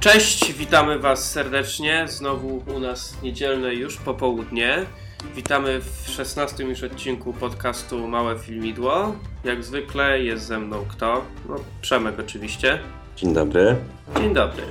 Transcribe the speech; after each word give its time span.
Cześć, 0.00 0.52
witamy 0.52 0.98
Was 0.98 1.30
serdecznie. 1.30 2.04
Znowu 2.08 2.62
u 2.76 2.80
nas 2.80 3.22
niedzielne 3.22 3.74
już 3.74 3.96
popołudnie. 3.96 4.86
Witamy 5.34 5.80
w 5.80 6.10
16 6.10 6.64
już 6.64 6.82
odcinku 6.82 7.32
podcastu 7.32 8.08
Małe 8.08 8.38
Filmidło. 8.38 9.14
Jak 9.44 9.64
zwykle 9.64 10.22
jest 10.22 10.46
ze 10.46 10.58
mną 10.58 10.84
kto? 10.88 11.24
No, 11.48 11.56
Przemek 11.82 12.14
oczywiście. 12.20 12.78
Dzień 13.16 13.34
dobry. 13.34 13.76
Dzień 14.16 14.34
dobry. 14.34 14.62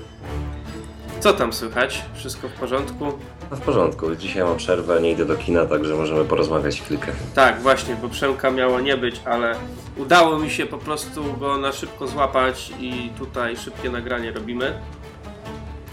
Co 1.20 1.34
tam 1.34 1.54
słychać? 1.54 2.02
Wszystko 2.16 2.50
w 2.50 2.54
porządku? 2.54 3.06
No 3.52 3.58
w 3.58 3.62
porządku. 3.62 4.16
Dzisiaj 4.16 4.44
mam 4.44 4.58
przerwę, 4.58 5.02
nie 5.02 5.12
idę 5.12 5.26
do 5.26 5.36
kina, 5.36 5.66
także 5.66 5.96
możemy 5.96 6.26
porozmawiać 6.26 6.82
chwilkę. 6.82 7.12
Tak, 7.36 7.62
właśnie, 7.62 7.96
bo 7.96 8.10
Przemka 8.10 8.52
miało 8.52 8.80
nie 8.80 8.98
być, 8.98 9.22
ale 9.26 9.56
udało 9.98 10.40
mi 10.40 10.50
się 10.50 10.66
po 10.66 10.78
prostu 10.78 11.34
go 11.34 11.58
na 11.58 11.72
szybko 11.72 12.08
złapać 12.08 12.72
i 12.80 13.10
tutaj 13.18 13.58
szybkie 13.58 13.90
nagranie 13.90 14.32
robimy. 14.32 14.74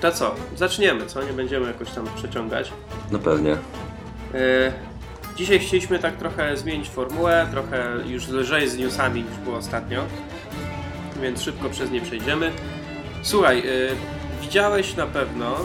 To 0.00 0.12
co? 0.12 0.34
Zaczniemy, 0.56 1.06
co? 1.06 1.22
Nie 1.22 1.32
będziemy 1.32 1.66
jakoś 1.66 1.90
tam 1.90 2.08
przeciągać. 2.16 2.72
No 3.10 3.18
pewnie. 3.18 3.56
E, 4.34 4.72
Dzisiaj 5.36 5.58
chcieliśmy 5.58 5.98
tak 5.98 6.16
trochę 6.16 6.56
zmienić 6.56 6.88
formułę, 6.88 7.46
trochę 7.50 7.96
już 8.06 8.28
lżej 8.28 8.68
z 8.68 8.76
newsami 8.78 9.22
niż 9.22 9.38
było 9.38 9.56
ostatnio, 9.56 10.04
więc 11.22 11.42
szybko 11.42 11.70
przez 11.70 11.90
nie 11.90 12.00
przejdziemy. 12.00 12.52
Słuchaj, 13.22 13.58
e, 13.58 13.62
widziałeś 14.42 14.96
na 14.96 15.06
pewno, 15.06 15.56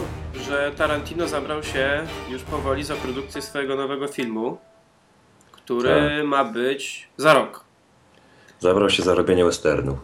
że 0.48 0.72
Tarantino 0.76 1.28
zabrał 1.28 1.62
się 1.62 2.06
już 2.30 2.42
powoli 2.42 2.84
za 2.84 2.94
produkcję 2.94 3.42
swojego 3.42 3.76
nowego 3.76 4.08
filmu, 4.08 4.58
który 5.52 6.24
ma 6.24 6.44
być 6.44 7.08
za 7.16 7.34
rok. 7.34 7.64
Zabrał 8.60 8.90
się 8.90 9.02
za 9.02 9.14
robienie 9.14 9.44
westernu. 9.44 9.98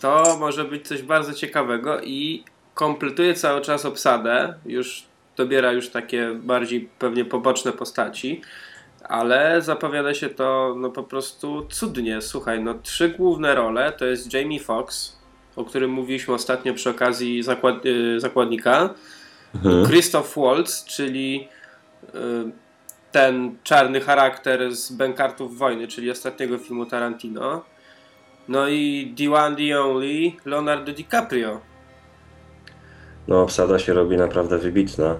To 0.00 0.36
może 0.40 0.64
być 0.64 0.88
coś 0.88 1.02
bardzo 1.02 1.34
ciekawego 1.34 2.00
i 2.02 2.44
kompletuje 2.76 3.34
cały 3.34 3.60
czas 3.60 3.84
obsadę, 3.84 4.54
już 4.66 5.04
dobiera 5.36 5.72
już 5.72 5.88
takie 5.88 6.30
bardziej 6.34 6.88
pewnie 6.98 7.24
poboczne 7.24 7.72
postaci, 7.72 8.40
ale 9.02 9.62
zapowiada 9.62 10.14
się 10.14 10.28
to 10.28 10.74
no 10.78 10.90
po 10.90 11.02
prostu 11.02 11.66
cudnie. 11.70 12.22
Słuchaj, 12.22 12.64
no 12.64 12.74
trzy 12.82 13.08
główne 13.08 13.54
role 13.54 13.92
to 13.92 14.04
jest 14.04 14.32
Jamie 14.34 14.60
Foxx, 14.60 15.18
o 15.56 15.64
którym 15.64 15.90
mówiliśmy 15.90 16.34
ostatnio 16.34 16.74
przy 16.74 16.90
okazji 16.90 17.42
zakład, 17.42 17.86
y, 17.86 18.20
zakładnika, 18.20 18.94
Mhm. 19.54 19.86
Christoph 19.86 20.36
Waltz, 20.36 20.84
czyli 20.84 21.48
y, 22.04 22.08
ten 23.12 23.56
czarny 23.62 24.00
charakter 24.00 24.76
z 24.76 24.92
Bękartów 24.92 25.58
Wojny, 25.58 25.88
czyli 25.88 26.10
ostatniego 26.10 26.58
filmu 26.58 26.86
Tarantino. 26.86 27.64
No 28.48 28.68
i 28.68 29.14
The 29.18 29.34
One, 29.34 29.56
The 29.56 29.80
Only, 29.80 30.32
Leonardo 30.44 30.92
DiCaprio. 30.92 31.60
No 33.28 33.42
obsada 33.42 33.78
się 33.78 33.92
robi 33.92 34.16
naprawdę 34.16 34.58
wybitna. 34.58 35.16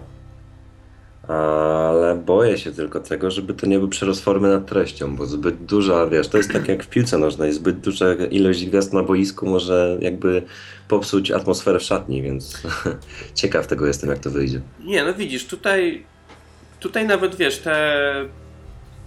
Ale 1.28 2.16
boję 2.26 2.58
się 2.58 2.72
tylko 2.72 3.00
tego, 3.00 3.30
żeby 3.30 3.54
to 3.54 3.66
nie 3.66 3.78
był 3.78 3.88
przerost 3.88 4.24
formy 4.24 4.48
nad 4.48 4.66
treścią, 4.66 5.16
bo 5.16 5.26
zbyt 5.26 5.56
duża, 5.56 6.06
wiesz, 6.06 6.28
to 6.28 6.36
jest 6.36 6.52
tak 6.52 6.68
jak 6.68 6.84
w 6.84 6.88
piłce 6.88 7.18
nożnej, 7.18 7.52
zbyt 7.52 7.80
duża 7.80 8.14
ilość 8.14 8.66
gwiazd 8.66 8.92
na 8.92 9.02
boisku 9.02 9.46
może 9.46 9.98
jakby 10.00 10.42
popsuć 10.88 11.30
atmosferę 11.30 11.78
w 11.78 11.82
szatni, 11.82 12.22
więc 12.22 12.62
ciekaw 13.34 13.66
tego 13.66 13.86
jestem, 13.86 14.10
jak 14.10 14.18
to 14.18 14.30
wyjdzie. 14.30 14.60
Nie, 14.84 15.04
no 15.04 15.14
widzisz, 15.14 15.46
tutaj, 15.46 16.04
tutaj 16.80 17.06
nawet 17.06 17.34
wiesz, 17.34 17.58
te 17.58 18.04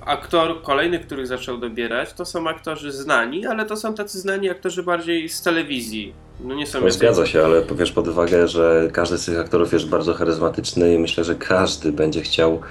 aktor 0.09 0.61
kolejnych, 0.61 1.05
których 1.05 1.27
zaczął 1.27 1.57
dobierać, 1.57 2.13
to 2.13 2.25
są 2.25 2.47
aktorzy 2.47 2.91
znani, 2.91 3.45
ale 3.45 3.65
to 3.65 3.75
są 3.75 3.93
tacy 3.93 4.19
znani 4.19 4.49
aktorzy 4.49 4.83
bardziej 4.83 5.29
z 5.29 5.41
telewizji. 5.41 6.13
No 6.39 6.55
nie 6.55 6.67
są 6.67 6.81
No, 6.81 6.91
zgadza 6.91 7.25
się, 7.25 7.45
ale 7.45 7.63
wiesz 7.75 7.91
pod 7.91 8.07
uwagę, 8.07 8.47
że 8.47 8.89
każdy 8.93 9.17
z 9.17 9.25
tych 9.25 9.39
aktorów 9.39 9.73
jest 9.73 9.89
bardzo 9.89 10.13
charyzmatyczny 10.13 10.93
i 10.93 10.99
myślę, 10.99 11.23
że 11.23 11.35
każdy 11.35 11.91
będzie 11.91 12.21
chciał 12.21 12.61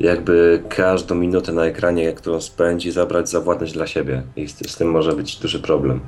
jakby 0.00 0.62
każdą 0.68 1.14
minutę 1.14 1.52
na 1.52 1.64
ekranie, 1.64 2.12
którą 2.12 2.40
spędzi, 2.40 2.90
zabrać 2.90 3.28
za 3.28 3.40
własność 3.40 3.72
dla 3.72 3.86
siebie. 3.86 4.22
I 4.36 4.48
z, 4.48 4.70
z 4.70 4.76
tym 4.76 4.90
może 4.90 5.12
być 5.12 5.36
duży 5.36 5.60
problem. 5.60 6.00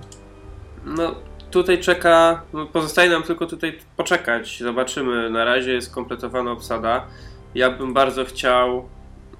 No, 0.87 1.15
tutaj 1.51 1.79
czeka, 1.79 2.43
pozostaje 2.73 3.11
nam 3.11 3.23
tylko 3.23 3.47
tutaj 3.47 3.79
poczekać. 3.97 4.59
Zobaczymy. 4.61 5.31
Na 5.31 5.45
razie 5.45 5.73
jest 5.73 5.95
kompletowana 5.95 6.51
obsada. 6.53 7.07
Ja 7.55 7.71
bym 7.71 7.95
bardzo 7.95 8.25
chciał 8.25 8.89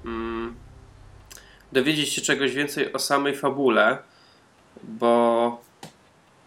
mm, 0.05 0.55
dowiedzieć 1.71 2.13
się 2.13 2.21
czegoś 2.21 2.51
więcej 2.51 2.93
o 2.93 2.99
samej 2.99 3.35
fabule, 3.35 3.97
bo 4.83 5.61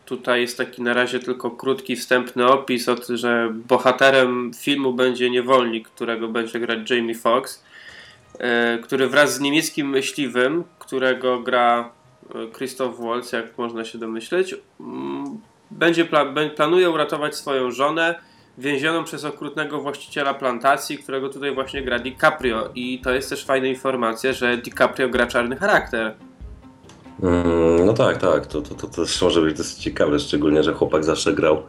tutaj 0.04 0.40
jest 0.40 0.58
taki 0.58 0.82
na 0.82 0.92
razie 0.92 1.18
tylko 1.18 1.50
krótki, 1.50 1.96
wstępny 1.96 2.46
opis, 2.46 2.88
o 2.88 2.96
tym, 2.96 3.16
że 3.16 3.52
bohaterem 3.68 4.52
filmu 4.54 4.92
będzie 4.92 5.30
niewolnik, 5.30 5.88
którego 5.88 6.28
będzie 6.28 6.60
grać 6.60 6.90
Jamie 6.90 7.14
Foxx, 7.14 7.64
e, 8.38 8.78
który 8.78 9.08
wraz 9.08 9.34
z 9.34 9.40
niemieckim 9.40 9.88
myśliwym, 9.88 10.64
którego 10.78 11.40
gra 11.40 11.90
e, 12.34 12.52
Christoph 12.56 13.00
Waltz, 13.00 13.32
jak 13.32 13.58
można 13.58 13.84
się 13.84 13.98
domyśleć, 13.98 14.54
będzie 15.70 16.04
pla- 16.04 16.34
bę- 16.34 16.50
planuje 16.50 16.90
uratować 16.90 17.36
swoją 17.36 17.70
żonę 17.70 18.14
więzioną 18.62 19.04
przez 19.04 19.24
okrutnego 19.24 19.80
właściciela 19.80 20.34
plantacji, 20.34 20.98
którego 20.98 21.28
tutaj 21.28 21.54
właśnie 21.54 21.82
gra 21.82 21.98
DiCaprio. 21.98 22.70
I 22.74 23.00
to 23.00 23.10
jest 23.10 23.30
też 23.30 23.44
fajna 23.44 23.66
informacja, 23.66 24.32
że 24.32 24.58
DiCaprio 24.58 25.08
gra 25.08 25.26
czarny 25.26 25.56
charakter. 25.56 26.14
Mm, 27.22 27.86
no 27.86 27.92
tak, 27.92 28.16
tak, 28.16 28.46
to, 28.46 28.62
to, 28.62 28.74
to, 28.74 28.86
to 28.86 29.04
też 29.04 29.22
może 29.22 29.42
być 29.42 29.56
dosyć 29.58 29.78
ciekawe, 29.78 30.18
szczególnie, 30.18 30.62
że 30.62 30.74
chłopak 30.74 31.04
zawsze 31.04 31.32
grał 31.32 31.62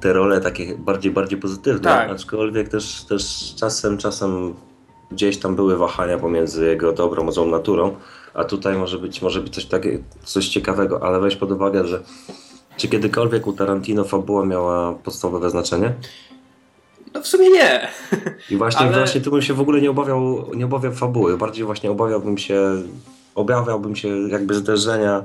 te 0.00 0.12
role 0.12 0.40
takie 0.40 0.76
bardziej, 0.78 1.12
bardziej 1.12 1.38
pozytywne, 1.38 1.80
Tak. 1.80 2.10
aczkolwiek 2.10 2.68
też, 2.68 3.04
też 3.04 3.54
czasem, 3.56 3.98
czasem 3.98 4.54
gdzieś 5.10 5.38
tam 5.38 5.56
były 5.56 5.76
wahania 5.76 6.18
pomiędzy 6.18 6.66
jego 6.66 6.92
dobrą, 6.92 7.32
złą 7.32 7.46
naturą, 7.46 7.96
a 8.34 8.44
tutaj 8.44 8.78
może 8.78 8.98
być, 8.98 9.22
może 9.22 9.40
być 9.40 9.54
coś, 9.54 9.64
takie, 9.64 9.98
coś 10.24 10.48
ciekawego, 10.48 11.02
ale 11.02 11.20
weź 11.20 11.36
pod 11.36 11.50
uwagę, 11.50 11.86
że 11.86 12.02
czy 12.80 12.88
kiedykolwiek 12.88 13.46
u 13.46 13.52
Tarantino 13.52 14.04
fabuła 14.04 14.46
miała 14.46 14.94
podstawowe 14.94 15.50
znaczenie? 15.50 15.92
No 17.14 17.22
w 17.22 17.26
sumie 17.26 17.50
nie. 17.50 17.88
I 18.50 18.56
właśnie, 18.56 18.86
Ale- 18.86 18.98
właśnie 18.98 19.20
tu 19.20 19.30
bym 19.30 19.42
się 19.42 19.54
w 19.54 19.60
ogóle 19.60 19.80
nie 19.80 19.90
obawiał, 19.90 20.50
nie 20.54 20.64
obawiał 20.64 20.92
fabuły, 20.92 21.36
bardziej 21.36 21.64
właśnie 21.64 21.90
obawiałbym 21.90 22.38
się, 22.38 22.82
obawiałbym 23.34 23.96
się 23.96 24.08
jakby 24.08 24.54
zderzenia 24.54 25.24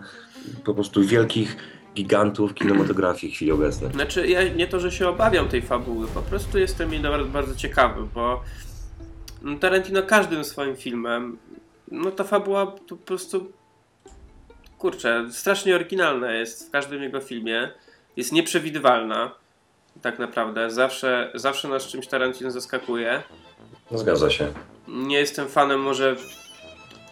po 0.66 0.74
prostu 0.74 1.04
wielkich 1.04 1.58
gigantów 1.96 2.54
kinematografii 2.54 3.34
w 3.34 3.36
chwili 3.36 3.52
obecnej. 3.52 3.92
Znaczy, 3.92 4.28
ja 4.28 4.54
nie 4.54 4.68
to, 4.68 4.80
że 4.80 4.92
się 4.92 5.08
obawiam 5.08 5.48
tej 5.48 5.62
fabuły, 5.62 6.08
po 6.08 6.22
prostu 6.22 6.58
jestem 6.60 6.94
jej 6.94 7.02
bardzo, 7.02 7.26
bardzo 7.30 7.56
ciekawy, 7.56 8.02
bo 8.16 8.42
no, 9.42 9.60
Tarantino 9.60 10.04
każdym 10.04 10.44
swoim 10.44 10.76
filmem, 10.76 11.38
no 11.92 12.12
ta 12.12 12.24
fabuła 12.24 12.68
po 12.90 12.96
prostu, 12.96 13.52
kurczę, 14.86 15.26
strasznie 15.32 15.76
oryginalna 15.76 16.32
jest 16.32 16.68
w 16.68 16.72
każdym 16.72 17.04
jego 17.04 17.22
filmie, 17.22 17.70
jest 18.18 18.32
nieprzewidywalna, 18.32 19.32
tak 20.02 20.20
naprawdę, 20.20 20.72
zawsze, 20.72 21.32
zawsze 21.36 21.68
nas 21.68 21.88
czymś 21.88 22.08
Tarantino 22.08 22.52
zaskakuje. 22.52 23.24
No 23.92 23.98
zgadza 23.98 24.30
się. 24.30 24.54
Nie 24.88 25.18
jestem 25.18 25.48
fanem 25.48 25.82
może 25.82 26.16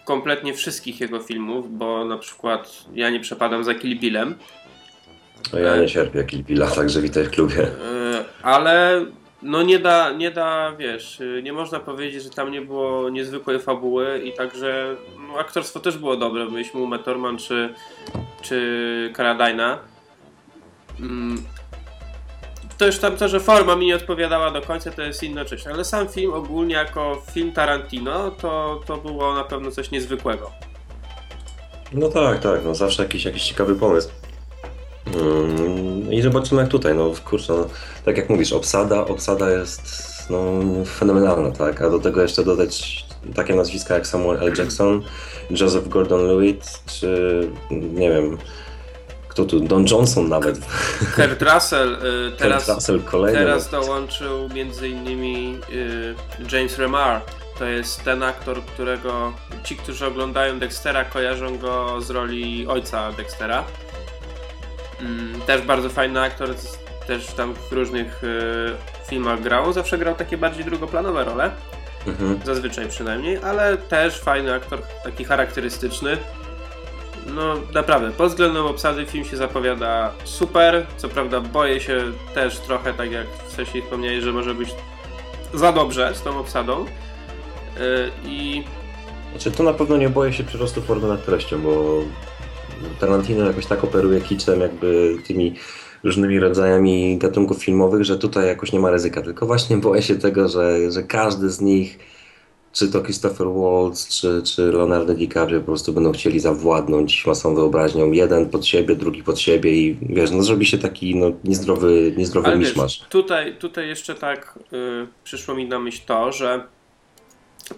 kompletnie 0.06 0.54
wszystkich 0.54 1.02
jego 1.02 1.20
filmów, 1.20 1.78
bo 1.78 2.06
na 2.06 2.18
przykład 2.18 2.86
ja 2.94 3.10
nie 3.10 3.20
przepadam 3.20 3.64
za 3.64 3.74
Kill 3.74 4.00
Billem, 4.00 4.36
No 5.54 5.60
ja 5.60 5.78
nie 5.78 5.88
cierpię 5.88 6.24
Kill 6.24 6.44
Billa, 6.44 6.72
także 6.72 7.02
witaj 7.02 7.24
w 7.24 7.30
klubie. 7.30 7.56
Yy, 7.56 8.26
ale 8.44 9.06
no 9.44 9.62
nie 9.64 9.80
da, 9.80 10.12
nie 10.12 10.32
da, 10.32 10.72
wiesz, 10.78 11.20
yy, 11.20 11.44
nie 11.44 11.54
można 11.54 11.80
powiedzieć, 11.80 12.24
że 12.24 12.30
tam 12.30 12.52
nie 12.52 12.62
było 12.62 13.10
niezwykłej 13.10 13.60
fabuły 13.60 14.22
i 14.26 14.34
także 14.34 14.96
no, 15.28 15.40
aktorstwo 15.40 15.80
też 15.80 15.98
było 15.98 16.18
dobre. 16.18 16.46
Byliśmy 16.46 16.80
u 16.80 16.88
Matt 16.88 17.06
Thurman 17.06 17.38
czy, 17.38 17.74
czy 18.42 19.14
Carradina. 19.18 19.80
Mm, 21.00 21.44
To 22.78 22.86
już 22.86 22.98
tam 23.00 23.18
to, 23.18 23.28
że 23.28 23.40
forma 23.40 23.76
mi 23.76 23.86
nie 23.86 23.96
odpowiadała 23.96 24.52
do 24.52 24.62
końca, 24.62 24.92
to 24.92 25.02
jest 25.02 25.24
rzecz. 25.50 25.68
Ale 25.68 25.86
sam 25.86 26.08
film 26.08 26.34
ogólnie 26.34 26.76
jako 26.76 27.22
film 27.34 27.52
Tarantino 27.52 28.32
to, 28.32 28.82
to 28.86 28.98
było 28.98 29.34
na 29.34 29.44
pewno 29.44 29.72
coś 29.72 29.92
niezwykłego. 29.92 30.52
No 31.94 32.10
tak, 32.10 32.40
tak, 32.40 32.66
no 32.66 32.76
zawsze 32.76 33.04
jakiś, 33.04 33.26
jakiś 33.26 33.44
ciekawy 33.44 33.76
pomysł. 33.76 34.10
I 36.12 36.22
zobaczymy 36.22 36.62
jak 36.62 36.70
tutaj, 36.70 36.96
no 36.96 37.12
kurczę, 37.26 37.54
no, 37.54 37.68
tak 38.06 38.18
jak 38.18 38.30
mówisz, 38.30 38.54
obsada, 38.54 39.06
obsada 39.06 39.52
jest 39.52 39.82
no, 40.30 40.62
fenomenalna, 40.86 41.52
tak, 41.52 41.82
a 41.82 41.90
do 41.90 42.00
tego 42.00 42.22
jeszcze 42.22 42.44
dodać 42.44 43.06
takie 43.36 43.56
nazwiska 43.56 43.94
jak 43.94 44.08
Samuel 44.08 44.44
L. 44.44 44.54
Jackson, 44.58 45.04
Joseph 45.50 45.88
Gordon-Levitt, 45.88 46.82
czy 46.86 47.50
nie 47.72 48.10
wiem, 48.10 48.38
kto 49.28 49.46
tu, 49.46 49.60
Don 49.60 49.86
Johnson 49.92 50.30
nawet, 50.30 50.60
Kurt 51.16 51.42
Russell 51.42 51.90
yy, 51.90 52.32
teraz... 52.38 52.64
Kurt 52.66 52.76
Russell 52.76 53.00
kolejny. 53.00 53.40
Teraz 53.40 53.70
dołączył 53.70 54.50
między 54.50 54.90
innymi 54.90 55.60
y, 55.70 56.56
James 56.56 56.78
Remar. 56.78 57.22
To 57.60 57.66
jest 57.66 58.04
ten 58.04 58.24
aktor, 58.24 58.62
którego 58.62 59.34
ci, 59.64 59.76
którzy 59.76 60.06
oglądają 60.06 60.60
Dextera, 60.60 61.06
kojarzą 61.06 61.58
go 61.58 62.02
z 62.02 62.10
roli 62.10 62.68
ojca 62.68 63.12
Dextera. 63.12 63.64
Mm, 65.06 65.42
też 65.42 65.62
bardzo 65.62 65.90
fajny 65.90 66.22
aktor. 66.22 66.50
też 67.08 67.26
tam 67.28 67.54
w 67.70 67.72
różnych 67.72 68.24
y, 68.24 69.08
filmach 69.10 69.42
grał. 69.42 69.74
Zawsze 69.74 69.98
grał 69.98 70.16
takie 70.16 70.38
bardziej 70.38 70.66
drugoplanowe 70.66 71.24
role, 71.24 71.52
Mhm. 72.08 72.40
zazwyczaj 72.46 72.88
przynajmniej, 72.90 73.38
ale 73.44 73.78
też 73.78 74.20
fajny 74.22 74.54
aktor, 74.54 74.80
taki 75.04 75.24
charakterystyczny. 75.26 76.18
No 77.28 77.56
naprawdę, 77.74 78.12
pod 78.12 78.30
względem 78.30 78.66
obsady 78.66 79.06
film 79.06 79.26
się 79.26 79.38
zapowiada 79.38 80.12
super. 80.24 80.86
Co 80.98 81.10
prawda 81.10 81.42
boję 81.42 81.80
się 81.82 82.02
też 82.34 82.60
trochę, 82.60 82.94
tak 82.94 83.12
jak 83.12 83.28
wcześniej 83.48 83.84
wspomniałeś, 83.84 84.24
że 84.24 84.32
może 84.32 84.54
być 84.54 84.70
za 85.54 85.72
dobrze 85.72 86.16
z 86.16 86.22
tą 86.22 86.40
obsadą. 86.40 86.86
Y, 86.86 88.12
I 88.26 88.64
Znaczy, 89.32 89.52
to 89.52 89.64
na 89.64 89.74
pewno 89.74 89.98
nie 89.98 90.10
boję 90.10 90.34
się 90.34 90.44
przyrostu 90.44 90.82
formy 90.82 91.08
nad 91.08 91.26
treścią, 91.26 91.62
bo 91.62 92.04
Tarantino 93.00 93.46
jakoś 93.46 93.66
tak 93.66 93.84
operuje 93.84 94.22
kiczem, 94.22 94.60
jakby 94.62 95.18
tymi 95.28 95.56
różnymi 96.04 96.40
rodzajami 96.40 97.18
gatunków 97.18 97.64
filmowych, 97.64 98.04
że 98.04 98.18
tutaj 98.18 98.48
jakoś 98.48 98.72
nie 98.72 98.80
ma 98.80 98.92
ryzyka. 98.92 99.22
Tylko 99.22 99.46
właśnie 99.46 99.78
boję 99.78 100.02
się 100.02 100.16
tego, 100.16 100.48
że, 100.50 100.92
że 100.92 101.04
każdy 101.04 101.50
z 101.50 101.62
nich, 101.62 102.00
czy 102.72 102.92
to 102.92 103.02
Christopher 103.02 103.48
Waltz, 103.48 104.08
czy, 104.22 104.42
czy 104.44 104.72
Leonardo 104.72 105.14
DiCaprio 105.14 105.60
po 105.60 105.66
prostu 105.66 105.94
będą 105.94 106.12
chcieli 106.12 106.40
zawładnąć 106.40 107.26
masą 107.26 107.56
wyobraźnią. 107.56 108.12
Jeden 108.12 108.50
pod 108.50 108.66
siebie, 108.66 108.96
drugi 108.96 109.24
pod 109.24 109.40
siebie 109.40 109.72
i 109.74 109.98
wiesz, 110.02 110.32
no 110.32 110.44
zrobi 110.44 110.66
się 110.66 110.78
taki 110.78 111.16
no, 111.16 111.32
niezdrowy, 111.44 112.14
niezdrowy 112.18 112.48
Ale 112.48 112.58
wiesz, 112.58 112.68
miszmasz. 112.70 113.00
tutaj, 113.10 113.56
tutaj 113.58 113.88
jeszcze 113.88 114.16
tak 114.16 114.60
y, 114.74 115.08
przyszło 115.24 115.56
mi 115.56 115.68
na 115.68 115.80
myśl 115.80 116.02
to, 116.06 116.32
że, 116.32 116.64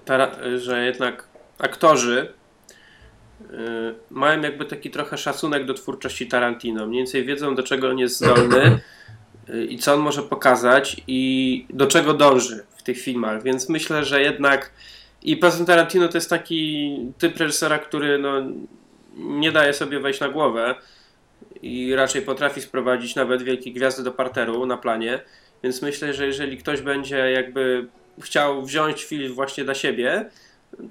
tera- 0.06 0.58
że 0.60 0.86
jednak 0.86 1.28
aktorzy 1.60 2.34
mają 4.10 4.42
jakby 4.42 4.66
taki 4.66 4.90
trochę 4.92 5.18
szacunek 5.18 5.66
do 5.66 5.74
twórczości 5.74 6.28
Tarantino. 6.28 6.88
Mniej 6.88 7.00
więcej 7.00 7.26
wiedzą, 7.26 7.56
do 7.56 7.64
czego 7.64 7.90
on 7.90 8.00
jest 8.00 8.18
zdolny 8.18 8.80
y, 9.50 9.66
i 9.66 9.78
co 9.78 9.94
on 9.94 10.00
może 10.00 10.24
pokazać 10.24 11.02
i 11.08 11.66
do 11.70 11.88
czego 11.88 12.14
dąży 12.14 12.64
w 12.78 12.84
tych 12.84 13.02
filmach. 13.02 13.44
Więc 13.44 13.70
myślę, 13.70 14.06
że 14.06 14.22
jednak 14.22 14.72
i 15.22 15.38
poza 15.38 15.66
Tarantino 15.66 16.08
to 16.08 16.18
jest 16.18 16.30
taki 16.30 16.98
typ 17.18 17.38
reżysera, 17.38 17.78
który 17.78 18.18
no, 18.18 18.34
nie 19.16 19.52
daje 19.52 19.74
sobie 19.74 20.00
wejść 20.00 20.20
na 20.20 20.30
głowę 20.30 20.76
i 21.62 21.96
raczej 21.96 22.22
potrafi 22.22 22.62
sprowadzić 22.62 23.16
nawet 23.16 23.44
wielkie 23.44 23.72
gwiazdy 23.72 24.04
do 24.04 24.12
parteru 24.12 24.66
na 24.66 24.78
planie. 24.78 25.20
Więc 25.64 25.82
myślę, 25.82 26.14
że 26.14 26.28
jeżeli 26.28 26.58
ktoś 26.58 26.82
będzie 26.82 27.18
jakby 27.18 27.88
chciał 28.22 28.66
wziąć 28.66 29.04
film 29.04 29.34
właśnie 29.34 29.64
dla 29.64 29.74
siebie, 29.74 30.30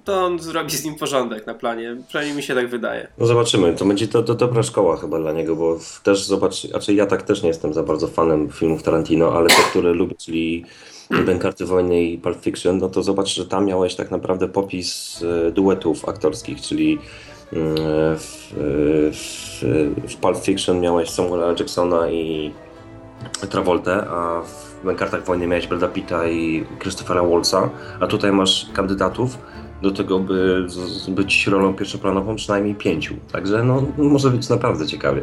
to 0.05 0.25
on 0.25 0.39
zrobi 0.39 0.71
z 0.71 0.85
nim 0.85 0.95
porządek 0.95 1.47
na 1.47 1.55
planie. 1.55 1.97
Przynajmniej 2.09 2.37
mi 2.37 2.43
się 2.43 2.55
tak 2.55 2.69
wydaje. 2.69 3.09
No 3.19 3.27
zobaczymy, 3.27 3.75
to 3.75 3.85
będzie 3.85 4.09
to, 4.09 4.23
to 4.23 4.35
dobra 4.35 4.63
szkoła 4.63 4.97
chyba 4.97 5.19
dla 5.19 5.33
niego, 5.33 5.57
bo 5.57 5.79
też 6.03 6.25
zobacz, 6.25 6.67
znaczy 6.67 6.95
ja 6.95 7.07
tak 7.07 7.23
też 7.23 7.43
nie 7.43 7.49
jestem 7.49 7.75
za 7.75 7.83
bardzo 7.83 8.09
fanem 8.09 8.51
filmów 8.51 8.83
Tarantino, 8.83 9.33
ale 9.33 9.49
te, 9.49 9.63
które 9.71 9.93
lubię, 9.93 10.15
czyli 10.19 10.65
Bękarty 11.11 11.65
Wojny 11.65 12.03
i 12.03 12.19
Pulp 12.19 12.41
Fiction, 12.41 12.79
no 12.79 12.89
to 12.89 13.03
zobacz, 13.03 13.35
że 13.35 13.47
tam 13.47 13.65
miałeś 13.65 13.95
tak 13.95 14.11
naprawdę 14.11 14.49
popis 14.49 15.21
e, 15.49 15.53
duetów 15.53 16.09
aktorskich, 16.09 16.61
czyli 16.61 16.99
mm, 17.53 17.77
w, 18.17 18.53
w, 19.13 19.65
w 20.13 20.17
Pulp 20.17 20.37
Fiction 20.37 20.81
miałeś 20.81 21.11
Samuela. 21.11 21.55
Jacksona 21.59 22.11
i 22.11 22.53
Travoltę, 23.51 24.07
a 24.11 24.43
w 24.43 24.85
Bękartach 24.85 25.25
Wojny 25.25 25.47
miałeś 25.47 25.67
Brada 25.67 25.89
Pitta 25.89 26.29
i 26.29 26.65
Christophera 26.79 27.23
Waltza, 27.23 27.71
a 28.01 28.07
tutaj 28.07 28.33
masz 28.33 28.67
kandydatów 28.73 29.39
do 29.83 29.91
tego, 29.91 30.19
by 30.19 30.67
być 31.09 31.47
rolą 31.47 31.75
pierwszoplanową 31.75 32.37
przynajmniej 32.37 32.75
pięciu. 32.75 33.15
Także 33.33 33.65
no, 33.65 33.83
może 33.99 34.31
być 34.31 34.49
naprawdę 34.49 34.87
ciekawie. 34.87 35.23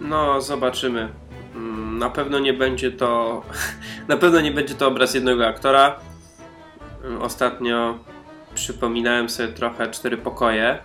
No, 0.00 0.40
zobaczymy. 0.40 1.08
Mm, 1.54 1.98
Na 1.98 2.10
pewno 2.10 2.38
nie 2.38 2.52
będzie 2.52 2.90
to. 2.92 3.42
Na 4.08 4.16
pewno 4.16 4.40
nie 4.40 4.50
będzie 4.50 4.74
to 4.74 4.86
obraz 4.88 5.14
jednego 5.14 5.46
aktora. 5.46 5.96
Mm, 7.04 7.22
Ostatnio 7.22 7.98
przypominałem 8.54 9.28
sobie 9.28 9.48
trochę 9.48 9.90
cztery 9.90 10.16
pokoje. 10.16 10.78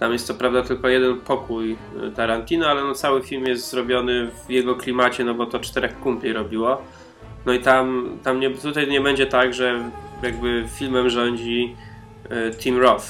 Tam 0.00 0.12
jest 0.12 0.26
co 0.26 0.34
prawda 0.34 0.62
tylko 0.62 0.88
jeden 0.88 1.20
pokój 1.20 1.72
y, 1.72 2.10
Tarantino, 2.16 2.66
ale 2.66 2.84
no 2.84 2.94
cały 2.94 3.22
film 3.22 3.46
jest 3.46 3.70
zrobiony 3.70 4.30
w 4.46 4.50
jego 4.50 4.74
klimacie, 4.76 5.24
no 5.24 5.34
bo 5.34 5.46
to 5.46 5.58
czterech 5.60 6.00
kumpli 6.00 6.32
robiło. 6.32 6.82
No 7.46 7.52
i 7.52 7.60
tam, 7.60 8.10
tam 8.22 8.40
nie, 8.40 8.50
tutaj 8.50 8.88
nie 8.88 9.00
będzie 9.00 9.26
tak, 9.26 9.54
że 9.54 9.90
jakby 10.24 10.64
filmem 10.78 11.10
rządzi 11.10 11.76
y, 12.50 12.54
Tim 12.58 12.78
Roth, 12.78 13.06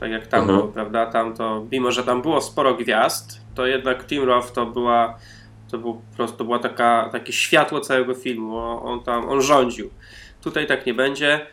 tak 0.00 0.10
jak 0.10 0.26
tam 0.26 0.40
Mhm. 0.40 0.58
było, 0.58 0.72
prawda? 0.72 1.06
Tam 1.06 1.34
to, 1.36 1.66
mimo 1.72 1.92
że 1.92 2.02
tam 2.04 2.22
było 2.22 2.40
sporo 2.40 2.74
gwiazd, 2.74 3.40
to 3.54 3.66
jednak 3.66 4.06
Tim 4.06 4.24
Roth 4.24 4.52
to 4.52 4.66
była 4.66 5.18
to 5.70 5.78
był 5.78 5.94
po 5.94 6.16
prostu 6.16 6.44
była 6.44 6.58
taka, 6.58 7.08
takie 7.12 7.32
światło 7.32 7.80
całego 7.80 8.14
filmu. 8.14 8.56
On, 8.84 9.02
tam 9.02 9.28
on 9.28 9.42
rządził. 9.42 9.90
Tutaj 10.42 10.66
tak 10.66 10.86
nie 10.86 10.94
będzie, 10.94 11.46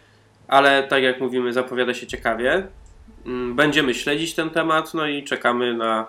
ale 0.48 0.84
tak 0.84 1.04
jak 1.04 1.22
mówimy, 1.22 1.54
zapowiada 1.54 1.94
się 1.94 2.08
ciekawie. 2.08 2.68
Mm, 3.26 3.56
Będziemy 3.56 3.94
śledzić 3.94 4.34
ten 4.36 4.50
temat, 4.50 4.94
no 4.94 5.08
i 5.08 5.24
czekamy 5.24 5.74
na 5.74 6.08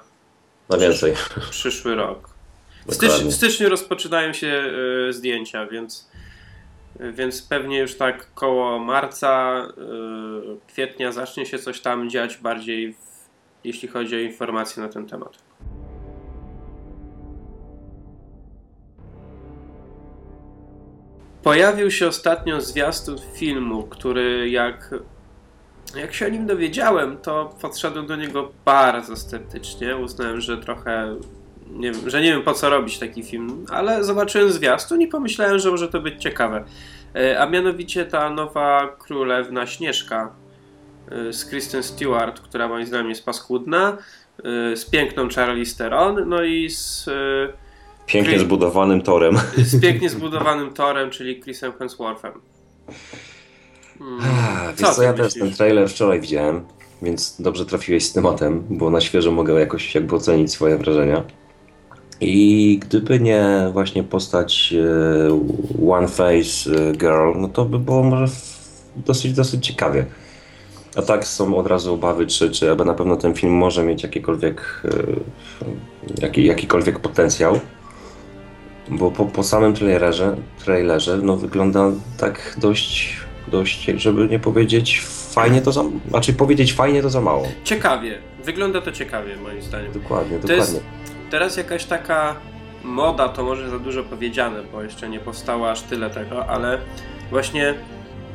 Na 0.69 0.79
więcej. 0.79 1.13
przyszły 1.51 1.95
rok. 1.95 2.29
W, 2.87 2.95
stycz, 2.95 3.11
w 3.13 3.33
styczniu 3.33 3.69
rozpoczynają 3.69 4.33
się 4.33 4.63
y, 5.09 5.13
zdjęcia, 5.13 5.67
więc, 5.67 6.11
więc 7.01 7.43
pewnie 7.43 7.79
już 7.79 7.97
tak 7.97 8.35
koło 8.35 8.79
marca, 8.79 9.63
y, 9.69 10.67
kwietnia 10.67 11.13
zacznie 11.13 11.47
się 11.47 11.59
coś 11.59 11.81
tam 11.81 12.11
dziać 12.11 12.37
bardziej, 12.37 12.97
jeśli 13.65 13.89
chodzi 13.89 14.17
o 14.17 14.19
informacje 14.19 14.83
na 14.83 14.89
ten 14.89 15.07
temat. 15.07 15.39
Pojawił 21.43 21.91
się 21.91 22.09
ostatnio 22.09 22.61
zwiastun 22.61 23.17
filmu, 23.35 23.83
który 23.83 24.51
jak, 24.51 24.95
jak 25.97 26.15
się 26.15 26.27
o 26.27 26.29
nim 26.29 26.47
dowiedziałem, 26.47 27.17
to 27.17 27.55
podszedłem 27.61 28.07
do 28.07 28.17
niego 28.17 28.53
bardzo 28.65 29.17
sceptycznie. 29.17 29.97
Uznałem, 29.97 30.41
że 30.41 30.59
trochę 30.59 31.17
nie 31.71 31.93
wiem, 31.93 32.11
że 32.11 32.21
nie 32.21 32.33
wiem 32.33 32.43
po 32.43 32.53
co 32.55 32.71
robić 32.71 32.99
taki 32.99 33.23
film, 33.23 33.67
ale 33.71 34.05
zobaczyłem 34.05 34.53
zwiastun 34.53 35.03
i 35.03 35.07
pomyślałem, 35.09 35.59
że 35.59 35.71
może 35.71 35.89
to 35.89 36.01
być 36.01 36.23
ciekawe. 36.23 36.65
E, 37.17 37.41
A 37.41 37.47
mianowicie 37.47 38.07
ta 38.07 38.31
nowa 38.31 38.97
królewna 38.99 39.67
Śnieżka 39.67 40.33
e, 41.29 41.33
z 41.33 41.45
Kristen 41.45 41.83
Stewart, 41.83 42.41
która 42.41 42.69
moim 42.69 42.87
zdaniem 42.87 43.09
jest 43.09 43.25
paskudna, 43.25 43.97
e, 44.73 44.77
z 44.77 44.85
piękną 44.85 45.29
Charlize 45.29 45.77
Theron, 45.79 46.29
no 46.29 46.43
i 46.43 46.71
z, 46.71 47.11
Pięknie 48.07 48.35
Chris- 48.35 48.41
zbudowanym 48.43 49.03
torem. 49.03 49.37
z 49.57 49.81
pięknie 49.81 50.11
zbudowanym 50.11 50.71
Torem, 50.75 51.11
czyli 51.11 51.43
Chrisem 51.43 51.73
Hemsworthem. 51.73 52.33
Hmm, 53.99 54.21
Wiesz 54.79 54.89
co, 54.89 54.95
ty 54.95 55.05
ja 55.05 55.13
też 55.13 55.25
myślisz? 55.25 55.45
ten 55.45 55.53
trailer 55.53 55.89
wczoraj 55.89 56.21
widziałem, 56.21 56.65
więc 57.03 57.41
dobrze 57.41 57.67
trafiłeś 57.67 58.05
z 58.05 58.13
tematem, 58.13 58.65
bo 58.71 58.91
na 58.91 59.01
świeżo 59.01 59.33
mogę 59.33 59.61
jakoś 59.61 59.95
jakby 59.95 60.17
ocenić 60.17 60.53
swoje 60.53 60.77
wrażenia. 60.79 61.25
I 62.23 62.79
gdyby 62.83 63.21
nie 63.21 63.69
właśnie 63.73 64.03
postać 64.05 64.75
e, 65.81 65.91
One 65.91 66.09
Face 66.09 66.71
e, 66.71 66.93
Girl, 66.93 67.33
no 67.37 67.49
to 67.49 67.65
by 67.65 67.79
było 67.79 68.03
może 68.03 68.33
dosyć, 68.97 69.33
dosyć 69.33 69.67
ciekawie. 69.67 70.07
A 70.97 71.03
tak 71.03 71.27
są 71.27 71.57
od 71.57 71.67
razu 71.67 71.95
obawy, 71.95 72.27
czy, 72.27 72.51
czy 72.51 72.71
aby 72.71 72.85
na 72.85 72.95
pewno 72.95 73.17
ten 73.17 73.35
film 73.35 73.53
może 73.53 73.85
mieć 73.85 74.03
jakiekolwiek, 74.03 74.83
e, 74.85 76.23
jaki, 76.23 76.45
jakikolwiek 76.45 76.99
potencjał. 76.99 77.61
Bo 78.89 79.11
po, 79.11 79.27
po 79.27 79.43
samym 79.43 79.75
trailerze, 79.75 80.37
trailerze 80.65 81.19
no 81.23 81.37
wygląda 81.37 81.91
tak 82.19 82.57
dość, 82.61 83.17
dość, 83.49 83.85
żeby 83.97 84.29
nie 84.29 84.39
powiedzieć 84.39 85.01
fajnie 85.31 85.63
to 85.63 85.73
za, 85.73 85.85
znaczy 86.09 86.33
powiedzieć 86.33 86.73
fajnie 86.73 87.03
to 87.03 87.11
za 87.11 87.21
mało. 87.21 87.47
Ciekawie. 87.65 88.19
Wygląda 88.45 88.81
to 88.81 88.93
ciekawie, 88.93 89.37
moim 89.37 89.63
zdaniem. 89.63 89.93
Dokładnie, 89.93 90.39
dokładnie. 90.39 90.81
Teraz 91.33 91.57
jakaś 91.57 91.85
taka 91.85 92.37
moda, 92.85 93.29
to 93.29 93.45
może 93.45 93.71
za 93.71 93.79
dużo 93.79 94.03
powiedziane, 94.03 94.63
bo 94.73 94.83
jeszcze 94.83 95.09
nie 95.09 95.21
powstało 95.21 95.71
aż 95.71 95.83
tyle 95.83 96.11
tego, 96.11 96.47
ale 96.47 96.79
właśnie 97.31 97.75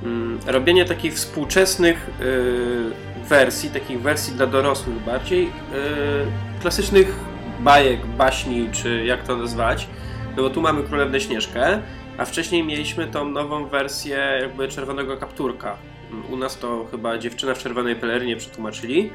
mm, 0.04 0.40
robienie 0.48 0.86
takich 0.86 1.14
współczesnych 1.14 2.10
y, 2.22 3.26
wersji, 3.30 3.70
takich 3.70 4.02
wersji 4.02 4.34
dla 4.34 4.48
dorosłych 4.48 5.04
bardziej, 5.04 5.46
y, 5.46 5.50
klasycznych 6.62 7.16
bajek, 7.60 8.06
baśni, 8.06 8.70
czy 8.72 9.06
jak 9.06 9.24
to 9.24 9.36
nazwać, 9.36 9.88
no 10.38 10.44
bo 10.44 10.50
tu 10.50 10.62
mamy 10.62 10.84
Królewnę 10.84 11.20
Śnieżkę, 11.22 11.82
a 12.18 12.26
wcześniej 12.26 12.64
mieliśmy 12.64 13.08
tą 13.08 13.30
nową 13.30 13.66
wersję 13.66 14.18
jakby 14.42 14.68
Czerwonego 14.68 15.18
Kapturka. 15.18 15.78
U 16.30 16.38
nas 16.38 16.60
to 16.60 16.88
chyba 16.92 17.18
Dziewczyna 17.18 17.54
w 17.54 17.60
Czerwonej 17.60 17.96
Pelerynie 17.96 18.36
przetłumaczyli. 18.36 19.12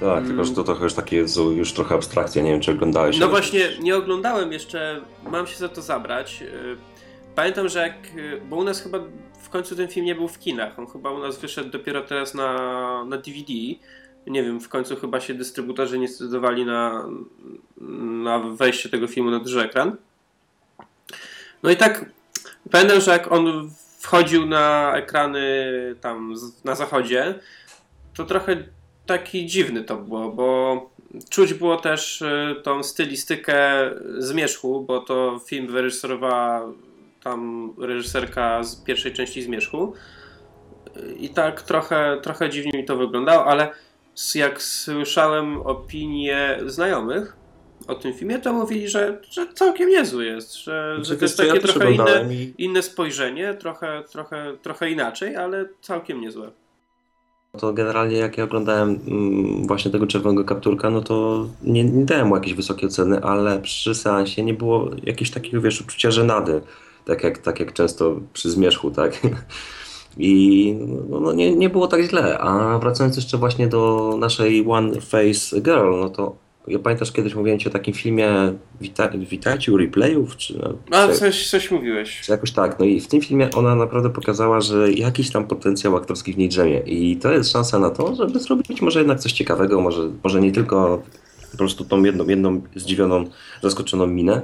Tak, 0.00 0.26
tylko 0.26 0.44
że 0.44 0.54
to 0.54 0.64
trochę 0.64 0.84
już 0.84 0.94
takie 0.94 1.24
już 1.56 1.72
trochę 1.72 1.94
abstrakcja, 1.94 2.42
nie 2.42 2.50
wiem 2.50 2.60
czy 2.60 2.70
oglądałeś. 2.70 3.18
No 3.18 3.26
ale- 3.26 3.30
właśnie, 3.30 3.68
nie 3.80 3.96
oglądałem 3.96 4.52
jeszcze, 4.52 5.00
mam 5.30 5.46
się 5.46 5.56
za 5.56 5.68
to 5.68 5.82
zabrać. 5.82 6.40
Yy, 6.40 6.76
Pamiętam, 7.34 7.68
że 7.68 7.78
jak, 7.78 8.14
yy, 8.14 8.40
bo 8.48 8.56
u 8.56 8.64
nas 8.64 8.82
chyba 8.82 8.98
w 9.42 9.48
końcu 9.48 9.76
ten 9.76 9.88
film 9.88 10.06
nie 10.06 10.14
był 10.14 10.28
w 10.28 10.38
kinach, 10.38 10.78
on 10.78 10.86
chyba 10.86 11.10
u 11.10 11.18
nas 11.18 11.38
wyszedł 11.38 11.70
dopiero 11.70 12.00
teraz 12.00 12.34
na, 12.34 13.04
na 13.04 13.16
DVD. 13.16 13.52
Nie 14.26 14.42
wiem, 14.42 14.60
w 14.60 14.68
końcu 14.68 14.96
chyba 14.96 15.20
się 15.20 15.34
dystrybutorzy 15.34 15.98
nie 15.98 16.08
zdecydowali 16.08 16.64
na, 16.64 17.08
na 18.24 18.38
wejście 18.38 18.88
tego 18.88 19.06
filmu 19.06 19.30
na 19.30 19.38
duży 19.38 19.60
ekran. 19.60 19.96
No 21.62 21.70
i 21.70 21.76
tak 21.76 22.04
pamiętam, 22.70 23.00
że 23.00 23.10
jak 23.10 23.32
on 23.32 23.70
wchodził 23.98 24.46
na 24.46 24.92
ekrany 24.96 25.44
tam 26.00 26.34
na 26.64 26.74
zachodzie, 26.74 27.34
to 28.14 28.24
trochę 28.24 28.56
taki 29.10 29.46
dziwny 29.46 29.84
to 29.84 29.96
było, 29.96 30.28
bo 30.28 30.90
czuć 31.30 31.54
było 31.54 31.76
też 31.76 32.22
y, 32.22 32.56
tą 32.62 32.82
stylistykę 32.82 33.90
Zmierzchu, 34.18 34.80
bo 34.80 35.00
to 35.00 35.40
film 35.46 35.66
wyreżyserowała 35.66 36.72
tam 37.22 37.70
reżyserka 37.78 38.64
z 38.64 38.76
pierwszej 38.76 39.12
części 39.12 39.42
Zmierzchu. 39.42 39.92
I 41.20 41.28
tak 41.28 41.62
trochę, 41.62 42.20
trochę 42.22 42.50
dziwnie 42.50 42.78
mi 42.78 42.84
to 42.84 42.96
wyglądało, 42.96 43.44
ale 43.46 43.70
jak 44.34 44.62
słyszałem 44.62 45.60
opinie 45.60 46.58
znajomych 46.66 47.36
o 47.86 47.94
tym 47.94 48.14
filmie, 48.14 48.38
to 48.38 48.52
mówili, 48.52 48.88
że, 48.88 49.20
że 49.30 49.52
całkiem 49.54 49.88
niezły 49.88 50.24
jest, 50.24 50.54
że, 50.54 50.96
że 51.02 51.16
to 51.16 51.24
jest 51.24 51.36
takie 51.36 51.54
ja 51.54 51.60
trochę 51.60 51.92
inne, 51.92 52.34
i... 52.34 52.54
inne 52.58 52.82
spojrzenie, 52.82 53.54
trochę, 53.54 54.02
trochę, 54.12 54.56
trochę 54.62 54.90
inaczej, 54.90 55.36
ale 55.36 55.68
całkiem 55.80 56.20
niezłe. 56.20 56.50
To 57.58 57.72
generalnie 57.72 58.16
jak 58.16 58.38
ja 58.38 58.44
oglądałem 58.44 59.00
mm, 59.06 59.66
właśnie 59.66 59.90
tego 59.90 60.06
czerwonego 60.06 60.44
kapturka, 60.44 60.90
no 60.90 61.00
to 61.00 61.46
nie, 61.62 61.84
nie 61.84 62.04
dałem 62.04 62.28
mu 62.28 62.34
jakiejś 62.34 62.54
wysokiej 62.54 62.88
oceny, 62.88 63.22
ale 63.22 63.58
przy 63.58 63.94
seansie 63.94 64.44
nie 64.44 64.54
było 64.54 64.90
jakiegoś 65.02 65.30
takiego, 65.30 65.60
wiesz, 65.60 65.80
uczucia 65.80 66.10
żenady, 66.10 66.60
tak 67.04 67.24
jak, 67.24 67.38
tak 67.38 67.60
jak 67.60 67.72
często 67.72 68.20
przy 68.32 68.50
zmierzchu, 68.50 68.90
tak? 68.90 69.20
I 70.18 70.74
no, 71.08 71.20
no 71.20 71.32
nie, 71.32 71.56
nie 71.56 71.70
było 71.70 71.86
tak 71.86 72.02
źle. 72.02 72.38
A 72.38 72.78
wracając 72.78 73.16
jeszcze 73.16 73.38
właśnie 73.38 73.68
do 73.68 74.14
naszej 74.18 74.64
One 74.68 75.00
Face 75.00 75.60
Girl, 75.60 76.00
no 76.00 76.08
to 76.08 76.36
ja 76.66 76.78
pamiętasz 76.78 77.12
kiedyś 77.12 77.34
mówiłem 77.34 77.58
ci 77.58 77.68
o 77.68 77.70
takim 77.70 77.94
filmie 77.94 78.28
Wita 78.80 79.08
Witajcie 79.08 79.72
u 79.72 79.76
replayów? 79.76 80.36
Czy, 80.36 80.58
no, 80.58 80.96
A, 80.96 81.08
czy, 81.08 81.14
coś, 81.14 81.50
coś 81.50 81.70
mówiłeś. 81.70 82.20
Czy 82.20 82.32
jakoś 82.32 82.52
tak. 82.52 82.78
No 82.78 82.84
i 82.84 83.00
w 83.00 83.08
tym 83.08 83.20
filmie 83.20 83.50
ona 83.54 83.74
naprawdę 83.74 84.10
pokazała, 84.10 84.60
że 84.60 84.92
jakiś 84.92 85.30
tam 85.30 85.46
potencjał 85.46 85.96
aktorski 85.96 86.32
w 86.32 86.38
niej 86.38 86.48
drzemie. 86.48 86.78
I 86.78 87.16
to 87.16 87.32
jest 87.32 87.52
szansa 87.52 87.78
na 87.78 87.90
to, 87.90 88.14
żeby 88.14 88.38
zrobić 88.38 88.82
może 88.82 88.98
jednak 88.98 89.20
coś 89.20 89.32
ciekawego, 89.32 89.80
może, 89.80 90.10
może 90.24 90.40
nie 90.40 90.52
tylko 90.52 91.02
po 91.50 91.56
prostu 91.56 91.84
tą 91.84 92.04
jedną, 92.04 92.28
jedną 92.28 92.62
zdziwioną, 92.76 93.24
zaskoczoną 93.62 94.06
minę, 94.06 94.42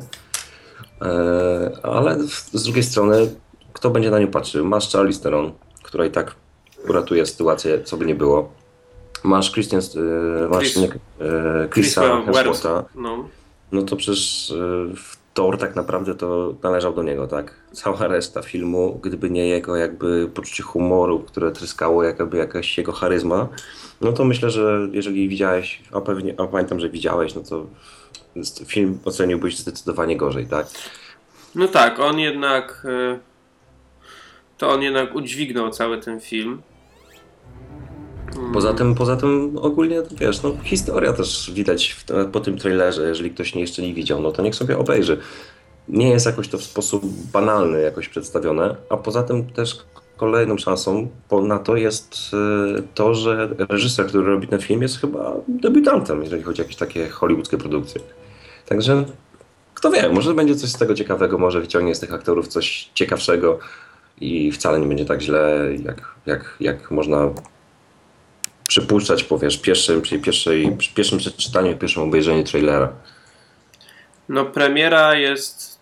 e, 1.03 1.71
ale 1.83 2.19
z 2.53 2.63
drugiej 2.63 2.83
strony 2.83 3.29
kto 3.77 3.91
będzie 3.91 4.11
na 4.11 4.19
nią 4.19 4.27
patrzył? 4.27 4.65
Masz 4.65 4.93
Charlize 4.93 5.23
Theron, 5.23 5.53
która 5.83 6.07
i 6.07 6.11
tak 6.11 6.35
uratuje 6.89 7.27
sytuację, 7.27 7.85
co 7.85 7.97
by 7.97 8.07
nie 8.07 8.15
było. 8.15 8.53
Masz 9.27 9.53
Christian, 9.53 9.81
masz 10.51 10.65
Chris, 10.65 10.77
nie, 10.77 10.87
yy, 10.87 11.69
Chrisa 11.69 12.23
Hemswortha. 12.25 12.85
No. 12.95 13.29
no 13.73 13.83
to 13.83 13.97
przecież 13.97 14.53
yy, 14.57 14.95
Thor 15.35 15.59
tak 15.59 15.77
naprawdę 15.77 16.15
to 16.15 16.55
należał 16.63 16.95
do 16.95 17.03
niego, 17.03 17.27
tak? 17.27 17.55
Cała 17.73 18.09
reszta 18.09 18.43
filmu, 18.43 19.01
gdyby 19.03 19.31
nie 19.31 19.49
jego 19.49 19.77
jakby 19.77 20.29
poczucie 20.35 20.63
humoru, 20.63 21.21
które 21.21 21.53
tryskało 21.53 22.05
jakby 22.05 22.37
jakaś 22.37 22.79
jego 22.79 22.93
charyzma, 22.93 23.49
no 24.01 24.13
to 24.13 24.25
myślę, 24.25 24.51
że 24.51 24.89
jeżeli 24.93 25.29
widziałeś, 25.29 25.83
a 25.93 26.01
pewnie, 26.01 26.35
a 26.39 26.47
pamiętam, 26.47 26.81
że 26.81 26.89
widziałeś, 26.89 27.35
no 27.35 27.43
to 27.43 27.67
film 28.67 28.99
oceniłbyś 29.05 29.59
zdecydowanie 29.59 30.17
gorzej, 30.17 30.47
tak? 30.47 30.67
No 31.55 31.69
tak, 31.69 31.99
on 31.99 32.19
jednak 32.19 32.87
to 34.59 34.71
on 34.71 34.83
jednak 34.83 35.15
udźwignął 35.15 35.71
cały 35.71 35.99
ten 35.99 36.21
film. 36.21 36.63
Poza 38.53 38.75
tym, 38.75 38.95
poza 38.95 39.17
tym 39.17 39.59
ogólnie, 39.63 40.03
wiesz, 40.21 40.43
no 40.43 40.53
historia 40.65 41.13
też 41.13 41.51
widać 41.55 41.97
po 42.33 42.41
tym 42.41 42.59
trailerze, 42.59 43.09
jeżeli 43.09 43.31
ktoś 43.31 43.55
nie 43.55 43.61
jeszcze 43.61 43.83
nie 43.83 43.95
widział, 43.95 44.23
no 44.23 44.33
to 44.33 44.43
niech 44.43 44.55
sobie 44.55 44.79
obejrzy. 44.79 45.19
Nie 45.89 46.09
jest 46.09 46.27
jakoś 46.27 46.49
to 46.49 46.59
w 46.59 46.63
sposób 46.63 47.05
banalny 47.33 47.83
jakoś 47.83 48.09
przedstawione, 48.09 48.77
a 48.91 48.97
poza 48.97 49.23
tym 49.23 49.45
też 49.45 49.77
kolejną 50.17 50.59
szansą 50.59 51.09
na 51.43 51.59
to 51.59 51.77
jest 51.77 52.31
y, 52.79 52.83
to, 52.95 53.15
że 53.15 53.49
reżyser, 53.69 54.07
który 54.07 54.25
robi 54.25 54.49
ten 54.49 54.61
film 54.61 54.83
jest 54.83 55.01
chyba 55.01 55.33
debiutantem, 55.49 56.23
jeżeli 56.23 56.43
chodzi 56.43 56.63
o 56.63 56.65
jakieś 56.65 56.77
takie 56.77 57.09
hollywoodzkie 57.09 57.59
produkcje. 57.59 58.01
Także 58.67 59.05
kto 59.75 59.91
wie, 59.91 60.09
może 60.09 60.35
będzie 60.35 60.55
coś 60.55 60.71
z 60.71 60.79
tego 60.79 60.95
ciekawego, 60.95 61.39
może 61.39 61.61
wyciągnie 61.61 61.95
z 61.95 62.01
tych 62.01 62.15
aktorów 62.15 62.49
coś 62.49 62.91
ciekawszego 62.95 63.59
i 64.21 64.53
wcale 64.53 64.81
nie 64.81 64.87
będzie 64.87 65.05
tak 65.05 65.23
źle, 65.23 65.69
jak, 65.85 66.15
jak, 66.27 66.57
jak 66.61 66.91
można 66.91 67.31
przypuszczać 68.69 69.25
po 69.25 69.39
wiesz, 69.39 69.59
pierwszym, 69.59 70.03
czyli 70.03 70.23
pierwszej, 70.23 70.77
pierwszym 70.95 71.19
przeczytaniu, 71.19 71.77
pierwszym 71.77 72.03
obejrzeniu 72.03 72.45
trailera. 72.45 72.93
No 74.29 74.45
premiera 74.45 75.15
jest 75.15 75.79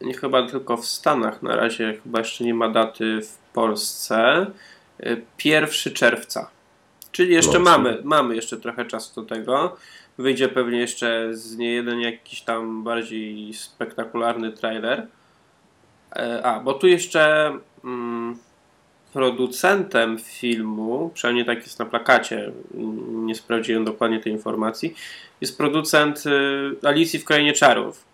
nie 0.00 0.14
chyba 0.14 0.48
tylko 0.48 0.76
w 0.76 0.86
Stanach 0.86 1.42
na 1.42 1.56
razie, 1.56 2.00
chyba 2.02 2.18
jeszcze 2.18 2.44
nie 2.44 2.54
ma 2.54 2.68
daty 2.68 3.20
w 3.22 3.52
Polsce. 3.52 4.46
1 5.44 5.94
czerwca. 5.94 6.50
Czyli 7.12 7.34
jeszcze 7.34 7.58
no, 7.58 7.64
mamy, 7.64 7.98
mamy 8.04 8.36
jeszcze 8.36 8.56
trochę 8.56 8.84
czasu 8.84 9.22
do 9.22 9.28
tego. 9.34 9.76
Wyjdzie 10.18 10.48
pewnie 10.48 10.78
jeszcze 10.78 11.28
z 11.32 11.56
nie 11.56 11.72
jeden 11.72 12.00
jakiś 12.00 12.40
tam 12.40 12.84
bardziej 12.84 13.54
spektakularny 13.54 14.52
trailer. 14.52 15.06
E, 16.16 16.46
a, 16.46 16.60
bo 16.60 16.74
tu 16.74 16.86
jeszcze 16.86 17.52
mm, 17.84 18.38
producentem 19.14 20.18
filmu, 20.18 21.10
przynajmniej 21.14 21.46
tak 21.46 21.58
jest 21.58 21.78
na 21.78 21.84
plakacie, 21.84 22.52
nie 23.08 23.34
sprawdziłem 23.34 23.84
dokładnie 23.84 24.20
tej 24.20 24.32
informacji, 24.32 24.94
jest 25.40 25.58
producent 25.58 26.24
y, 26.26 26.88
Alicji 26.88 27.18
w 27.18 27.24
Krainie 27.24 27.52
Czarów. 27.52 28.04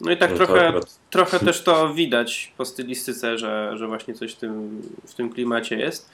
No 0.00 0.12
i 0.12 0.16
tak 0.16 0.30
no 0.30 0.36
trochę, 0.36 0.72
trochę 1.10 1.38
też 1.38 1.62
to 1.62 1.94
widać 1.94 2.52
po 2.56 2.64
stylistyce, 2.64 3.38
że, 3.38 3.72
że 3.78 3.86
właśnie 3.86 4.14
coś 4.14 4.32
w 4.32 4.36
tym, 4.36 4.82
w 5.06 5.14
tym 5.14 5.32
klimacie 5.32 5.76
jest. 5.76 6.10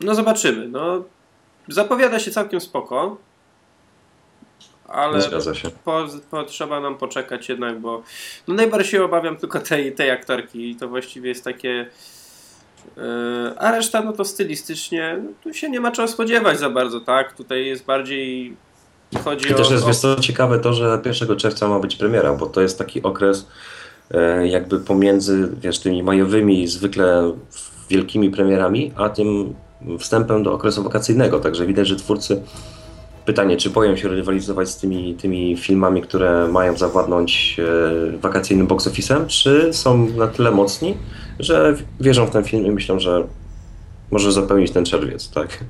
No 0.00 0.14
zobaczymy. 0.14 0.68
No, 0.68 1.04
zapowiada 1.68 2.18
się 2.18 2.30
całkiem 2.30 2.60
spoko 2.60 3.16
ale 4.92 5.20
po, 5.84 6.06
po, 6.30 6.42
trzeba 6.42 6.80
nam 6.80 6.98
poczekać 6.98 7.48
jednak, 7.48 7.80
bo 7.80 8.02
no 8.48 8.54
najbardziej 8.54 8.90
się 8.90 9.04
obawiam 9.04 9.36
tylko 9.36 9.60
tej, 9.60 9.92
tej 9.92 10.10
aktorki 10.10 10.70
i 10.70 10.76
to 10.76 10.88
właściwie 10.88 11.28
jest 11.28 11.44
takie 11.44 11.86
a 13.58 13.70
reszta 13.70 14.02
no 14.02 14.12
to 14.12 14.24
stylistycznie 14.24 15.18
no, 15.24 15.30
tu 15.42 15.54
się 15.54 15.70
nie 15.70 15.80
ma 15.80 15.90
czego 15.90 16.08
spodziewać 16.08 16.58
za 16.58 16.70
bardzo, 16.70 17.00
tak? 17.00 17.32
Tutaj 17.32 17.66
jest 17.66 17.84
bardziej 17.84 18.56
chodzi 19.24 19.48
I 19.48 19.54
o... 19.54 19.56
też 19.56 19.70
jest, 19.70 19.84
o... 19.84 19.86
wiesz 19.86 19.98
co, 19.98 20.16
ciekawe 20.16 20.58
to, 20.58 20.72
że 20.72 21.00
1 21.04 21.36
czerwca 21.36 21.68
ma 21.68 21.78
być 21.78 21.96
premiera, 21.96 22.32
bo 22.32 22.46
to 22.46 22.60
jest 22.60 22.78
taki 22.78 23.02
okres 23.02 23.46
e, 24.10 24.48
jakby 24.48 24.80
pomiędzy, 24.80 25.48
wiesz, 25.60 25.78
tymi 25.78 26.02
majowymi 26.02 26.68
zwykle 26.68 27.32
wielkimi 27.88 28.30
premierami, 28.30 28.92
a 28.96 29.08
tym 29.08 29.54
wstępem 29.98 30.42
do 30.42 30.52
okresu 30.52 30.82
wakacyjnego, 30.82 31.40
także 31.40 31.66
widać, 31.66 31.88
że 31.88 31.96
twórcy 31.96 32.42
Pytanie, 33.24 33.56
czy 33.56 33.70
boją 33.70 33.96
się 33.96 34.08
rywalizować 34.08 34.68
z 34.68 34.76
tymi, 34.76 35.14
tymi 35.14 35.56
filmami, 35.56 36.02
które 36.02 36.48
mają 36.48 36.76
zawładnąć 36.76 37.56
e, 38.14 38.16
wakacyjnym 38.18 38.66
box 38.66 38.86
office'em, 38.86 39.26
czy 39.26 39.72
są 39.72 40.08
na 40.08 40.26
tyle 40.26 40.50
mocni, 40.50 40.96
że 41.38 41.76
wierzą 42.00 42.26
w 42.26 42.30
ten 42.30 42.44
film 42.44 42.66
i 42.66 42.70
myślą, 42.70 42.98
że 42.98 43.26
może 44.10 44.32
zapełnić 44.32 44.70
ten 44.70 44.84
czerwiec, 44.84 45.30
tak? 45.30 45.64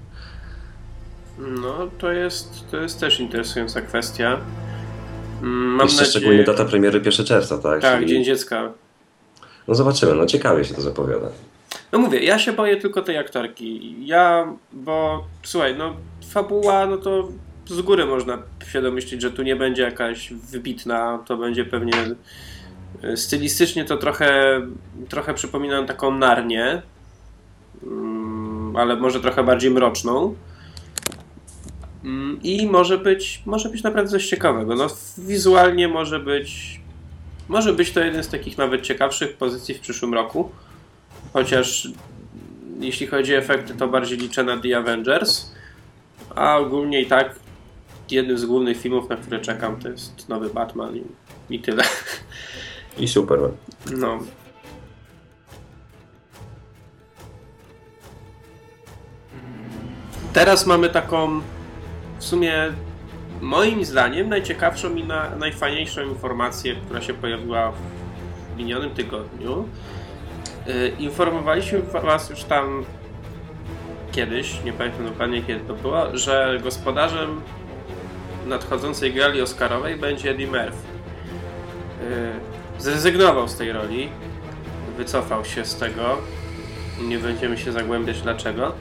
No, 1.39 1.89
to 1.99 2.13
jest, 2.13 2.71
to 2.71 2.77
jest 2.77 3.01
też 3.01 3.21
interesująca 3.21 3.81
kwestia. 3.81 4.39
Mm, 5.43 5.53
mam 5.53 5.87
Jeszcze 5.87 6.03
nadzieję... 6.03 6.11
szczególnie 6.11 6.45
data 6.45 6.65
premiery 6.65 7.01
1 7.05 7.27
czerwca, 7.27 7.59
tak? 7.59 7.83
Tak, 7.83 7.99
Czyli... 7.99 8.11
Dzień 8.11 8.25
Dziecka. 8.25 8.73
No 9.69 9.75
zobaczymy, 9.75 10.15
no 10.15 10.27
ciekawie 10.27 10.65
się 10.65 10.75
to 10.75 10.81
zapowiada. 10.81 11.29
No 11.93 11.99
mówię, 11.99 12.21
ja 12.21 12.39
się 12.39 12.53
boję 12.53 12.77
tylko 12.77 13.03
tej 13.03 13.19
aktorki. 13.19 13.97
Ja, 14.07 14.53
bo 14.73 15.25
słuchaj, 15.43 15.75
no 15.79 15.97
fabuła, 16.33 16.87
no 16.87 16.97
to 16.97 17.29
z 17.67 17.81
góry 17.81 18.07
można 18.07 18.39
się 18.73 18.83
domyślić, 18.83 19.23
że 19.23 19.31
tu 19.31 19.43
nie 19.43 19.57
będzie 19.57 19.83
jakaś 19.83 20.33
wybitna, 20.33 21.19
to 21.27 21.37
będzie 21.37 21.65
pewnie 21.65 21.95
e, 23.03 23.17
stylistycznie 23.17 23.85
to 23.85 23.97
trochę, 23.97 24.61
trochę 25.09 25.35
przypominam 25.35 25.87
taką 25.87 26.19
Narnię, 26.19 26.83
mm, 27.83 28.77
ale 28.77 28.97
może 28.97 29.21
trochę 29.21 29.45
bardziej 29.45 29.71
mroczną. 29.71 30.35
Mm, 32.05 32.39
I 32.43 32.67
może 32.67 32.99
być, 32.99 33.43
może 33.47 33.69
być 33.69 33.83
naprawdę 33.83 34.11
coś 34.11 34.29
ciekawego. 34.29 34.75
No, 34.75 34.87
wizualnie 35.19 35.89
może 35.89 36.21
być, 36.21 36.81
może 37.49 37.73
być 37.73 37.91
to 37.91 38.01
jeden 38.01 38.25
z 38.25 38.29
takich 38.29 38.59
nawet 38.59 38.83
ciekawszych 38.83 39.37
pozycji 39.37 39.75
w 39.75 39.81
przyszłym 39.81 40.15
roku. 40.15 40.51
Chociaż 41.33 41.89
jeśli 42.81 43.07
chodzi 43.07 43.35
o 43.35 43.39
efekty, 43.39 43.75
to 43.75 43.89
bardziej 43.89 44.19
liczę 44.19 44.45
na 44.45 44.57
The 44.57 44.77
Avengers. 44.77 45.53
A 46.35 46.57
ogólnie 46.57 47.01
i 47.01 47.07
tak 47.07 47.35
jednym 48.11 48.39
z 48.39 48.45
głównych 48.45 48.81
filmów, 48.81 49.09
na 49.09 49.17
które 49.17 49.41
czekam, 49.41 49.77
to 49.81 49.89
jest 49.89 50.29
nowy 50.29 50.51
Batman 50.51 50.97
i, 50.97 51.05
i 51.51 51.61
tyle. 51.61 51.85
I 52.99 53.09
Superman. 53.09 53.53
No. 53.97 54.19
Teraz 60.33 60.67
mamy 60.67 60.89
taką 60.89 61.41
w 62.19 62.25
sumie 62.25 62.73
moim 63.41 63.85
zdaniem 63.85 64.29
najciekawszą 64.29 64.95
i 64.95 65.05
na, 65.05 65.37
najfajniejszą 65.37 66.03
informację, 66.03 66.75
która 66.75 67.03
się 67.03 67.15
pojawiła 67.15 67.73
w 67.73 68.59
minionym 68.59 68.91
tygodniu. 68.91 69.69
Y, 70.69 70.93
informowaliśmy 70.99 71.83
Was 71.83 72.31
już 72.31 72.45
tam 72.45 72.85
kiedyś, 74.13 74.65
nie 74.65 74.73
pamiętam 74.73 75.07
dokładnie 75.07 75.43
kiedy 75.43 75.61
to 75.61 75.75
było, 75.75 76.17
że 76.17 76.61
gospodarzem 76.63 77.41
nadchodzącej 78.47 79.13
gali 79.13 79.43
Oscarowej 79.43 79.97
będzie 79.97 80.31
Eddie 80.31 80.47
Murphy. 80.47 80.93
Y, 82.79 82.83
zrezygnował 82.83 83.49
z 83.49 83.57
tej 83.57 83.73
roli, 83.73 84.09
wycofał 84.97 85.45
się 85.45 85.65
z 85.65 85.77
tego. 85.77 86.19
Nie 87.03 87.19
będziemy 87.19 87.59
się 87.59 87.73
zagłębiać 87.73 88.23
dlaczego. 88.23 88.75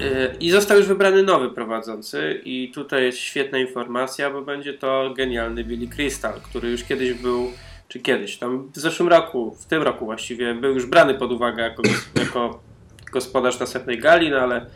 Y, 0.00 0.36
I 0.40 0.50
został 0.50 0.78
już 0.78 0.86
wybrany 0.86 1.22
nowy 1.22 1.50
prowadzący, 1.50 2.40
i 2.44 2.70
tutaj 2.74 3.04
jest 3.04 3.18
świetna 3.18 3.58
informacja, 3.58 4.30
bo 4.30 4.42
będzie 4.42 4.74
to 4.74 5.14
genialny 5.16 5.64
Billy 5.64 5.88
Crystal, 5.88 6.40
który 6.40 6.70
już 6.70 6.84
kiedyś 6.84 7.12
był, 7.12 7.50
czy 7.88 8.00
kiedyś, 8.00 8.38
tam 8.38 8.70
w 8.74 8.78
zeszłym 8.78 9.08
roku, 9.08 9.56
w 9.60 9.66
tym 9.66 9.82
roku 9.82 10.04
właściwie, 10.04 10.54
był 10.54 10.74
już 10.74 10.86
brany 10.86 11.14
pod 11.14 11.32
uwagę 11.32 11.62
jako, 11.62 11.82
jako 12.20 12.69
gospodarz 13.12 13.60
następnej 13.60 13.98
gali, 13.98 14.30
no 14.30 14.38
ale 14.38 14.66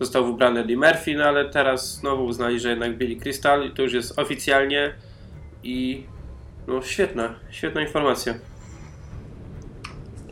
został 0.00 0.26
wybrany 0.26 0.60
Eddie 0.60 0.76
Murphy, 0.76 1.14
no 1.14 1.24
ale 1.24 1.44
teraz 1.44 1.94
znowu 1.94 2.24
uznali, 2.24 2.60
że 2.60 2.70
jednak 2.70 2.96
Billy 2.96 3.16
Crystal 3.16 3.66
i 3.66 3.70
to 3.70 3.82
już 3.82 3.92
jest 3.92 4.18
oficjalnie 4.18 4.94
i 5.62 6.06
no 6.66 6.82
świetna, 6.82 7.34
świetna 7.50 7.80
informacja. 7.80 8.34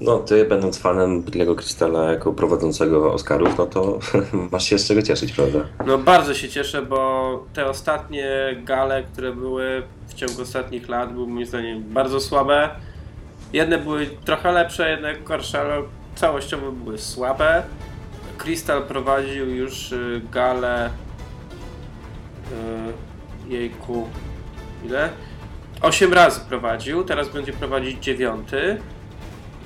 No, 0.01 0.19
ty 0.19 0.45
będąc 0.45 0.79
fanem 0.79 1.23
Billy'ego 1.23 1.57
Crystala 1.57 2.13
jako 2.13 2.33
prowadzącego 2.33 3.13
Oscarów, 3.13 3.59
no 3.59 3.67
to 3.67 3.99
masz 4.53 4.65
się 4.65 4.79
z 4.79 4.89
czego 4.89 5.03
cieszyć, 5.03 5.33
prawda? 5.33 5.59
No 5.87 5.99
bardzo 5.99 6.35
się 6.35 6.49
cieszę, 6.49 6.83
bo 6.83 7.45
te 7.53 7.67
ostatnie 7.67 8.57
gale, 8.65 9.03
które 9.03 9.33
były 9.33 9.83
w 10.09 10.15
ciągu 10.15 10.43
ostatnich 10.43 10.89
lat, 10.89 11.13
były 11.13 11.27
moim 11.27 11.47
zdaniem 11.47 11.83
bardzo 11.83 12.21
słabe. 12.21 12.71
Jedne 13.53 13.79
były 13.79 14.07
trochę 14.25 14.53
lepsze, 14.53 14.91
jedne 14.91 15.17
gorsze, 15.17 15.61
ale 15.61 15.83
całościowo 16.19 16.73
były 16.73 16.99
słabe. 16.99 17.63
Crystal 18.39 18.83
prowadził 18.83 19.55
już 19.55 19.93
y, 19.93 20.21
galę 20.33 20.91
yy, 23.49 23.59
jejku 23.59 24.09
ile? 24.85 25.11
Osiem 25.83 26.13
razy 26.13 26.41
prowadził, 26.49 27.05
teraz 27.05 27.29
będzie 27.29 27.53
prowadzić 27.53 28.05
dziewiąty. 28.05 28.79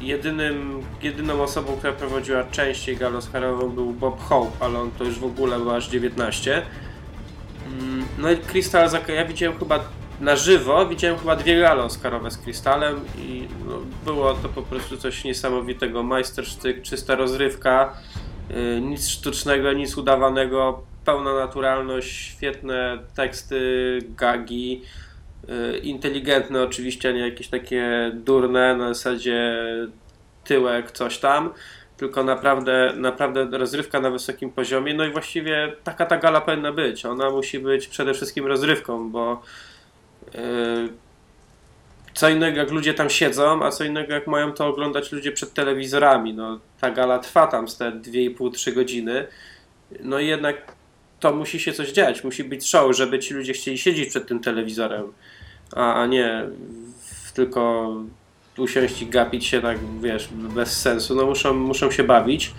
Jedynym, 0.01 0.83
jedyną 1.03 1.43
osobą, 1.43 1.73
która 1.79 1.93
prowadziła 1.93 2.45
częściej 2.45 2.97
galę 2.97 3.19
Oscarową 3.19 3.69
był 3.71 3.93
Bob 3.93 4.21
Hope, 4.21 4.65
ale 4.65 4.79
on 4.79 4.91
to 4.91 5.05
już 5.05 5.19
w 5.19 5.25
ogóle 5.25 5.59
był 5.59 5.71
aż 5.71 5.89
19. 5.89 6.63
Mm, 7.67 8.05
No 8.19 8.31
i 8.31 8.37
Crystal, 8.37 8.89
zak- 8.89 9.09
ja 9.15 9.25
widziałem 9.25 9.59
chyba 9.59 9.81
na 10.21 10.37
żywo, 10.37 10.87
widziałem 10.87 11.19
chyba 11.19 11.37
dwie 11.37 11.61
gale 11.61 11.83
Oscarowe 11.83 12.31
z 12.31 12.39
Crystalem 12.39 13.01
i 13.19 13.49
no, 13.69 13.79
było 14.05 14.35
to 14.35 14.49
po 14.49 14.63
prostu 14.63 14.97
coś 14.97 15.25
niesamowitego. 15.25 16.03
Majstersztyk, 16.03 16.83
czysta 16.83 17.15
rozrywka, 17.15 17.97
yy, 18.51 18.81
nic 18.81 19.09
sztucznego, 19.09 19.73
nic 19.73 19.97
udawanego, 19.97 20.83
pełna 21.05 21.35
naturalność, 21.35 22.11
świetne 22.11 22.99
teksty, 23.15 23.99
gagi. 24.17 24.83
Y, 25.75 25.79
inteligentne 25.79 26.63
oczywiście, 26.63 27.09
a 27.09 27.13
nie 27.13 27.21
jakieś 27.21 27.49
takie 27.49 28.11
durne 28.15 28.77
na 28.77 28.95
zasadzie 28.95 29.57
tyłek, 30.45 30.91
coś 30.91 31.19
tam, 31.19 31.51
tylko 31.97 32.25
naprawdę, 32.25 32.93
naprawdę 32.97 33.59
rozrywka 33.59 34.01
na 34.01 34.11
wysokim 34.11 34.51
poziomie. 34.51 34.95
No 34.95 35.05
i 35.05 35.11
właściwie 35.11 35.73
taka 35.85 36.07
ta 36.07 36.17
gala 36.17 36.41
powinna 36.41 36.73
być. 36.73 37.05
Ona 37.07 37.31
musi 37.31 37.59
być 37.59 37.89
przede 37.89 38.15
wszystkim 38.15 38.47
rozrywką, 38.47 39.11
bo 39.11 39.43
yy, 39.43 39.72
co 42.15 42.29
innego 42.29 42.59
jak 42.59 42.71
ludzie 42.71 42.95
tam 42.95 43.11
siedzą, 43.11 43.65
a 43.65 43.71
co 43.71 43.85
innego 43.85 44.15
jak 44.15 44.27
mają 44.27 44.53
to 44.53 44.67
oglądać 44.67 45.13
ludzie 45.13 45.33
przed 45.33 45.55
telewizorami. 45.55 46.35
No, 46.35 46.61
ta 46.81 46.91
gala 46.91 47.19
trwa 47.19 47.47
tam 47.47 47.69
z 47.69 47.77
te 47.77 47.93
2,5-3 47.93 48.75
godziny. 48.75 49.27
No 50.01 50.19
i 50.19 50.27
jednak 50.27 50.73
to 51.21 51.33
musi 51.33 51.61
się 51.61 51.73
coś 51.73 51.93
dziać, 51.93 52.25
musi 52.25 52.45
być 52.45 52.69
show, 52.69 52.97
żeby 52.97 53.19
ci 53.19 53.35
ludzie 53.35 53.53
chcieli 53.53 53.79
siedzieć 53.79 54.09
przed 54.09 54.29
tym 54.29 54.41
telewizorem, 54.41 55.13
a, 55.77 55.95
a 55.95 56.07
nie 56.07 56.47
tylko 57.35 57.93
usiąść 58.59 59.03
i 59.03 59.07
gapić 59.07 59.47
się 59.47 59.61
tak, 59.63 59.79
wiesz, 60.01 60.29
bez 60.33 60.81
sensu. 60.81 61.15
No 61.15 61.27
muszą, 61.27 61.55
muszą 61.55 61.91
się 61.91 62.05
bawić 62.05 62.55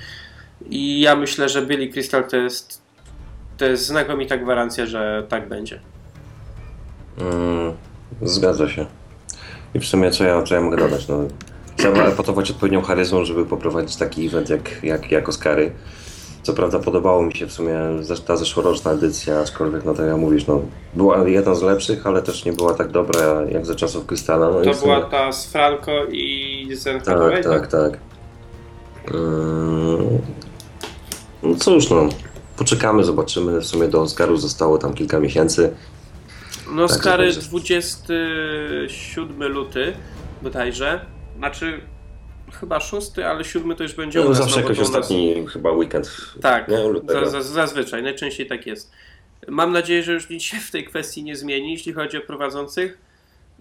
i 0.69 0.99
ja 0.99 1.15
myślę, 1.15 1.49
że 1.49 1.65
Billy 1.65 1.87
Crystal 1.87 2.27
to 2.27 2.37
jest 2.37 2.83
to 3.57 3.65
jest 3.65 3.85
znakomita 3.85 4.37
gwarancja, 4.37 4.85
że 4.85 5.25
tak 5.29 5.47
będzie. 5.47 5.79
Mm, 7.17 7.73
zgadza 8.21 8.69
się. 8.69 8.85
I 9.73 9.79
w 9.79 9.85
sumie 9.85 10.11
co 10.11 10.23
ja, 10.23 10.43
co 10.43 10.55
ja 10.55 10.61
mogę 10.61 10.77
dodać? 10.77 11.07
No, 11.07 11.19
trzeba 11.77 12.03
epotować 12.03 12.51
odpowiednią 12.51 12.81
charyzmą, 12.81 13.25
żeby 13.25 13.45
poprowadzić 13.45 13.95
taki 13.95 14.25
event 14.27 14.49
jak, 14.49 14.83
jak, 14.83 15.11
jak 15.11 15.29
Oscary. 15.29 15.71
Co 16.43 16.53
prawda 16.53 16.79
podobało 16.79 17.23
mi 17.23 17.35
się 17.35 17.47
w 17.47 17.51
sumie 17.51 17.79
ta 18.27 18.37
zeszłoroczna 18.37 18.91
edycja, 18.91 19.39
aczkolwiek 19.39 19.85
no 19.85 19.93
tak 19.93 20.05
jak 20.07 20.17
mówisz, 20.17 20.47
no, 20.47 20.61
była 20.93 21.27
jedna 21.27 21.55
z 21.55 21.61
lepszych, 21.61 22.07
ale 22.07 22.21
też 22.21 22.45
nie 22.45 22.53
była 22.53 22.73
tak 22.73 22.91
dobra 22.91 23.41
jak 23.49 23.65
za 23.65 23.75
czasów 23.75 24.05
Krystala. 24.05 24.49
No 24.49 24.61
To 24.61 24.73
sumie- 24.73 24.95
była 24.95 25.01
ta 25.09 25.31
z 25.31 25.45
Franco 25.45 25.91
i 26.11 26.67
Zen 26.73 26.99
Tak, 27.01 27.07
Hathaway, 27.07 27.43
tak, 27.43 27.67
tak. 27.67 27.97
Mm, 29.13 30.19
No 31.43 31.55
cóż, 31.55 31.89
no. 31.89 32.09
Poczekamy, 32.57 33.03
zobaczymy. 33.03 33.61
W 33.61 33.65
sumie 33.65 33.87
do 33.87 34.01
Oscaru 34.01 34.37
zostało 34.37 34.77
tam 34.77 34.93
kilka 34.93 35.19
miesięcy. 35.19 35.73
No 36.73 36.87
Tak, 36.87 36.97
stary 36.97 37.31
zobaczę. 37.33 37.49
27 37.49 39.43
luty 39.51 39.93
bodajże. 40.41 41.05
Znaczy 41.37 41.81
chyba 42.59 42.79
6, 42.79 43.19
ale 43.19 43.43
7 43.45 43.75
to 43.75 43.83
już 43.83 43.93
będzie 43.93 44.21
u 44.21 44.23
No, 44.23 44.29
nas, 44.29 44.37
zawsze 44.37 44.55
no 44.55 44.61
jakoś 44.61 44.77
u 44.77 44.81
nas- 44.81 44.89
ostatni 44.89 45.47
chyba 45.53 45.71
weekend. 45.71 46.11
Tak, 46.41 46.71
za, 47.07 47.25
za, 47.29 47.41
zazwyczaj, 47.41 48.03
najczęściej 48.03 48.47
tak 48.47 48.67
jest. 48.67 48.91
Mam 49.47 49.71
nadzieję, 49.71 50.03
że 50.03 50.13
już 50.13 50.29
nic 50.29 50.43
się 50.43 50.57
w 50.57 50.71
tej 50.71 50.85
kwestii 50.85 51.23
nie 51.23 51.35
zmieni, 51.35 51.71
jeśli 51.71 51.93
chodzi 51.93 52.17
o 52.17 52.21
prowadzących 52.21 52.97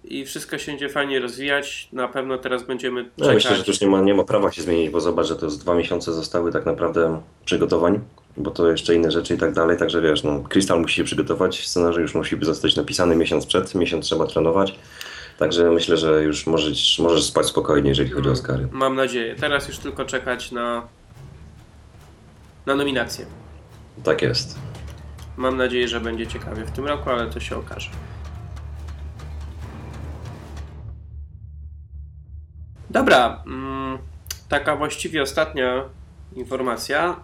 i 0.05 0.25
wszystko 0.27 0.59
się 0.59 0.73
będzie 0.73 0.89
fajnie 0.89 1.21
rozwijać. 1.21 1.89
Na 1.93 2.09
pewno 2.09 2.39
teraz 2.39 2.63
będziemy 2.67 3.03
No, 3.03 3.09
czekać. 3.25 3.35
myślę, 3.35 3.57
że 3.57 3.65
już 3.67 3.81
nie 3.81 3.87
ma, 3.89 4.01
nie 4.01 4.15
ma 4.15 4.25
prawa 4.25 4.53
się 4.53 4.63
zmienić, 4.63 4.91
bo 4.91 5.01
zobacz, 5.01 5.27
że 5.27 5.37
to 5.37 5.51
z 5.51 5.59
dwa 5.59 5.75
miesiące 5.75 6.13
zostały 6.13 6.53
tak 6.53 6.67
naprawdę 6.67 7.21
przygotowań, 7.45 8.01
bo 8.37 8.51
to 8.51 8.71
jeszcze 8.71 8.95
inne 8.95 9.11
rzeczy 9.11 9.35
i 9.35 9.39
tak 9.39 9.53
dalej, 9.53 9.79
także 9.79 10.01
wiesz, 10.01 10.23
no, 10.23 10.41
Crystal 10.49 10.81
musi 10.81 10.95
się 10.95 11.05
przygotować, 11.05 11.67
scenariusz 11.67 12.15
musi 12.15 12.37
zostać 12.41 12.77
napisany 12.77 13.17
miesiąc 13.17 13.47
przed, 13.47 13.75
miesiąc 13.75 14.05
trzeba 14.07 14.27
trenować, 14.27 14.79
także 15.39 15.71
myślę, 15.71 15.97
że 15.97 16.23
już 16.23 16.47
możesz, 16.47 16.99
możesz 16.99 17.25
spać 17.25 17.47
spokojnie, 17.47 17.89
jeżeli 17.89 18.11
chodzi 18.11 18.29
o 18.29 18.33
Oscary. 18.33 18.69
Mam 18.73 18.97
nadzieję. 18.97 19.35
Teraz 19.35 19.69
już 19.69 19.79
tylko 19.79 20.05
czekać 20.05 20.53
na, 20.53 20.87
na 22.67 22.75
nominację. 22.75 23.27
Tak 24.05 24.23
jest. 24.23 24.59
Mam 25.37 25.57
nadzieję, 25.57 25.89
że 25.89 26.01
będzie 26.01 26.27
ciekawie 26.27 26.65
w 26.65 26.71
tym 26.71 26.87
roku, 26.87 27.11
ale 27.11 27.27
to 27.27 27.41
się 27.41 27.57
okaże. 27.57 27.91
Dobra, 32.91 33.43
mm, 33.47 33.99
taka 34.49 34.77
właściwie 34.77 35.23
ostatnia 35.23 35.85
informacja. 36.37 37.17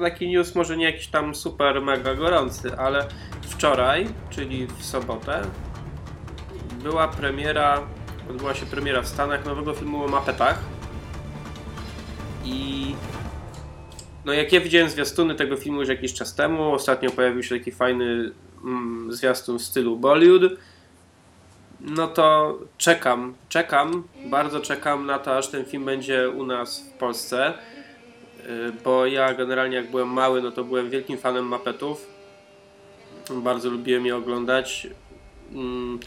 Taki 0.00 0.28
news 0.28 0.54
może 0.54 0.76
nie 0.76 0.84
jakiś 0.84 1.06
tam 1.06 1.34
super 1.34 1.82
mega 1.82 2.14
gorący, 2.14 2.78
ale 2.78 3.06
wczoraj, 3.42 4.06
czyli 4.30 4.66
w 4.66 4.84
sobotę, 4.84 5.42
była 6.82 7.08
premiera, 7.08 7.80
odbyła 8.30 8.54
się 8.54 8.66
premiera 8.66 9.02
w 9.02 9.08
Stanach 9.08 9.44
nowego 9.44 9.74
filmu 9.74 10.04
o 10.04 10.08
mapetach. 10.08 10.58
I 12.44 12.94
no 14.24 14.32
jak 14.32 14.52
ja 14.52 14.60
widziałem 14.60 14.90
zwiastuny 14.90 15.34
tego 15.34 15.56
filmu 15.56 15.80
już 15.80 15.88
jakiś 15.88 16.14
czas 16.14 16.34
temu, 16.34 16.72
ostatnio 16.72 17.10
pojawił 17.10 17.42
się 17.42 17.58
taki 17.58 17.72
fajny 17.72 18.30
mm, 18.64 19.12
zwiastun 19.12 19.58
w 19.58 19.62
stylu 19.62 19.96
Bollywood, 19.96 20.52
no 21.80 22.06
to 22.06 22.58
czekam, 22.78 23.34
czekam, 23.48 24.04
bardzo 24.26 24.60
czekam 24.60 25.06
na 25.06 25.18
to, 25.18 25.36
aż 25.36 25.48
ten 25.48 25.64
film 25.64 25.84
będzie 25.84 26.30
u 26.30 26.46
nas 26.46 26.80
w 26.80 26.98
Polsce, 26.98 27.52
bo 28.84 29.06
ja 29.06 29.34
generalnie 29.34 29.76
jak 29.76 29.90
byłem 29.90 30.08
mały, 30.08 30.42
no 30.42 30.50
to 30.50 30.64
byłem 30.64 30.90
wielkim 30.90 31.18
fanem 31.18 31.46
mapetów, 31.46 32.06
bardzo 33.30 33.70
lubiłem 33.70 34.06
je 34.06 34.16
oglądać. 34.16 34.86
Mm, 35.52 36.00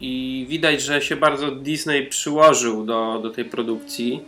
i 0.00 0.46
widać, 0.48 0.82
że 0.82 1.02
się 1.02 1.16
bardzo 1.16 1.50
Disney 1.50 2.06
przyłożył 2.06 2.84
do, 2.84 3.20
do 3.22 3.30
tej 3.30 3.44
produkcji 3.44 4.24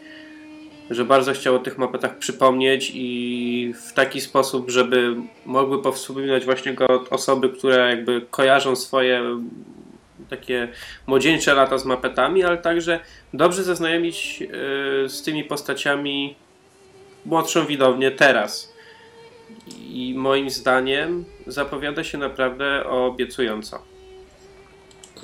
że 0.90 1.04
bardzo 1.04 1.32
chciał 1.32 1.54
o 1.54 1.58
tych 1.58 1.78
mapetach 1.78 2.18
przypomnieć 2.18 2.92
i 2.94 3.74
w 3.88 3.92
taki 3.92 4.20
sposób, 4.20 4.70
żeby 4.70 5.16
mogły 5.46 5.82
powspominać 5.82 6.44
właśnie 6.44 6.74
go 6.74 7.04
osoby, 7.10 7.48
które 7.48 7.90
jakby 7.90 8.26
kojarzą 8.30 8.76
swoje 8.76 9.22
takie 10.30 10.68
młodzieńcze 11.06 11.54
lata 11.54 11.78
z 11.78 11.84
mapetami, 11.84 12.44
ale 12.44 12.58
także 12.58 13.00
dobrze 13.34 13.62
zaznajomić 13.62 14.40
yy, 14.40 14.48
z 15.08 15.22
tymi 15.22 15.44
postaciami 15.44 16.34
młodszą 17.26 17.66
widownię 17.66 18.10
teraz. 18.10 18.72
I 19.78 20.14
moim 20.16 20.50
zdaniem 20.50 21.24
zapowiada 21.46 22.04
się 22.04 22.18
naprawdę 22.18 22.84
obiecująco. 22.84 23.82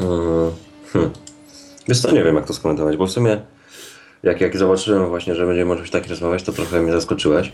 Mm, 0.00 0.50
hmm. 0.92 1.10
Wiesz 1.88 2.00
co, 2.00 2.12
nie 2.12 2.24
wiem 2.24 2.36
jak 2.36 2.46
to 2.46 2.52
skomentować, 2.52 2.96
bo 2.96 3.06
w 3.06 3.10
sumie 3.10 3.40
jak, 4.22 4.40
jak 4.40 4.56
zobaczyłem 4.56 5.08
właśnie, 5.08 5.34
że 5.34 5.46
będziemy 5.46 5.76
czymś 5.76 5.90
takim 5.90 6.10
rozmawiać, 6.10 6.42
to 6.42 6.52
trochę 6.52 6.80
mnie 6.80 6.92
zaskoczyłeś. 6.92 7.52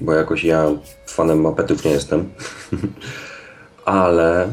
Bo 0.00 0.12
jakoś 0.12 0.44
ja 0.44 0.66
fanem 1.06 1.40
mapetów 1.40 1.84
nie 1.84 1.90
jestem. 1.90 2.30
Ale 3.84 4.48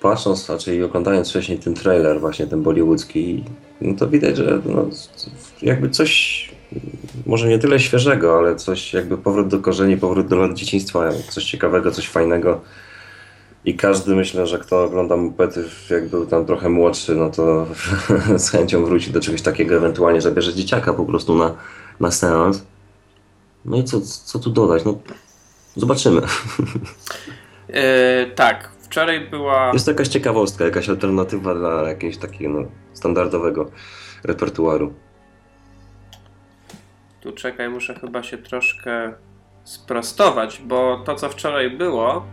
patrząc, 0.00 0.50
raczej 0.50 0.82
oglądając 0.82 1.30
wcześniej 1.30 1.58
ten 1.58 1.74
trailer, 1.74 2.20
właśnie 2.20 2.46
ten 2.46 2.62
bollywoodzki, 2.62 3.44
no 3.80 3.96
to 3.98 4.08
widać, 4.08 4.36
że 4.36 4.60
no, 4.64 4.86
jakby 5.62 5.90
coś, 5.90 6.50
może 7.26 7.48
nie 7.48 7.58
tyle 7.58 7.80
świeżego, 7.80 8.38
ale 8.38 8.56
coś 8.56 8.92
jakby 8.92 9.18
powrót 9.18 9.48
do 9.48 9.58
korzeni, 9.58 9.96
powrót 9.96 10.26
do 10.26 10.36
lat 10.36 10.54
dzieciństwa, 10.54 11.10
coś 11.30 11.44
ciekawego, 11.44 11.90
coś 11.90 12.08
fajnego. 12.08 12.60
I 13.64 13.74
każdy 13.74 14.14
myślę, 14.14 14.46
że 14.46 14.58
kto 14.58 14.84
ogląda 14.84 15.16
mopety, 15.16 15.64
jak 15.90 16.08
był 16.08 16.26
tam 16.26 16.46
trochę 16.46 16.68
młodszy, 16.68 17.14
no 17.14 17.30
to 17.30 17.66
z 18.44 18.50
chęcią 18.50 18.84
wróci 18.84 19.10
do 19.10 19.20
czegoś 19.20 19.42
takiego, 19.42 19.76
ewentualnie 19.76 20.20
zabierze 20.20 20.54
dzieciaka 20.54 20.92
po 20.92 21.04
prostu 21.04 21.34
na, 21.34 21.54
na 22.00 22.10
seans. 22.10 22.64
No 23.64 23.76
i 23.76 23.84
co, 23.84 24.00
co 24.24 24.38
tu 24.38 24.50
dodać? 24.50 24.84
No, 24.84 24.98
zobaczymy. 25.76 26.20
Yy, 27.68 27.76
tak, 28.36 28.70
wczoraj 28.80 29.28
była. 29.30 29.70
Jest 29.72 29.84
to 29.84 29.90
jakaś 29.90 30.08
ciekawostka, 30.08 30.64
jakaś 30.64 30.88
alternatywa 30.88 31.54
dla 31.54 31.88
jakiegoś 31.88 32.16
takiego 32.16 32.50
no, 32.50 32.68
standardowego 32.92 33.70
repertuaru. 34.24 34.94
Tu 37.24 37.32
czekaj, 37.32 37.68
muszę 37.68 37.94
chyba 37.94 38.22
się 38.22 38.38
troszkę 38.38 39.12
sprostować, 39.64 40.62
bo 40.64 41.02
to 41.04 41.14
co 41.14 41.28
wczoraj 41.28 41.70
było, 41.70 42.26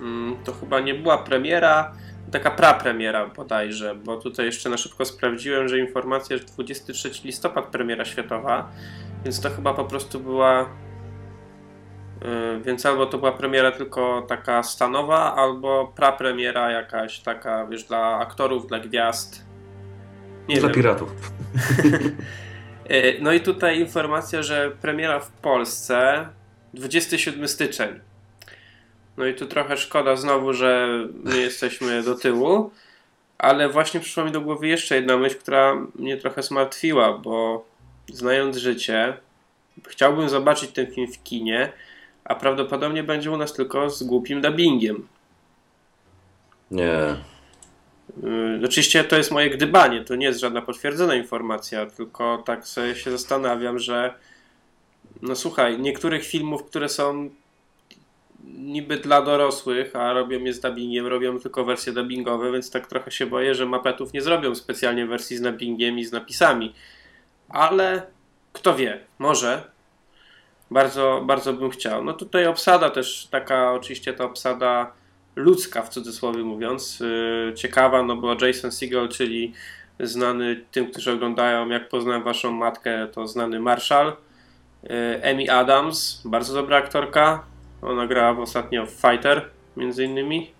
mm, 0.00 0.36
to 0.44 0.52
chyba 0.52 0.80
nie 0.80 0.94
była 0.94 1.18
premiera, 1.18 1.92
taka 2.32 2.50
prapremiera 2.50 3.26
bodajże, 3.26 3.94
bo 3.94 4.16
tutaj 4.16 4.46
jeszcze 4.46 4.70
na 4.70 4.76
szybko 4.76 5.04
sprawdziłem, 5.04 5.68
że 5.68 5.78
informacja, 5.78 6.36
że 6.36 6.44
23 6.44 7.10
listopad 7.24 7.66
premiera 7.66 8.04
światowa, 8.04 8.70
więc 9.24 9.40
to 9.40 9.50
chyba 9.50 9.74
po 9.74 9.84
prostu 9.84 10.20
była 10.20 10.68
yy, 12.22 12.60
więc 12.60 12.86
albo 12.86 13.06
to 13.06 13.18
była 13.18 13.32
premiera 13.32 13.72
tylko 13.72 14.22
taka 14.28 14.62
stanowa, 14.62 15.36
albo 15.36 15.92
prapremiera 15.96 16.70
jakaś 16.70 17.20
taka, 17.20 17.66
wiesz, 17.66 17.84
dla 17.84 18.18
aktorów, 18.18 18.66
dla 18.66 18.80
gwiazd. 18.80 19.46
Nie 20.48 20.56
dla 20.56 20.68
wiem. 20.68 20.74
piratów. 20.74 21.10
No 23.20 23.32
i 23.32 23.40
tutaj 23.40 23.80
informacja, 23.80 24.42
że 24.42 24.70
premiera 24.82 25.20
w 25.20 25.30
Polsce 25.30 26.28
27 26.74 27.48
styczeń. 27.48 28.00
No 29.16 29.26
i 29.26 29.34
tu 29.34 29.46
trochę 29.46 29.76
szkoda 29.76 30.16
znowu, 30.16 30.52
że 30.52 30.88
my 31.24 31.38
jesteśmy 31.40 32.02
do 32.02 32.14
tyłu, 32.14 32.70
ale 33.38 33.68
właśnie 33.68 34.00
przyszła 34.00 34.24
mi 34.24 34.32
do 34.32 34.40
głowy 34.40 34.68
jeszcze 34.68 34.96
jedna 34.96 35.16
myśl, 35.16 35.38
która 35.38 35.86
mnie 35.94 36.16
trochę 36.16 36.42
zmartwiła, 36.42 37.18
bo 37.18 37.64
znając 38.12 38.56
życie, 38.56 39.16
chciałbym 39.88 40.28
zobaczyć 40.28 40.70
ten 40.70 40.92
film 40.92 41.12
w 41.12 41.22
kinie, 41.22 41.72
a 42.24 42.34
prawdopodobnie 42.34 43.02
będzie 43.02 43.30
u 43.30 43.36
nas 43.36 43.52
tylko 43.52 43.90
z 43.90 44.02
głupim 44.02 44.40
dubbingiem. 44.40 45.08
Nie. 46.70 47.16
Yy, 48.22 48.60
oczywiście 48.64 49.04
to 49.04 49.16
jest 49.16 49.30
moje 49.30 49.50
gdybanie, 49.50 50.04
to 50.04 50.16
nie 50.16 50.26
jest 50.26 50.40
żadna 50.40 50.62
potwierdzona 50.62 51.14
informacja, 51.14 51.86
tylko 51.86 52.42
tak 52.46 52.66
sobie 52.66 52.94
się 52.96 53.10
zastanawiam, 53.10 53.78
że 53.78 54.14
no 55.22 55.36
słuchaj, 55.36 55.78
niektórych 55.78 56.26
filmów, 56.26 56.64
które 56.64 56.88
są 56.88 57.30
niby 58.44 58.96
dla 58.96 59.22
dorosłych, 59.22 59.96
a 59.96 60.12
robią 60.12 60.40
je 60.40 60.52
z 60.52 60.60
dubbingiem, 60.60 61.06
robią 61.06 61.38
tylko 61.38 61.64
wersje 61.64 61.92
dubbingowe, 61.92 62.52
więc 62.52 62.70
tak 62.70 62.86
trochę 62.86 63.10
się 63.10 63.26
boję, 63.26 63.54
że 63.54 63.66
mapetów 63.66 64.12
nie 64.12 64.22
zrobią 64.22 64.54
specjalnie 64.54 65.06
wersji 65.06 65.36
z 65.36 65.40
dubbingiem 65.40 65.98
i 65.98 66.04
z 66.04 66.12
napisami. 66.12 66.74
Ale 67.48 68.02
kto 68.52 68.74
wie, 68.74 69.00
może. 69.18 69.70
Bardzo, 70.70 71.22
bardzo 71.26 71.52
bym 71.52 71.70
chciał. 71.70 72.04
No 72.04 72.12
tutaj 72.12 72.46
obsada 72.46 72.90
też 72.90 73.28
taka, 73.30 73.72
oczywiście 73.72 74.12
ta 74.12 74.24
obsada 74.24 74.92
ludzka 75.36 75.82
w 75.82 75.88
cudzysłowie 75.88 76.42
mówiąc, 76.42 77.00
yy, 77.00 77.54
ciekawa, 77.54 78.02
no 78.02 78.16
bo 78.16 78.46
Jason 78.46 78.72
Segel, 78.72 79.08
czyli 79.08 79.52
znany 80.00 80.64
tym, 80.70 80.90
którzy 80.90 81.12
oglądają 81.12 81.68
Jak 81.68 81.88
poznałem 81.88 82.22
waszą 82.22 82.52
matkę, 82.52 83.08
to 83.12 83.26
znany 83.26 83.60
Marshall. 83.60 84.16
Yy, 84.82 85.30
Amy 85.30 85.50
Adams, 85.50 86.22
bardzo 86.24 86.54
dobra 86.54 86.76
aktorka. 86.76 87.44
Ona 87.82 88.06
grała 88.06 88.42
ostatnio 88.42 88.86
w 88.86 88.90
Fighter, 88.90 89.48
między 89.76 90.04
innymi. 90.04 90.50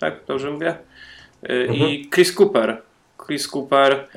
Tak, 0.00 0.14
dobrze 0.26 0.50
mówię? 0.50 0.76
Mhm. 1.42 1.78
I 1.78 2.10
Chris 2.14 2.40
Cooper. 2.40 2.82
Chris 3.26 3.48
Cooper, 3.54 4.08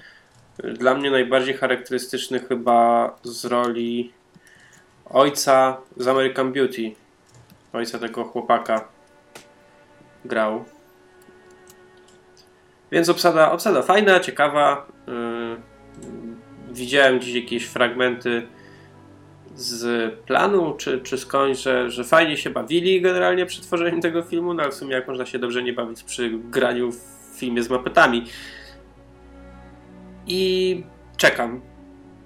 dla 0.57 0.95
mnie 0.95 1.11
najbardziej 1.11 1.53
charakterystyczny 1.53 2.39
chyba 2.39 3.09
z 3.23 3.45
roli 3.45 4.11
ojca 5.05 5.77
z 5.97 6.07
American 6.07 6.53
Beauty. 6.53 6.91
Ojca 7.73 7.99
tego 7.99 8.23
chłopaka 8.23 8.92
grał. 10.25 10.65
Więc 12.91 13.09
obsada, 13.09 13.51
obsada 13.51 13.81
fajna, 13.81 14.19
ciekawa. 14.19 14.87
Yy, 15.07 15.57
widziałem 16.73 17.19
gdzieś 17.19 17.35
jakieś 17.35 17.65
fragmenty 17.65 18.47
z 19.55 20.13
planu, 20.19 20.75
czy, 20.77 21.01
czy 21.01 21.17
skądś, 21.17 21.59
że, 21.59 21.89
że 21.89 22.03
fajnie 22.03 22.37
się 22.37 22.49
bawili 22.49 23.01
generalnie 23.01 23.45
przy 23.45 23.61
tworzeniu 23.61 24.01
tego 24.01 24.23
filmu, 24.23 24.53
no 24.53 24.63
ale 24.63 24.71
w 24.71 24.75
sumie 24.75 24.93
jak 24.93 25.07
można 25.07 25.25
się 25.25 25.39
dobrze 25.39 25.63
nie 25.63 25.73
bawić 25.73 26.03
przy 26.03 26.29
graniu 26.29 26.91
w 26.91 27.39
filmie 27.39 27.63
z 27.63 27.69
mapetami. 27.69 28.25
I 30.27 30.83
czekam. 31.17 31.61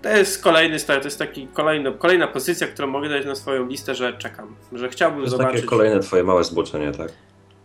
To 0.01 0.09
jest 0.09 0.43
kolejny 0.43 0.79
to 0.79 0.93
jest 0.93 1.19
taki 1.19 1.47
kolejny, 1.47 1.91
kolejna 1.91 2.27
pozycja, 2.27 2.67
którą 2.67 2.87
mogę 2.87 3.09
dać 3.09 3.25
na 3.25 3.35
swoją 3.35 3.67
listę, 3.67 3.95
że 3.95 4.13
czekam, 4.13 4.55
że 4.73 4.89
chciałbym 4.89 5.19
to 5.19 5.23
jest 5.23 5.31
zobaczyć. 5.31 5.55
takie 5.55 5.67
kolejne 5.67 5.99
twoje 5.99 6.23
małe 6.23 6.43
zboczenie, 6.43 6.91
tak? 6.91 7.11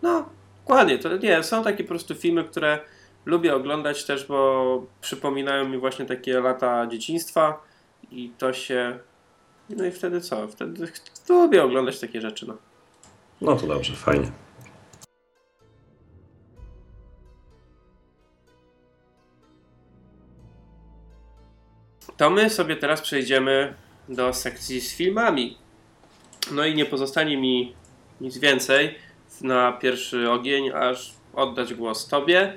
No, 0.03 0.29
dokładnie. 0.61 0.99
To 0.99 1.17
nie, 1.17 1.43
są 1.43 1.65
takie 1.65 1.85
po 1.85 1.89
prostu 1.89 2.15
filmy, 2.15 2.45
które 2.45 2.79
lubię 3.25 3.55
oglądać 3.55 4.05
też, 4.05 4.27
bo 4.27 4.87
przypominają 5.01 5.69
mi 5.69 5.79
właśnie 5.79 6.05
takie 6.07 6.41
lata 6.41 6.87
dzieciństwa 6.87 7.63
i 8.11 8.33
to 8.39 8.53
się. 8.53 8.99
No 9.69 9.85
i 9.85 9.91
wtedy 9.91 10.21
co? 10.21 10.49
Wtedy 10.49 10.93
lubię 11.29 11.65
oglądać 11.65 12.01
takie 12.01 12.21
rzeczy. 12.21 12.47
No, 12.47 12.57
no 13.41 13.57
to 13.57 13.67
dobrze, 13.67 13.95
fajnie. 13.95 14.33
To 22.17 22.31
my 22.31 22.51
sobie 22.51 22.77
teraz 22.77 23.01
przejdziemy 23.01 23.75
do 24.09 24.33
sekcji 24.33 24.81
z 24.81 24.95
filmami. 24.95 25.59
No 26.51 26.65
i 26.65 26.75
nie 26.75 26.87
pozostanie 26.87 27.37
mi 27.37 27.75
nic 28.21 28.39
więcej 28.39 28.95
na 29.43 29.73
pierwszy 29.73 30.31
ogień, 30.31 30.71
aż 30.71 31.15
oddać 31.35 31.75
głos 31.75 32.09
Tobie 32.09 32.53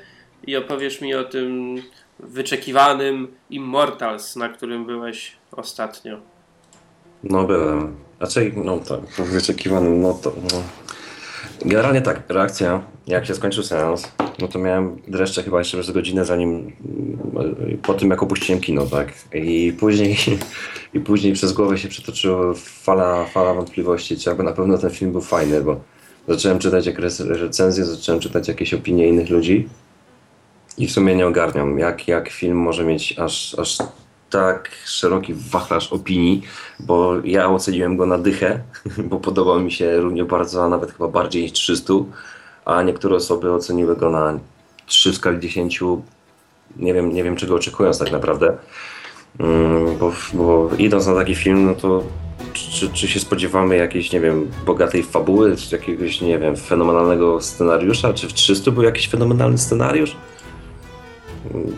i 0.48 0.56
opowiesz 0.56 1.02
mi 1.02 1.16
o 1.16 1.24
tym 1.24 1.76
wyczekiwanym 2.20 3.28
Immortals, 3.50 4.36
na 4.36 4.50
którym 4.50 4.86
byłeś 4.86 5.32
ostatnio. 5.52 6.18
No 7.24 7.44
byłem. 7.44 7.96
Znaczy, 8.18 8.52
no 8.56 8.80
tak, 8.80 9.28
wyczekiwanym, 9.28 10.02
no 10.02 10.14
to... 10.14 10.34
No. 10.54 10.62
Generalnie 11.62 12.02
tak, 12.02 12.30
reakcja, 12.30 12.82
jak 13.08 13.26
się 13.26 13.36
skończył 13.36 13.64
seans, 13.64 14.12
no 14.40 14.48
to 14.48 14.60
miałem 14.60 15.02
dreszcze 15.08 15.44
chyba 15.44 15.60
jeszcze 15.60 15.78
przez 15.78 15.92
godzinę 15.92 16.26
zanim, 16.26 16.72
po 17.84 17.94
tym 17.94 18.10
jak 18.10 18.24
opuściłem 18.24 18.62
kino, 18.62 18.86
tak? 18.86 19.14
I 19.34 19.74
później, 19.80 20.18
i 20.94 21.00
później 21.00 21.34
przez 21.34 21.54
głowę 21.54 21.78
się 21.78 21.88
przetoczyła 21.88 22.54
fala, 22.56 23.26
fala 23.26 23.54
wątpliwości, 23.54 24.18
czy 24.18 24.30
jakby 24.30 24.44
na 24.44 24.52
pewno 24.52 24.78
ten 24.78 24.90
film 24.90 25.12
był 25.12 25.22
fajny, 25.22 25.62
bo 25.62 25.82
Zacząłem 26.28 26.60
czytać 26.60 26.86
jakieś 26.86 27.20
recenzje, 27.20 27.86
zacząłem 27.86 28.22
czytać 28.22 28.48
jakieś 28.48 28.74
opinie 28.74 29.08
innych 29.08 29.30
ludzi 29.30 29.70
i 30.78 30.88
w 30.88 30.92
sumie 30.92 31.16
nie 31.16 31.28
ogarniam, 31.28 31.80
jak, 31.80 32.08
jak 32.08 32.30
film 32.30 32.58
może 32.58 32.84
mieć 32.84 33.20
aż, 33.20 33.60
aż 33.60 33.78
tak 34.30 34.70
szeroki 34.86 35.34
wachlarz 35.34 35.94
opinii, 35.94 36.42
bo 36.80 37.14
ja 37.24 37.50
oceniłem 37.50 37.98
go 37.98 38.06
na 38.06 38.18
dychę, 38.18 38.60
bo 39.10 39.20
podobał 39.20 39.60
mi 39.60 39.72
się 39.72 39.98
równie 39.98 40.26
bardzo, 40.26 40.64
a 40.64 40.70
nawet 40.70 40.92
chyba 40.92 41.08
bardziej 41.08 41.44
niż 41.44 41.52
300, 41.52 41.94
a 42.66 42.84
niektóre 42.84 43.16
osoby 43.16 43.52
oceniły 43.52 43.96
go 43.96 44.10
na 44.10 44.40
3 44.86 45.12
w 45.12 45.16
skali 45.16 45.40
10. 45.40 45.80
Nie 46.78 46.94
wiem, 46.94 47.14
nie 47.14 47.24
wiem 47.24 47.36
czego 47.36 47.56
oczekując 47.56 48.00
tak 48.00 48.12
naprawdę. 48.12 48.58
Mm, 49.40 49.98
bo, 49.98 50.14
bo 50.34 50.70
idąc 50.78 51.08
na 51.08 51.16
taki 51.16 51.36
film, 51.36 51.66
no 51.66 51.76
to 51.76 52.04
czy, 52.56 52.90
czy 52.90 53.08
się 53.08 53.20
spodziewamy 53.20 53.76
jakiejś, 53.76 54.12
nie 54.12 54.20
wiem, 54.20 54.52
bogatej 54.66 55.04
fabuły, 55.04 55.56
czy 55.56 55.76
jakiegoś, 55.76 56.22
nie 56.22 56.40
wiem, 56.40 56.56
fenomenalnego 56.56 57.42
scenariusza? 57.42 58.14
Czy 58.14 58.28
w 58.28 58.34
300 58.34 58.72
był 58.72 58.84
jakiś 58.84 59.10
fenomenalny 59.10 59.58
scenariusz? 59.58 60.16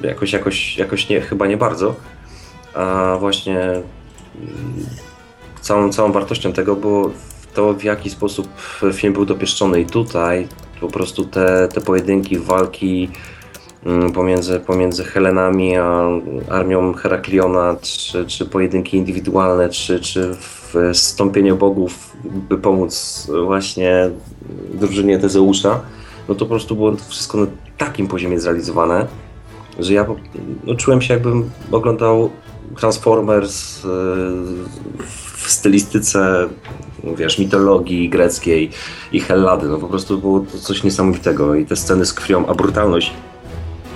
Jakoś, 0.04 0.34
jakoś, 0.34 0.78
jakoś 0.78 1.10
nie, 1.10 1.22
chyba 1.22 1.48
nie 1.48 1.58
bardzo. 1.58 1.96
A 2.74 3.18
właśnie 3.20 3.60
mm, 3.60 3.84
całą, 5.62 5.92
całą 5.92 6.12
wartością 6.12 6.54
tego 6.54 6.76
było 6.76 7.12
to, 7.54 7.74
w 7.74 7.84
jaki 7.84 8.10
sposób 8.10 8.48
film 8.94 9.14
był 9.14 9.26
dopieszczony. 9.26 9.82
I 9.82 9.86
tutaj 9.86 10.48
po 10.82 10.88
prostu 10.88 11.26
te, 11.26 11.68
te 11.68 11.82
pojedynki, 11.82 12.40
walki, 12.40 13.10
mm, 13.86 14.12
pomiędzy, 14.14 14.60
pomiędzy 14.60 15.04
Helenami 15.04 15.78
a 15.78 16.10
armią 16.50 16.94
Herakliona, 16.94 17.76
czy, 17.82 18.26
czy 18.26 18.46
pojedynki 18.46 18.98
indywidualne, 18.98 19.70
czy, 19.70 20.00
czy 20.00 20.36
wstąpienie 20.94 21.54
bogów, 21.54 22.18
by 22.24 22.58
pomóc 22.58 23.28
właśnie 23.46 24.10
drużynie 24.74 25.20
Tezeusza, 25.20 25.82
no 26.30 26.36
to 26.36 26.46
po 26.46 26.50
prostu 26.50 26.76
było 26.76 26.92
to 26.92 27.04
wszystko 27.08 27.38
na 27.38 27.48
takim 27.78 28.08
poziomie 28.08 28.40
zrealizowane, 28.40 29.08
że 29.80 29.94
ja 29.94 30.06
no, 30.64 30.76
czułem 30.76 31.02
się 31.02 31.14
jakbym 31.14 31.50
oglądał 31.72 32.30
Transformers 32.76 33.84
yy, 33.84 33.90
w 35.46 35.52
stylistyce, 35.52 36.50
wiesz, 37.18 37.40
mitologii 37.40 38.10
greckiej 38.10 38.70
i 39.12 39.20
Hellady. 39.20 39.68
No 39.68 39.78
po 39.78 39.88
prostu 39.88 40.18
było 40.18 40.40
to 40.40 40.58
coś 40.58 40.84
niesamowitego 40.84 41.56
i 41.56 41.66
te 41.66 41.76
sceny 41.76 42.06
z 42.06 42.14
krwią, 42.14 42.46
a 42.48 42.54
brutalność 42.54 43.14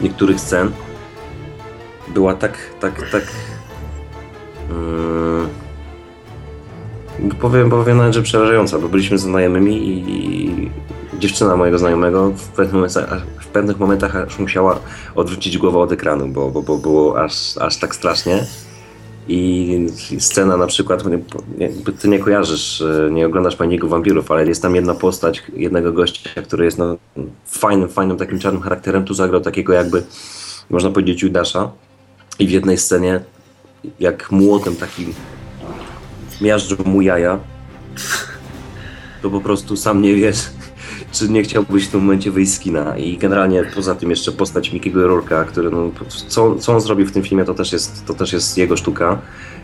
niektórych 0.02 0.40
scen 0.40 0.72
była 2.08 2.34
tak, 2.34 2.58
tak, 2.80 3.10
tak... 3.12 3.24
Yy, 4.70 5.61
powiem, 7.30 7.70
powiem 7.70 7.98
nawet, 7.98 8.14
że 8.14 8.22
przerażająca, 8.22 8.80
bo 8.80 8.90
byliśmy 8.90 9.18
znajomymi 9.18 9.90
i 9.90 10.70
dziewczyna 11.20 11.56
mojego 11.56 11.80
znajomego 11.80 12.32
w 12.32 12.48
pewnych 12.48 12.74
momentach, 12.74 13.22
w 13.42 13.48
pewnych 13.48 13.80
momentach 13.80 14.16
aż 14.16 14.40
musiała 14.40 14.80
odwrócić 15.16 15.58
głowę 15.58 15.80
od 15.80 15.92
ekranu, 15.92 16.28
bo, 16.28 16.50
bo, 16.50 16.62
bo 16.62 16.78
było 16.78 17.24
aż, 17.24 17.58
aż 17.58 17.80
tak 17.80 17.96
strasznie. 17.96 18.46
I 19.28 19.88
scena 20.20 20.58
na 20.58 20.68
przykład, 20.68 21.04
nie, 21.58 21.70
ty 22.00 22.08
nie 22.08 22.20
kojarzysz, 22.20 22.82
e, 22.82 23.10
nie 23.12 23.26
oglądasz 23.26 23.56
Paniku 23.56 23.88
Wampirów, 23.88 24.32
ale 24.32 24.48
jest 24.48 24.62
tam 24.62 24.76
jedna 24.76 24.94
postać 24.94 25.44
jednego 25.54 25.94
gościa, 25.94 26.42
który 26.42 26.66
jest 26.66 26.78
no, 26.78 26.98
fajnym, 27.46 27.90
fajnym 27.90 28.18
takim 28.18 28.40
czarnym 28.40 28.62
charakterem. 28.62 29.06
Tu 29.06 29.14
zagrał 29.14 29.42
takiego 29.42 29.74
jakby, 29.74 30.04
można 30.70 30.90
powiedzieć, 30.90 31.22
Judasza. 31.22 31.72
I 32.40 32.48
w 32.48 32.52
jednej 32.52 32.78
scenie, 32.78 33.20
jak 34.00 34.32
młotem 34.32 34.76
takim 34.76 35.14
miażdżą 36.42 36.76
mu 36.86 37.02
jaja, 37.02 37.40
to 39.22 39.30
po 39.30 39.42
prostu 39.42 39.78
sam 39.78 40.02
nie 40.02 40.16
wiesz, 40.16 40.38
czy 41.12 41.30
nie 41.30 41.44
chciałbyś 41.44 41.88
w 41.88 41.92
tym 41.92 42.02
momencie 42.02 42.32
wyjść 42.32 42.52
z 42.52 42.60
kina. 42.60 42.98
I 42.98 43.18
generalnie 43.18 43.64
poza 43.76 43.96
tym 43.96 44.10
jeszcze 44.10 44.32
postać 44.32 44.74
Mikiego 44.74 45.08
Rourke'a, 45.08 45.46
który 45.46 45.70
no, 45.70 45.92
co, 46.28 46.56
co 46.56 46.74
on 46.74 46.82
zrobił 46.82 47.06
w 47.06 47.12
tym 47.12 47.24
filmie, 47.24 47.46
to 47.46 47.54
też 47.54 47.74
jest, 47.74 48.06
to 48.06 48.14
też 48.14 48.34
jest 48.34 48.58
jego 48.58 48.78
sztuka. 48.78 49.22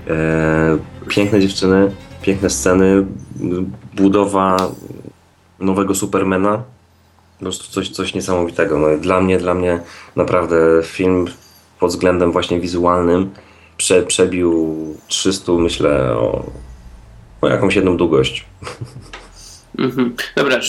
E, 0.08 0.78
piękne 1.08 1.42
dziewczyny, 1.42 1.92
piękne 2.22 2.50
sceny, 2.50 3.06
budowa 3.96 4.58
nowego 5.60 5.96
Supermana. 5.96 6.64
Po 7.38 7.44
prostu 7.44 7.72
coś, 7.72 7.90
coś 7.90 8.14
niesamowitego. 8.14 8.80
No, 8.80 8.88
dla 8.98 9.22
mnie, 9.22 9.38
dla 9.38 9.54
mnie 9.54 9.80
naprawdę 10.16 10.56
film 10.84 11.26
pod 11.80 11.92
względem 11.92 12.32
właśnie 12.32 12.60
wizualnym 12.60 13.30
prze, 13.78 14.04
przebił 14.04 14.76
300, 15.08 15.52
myślę, 15.52 16.14
o, 16.18 16.46
o 17.48 17.50
jakąś 17.50 17.76
jedną 17.76 17.98
długość. 17.98 18.46
Mhm. 19.78 20.16
Dobra, 20.36 20.60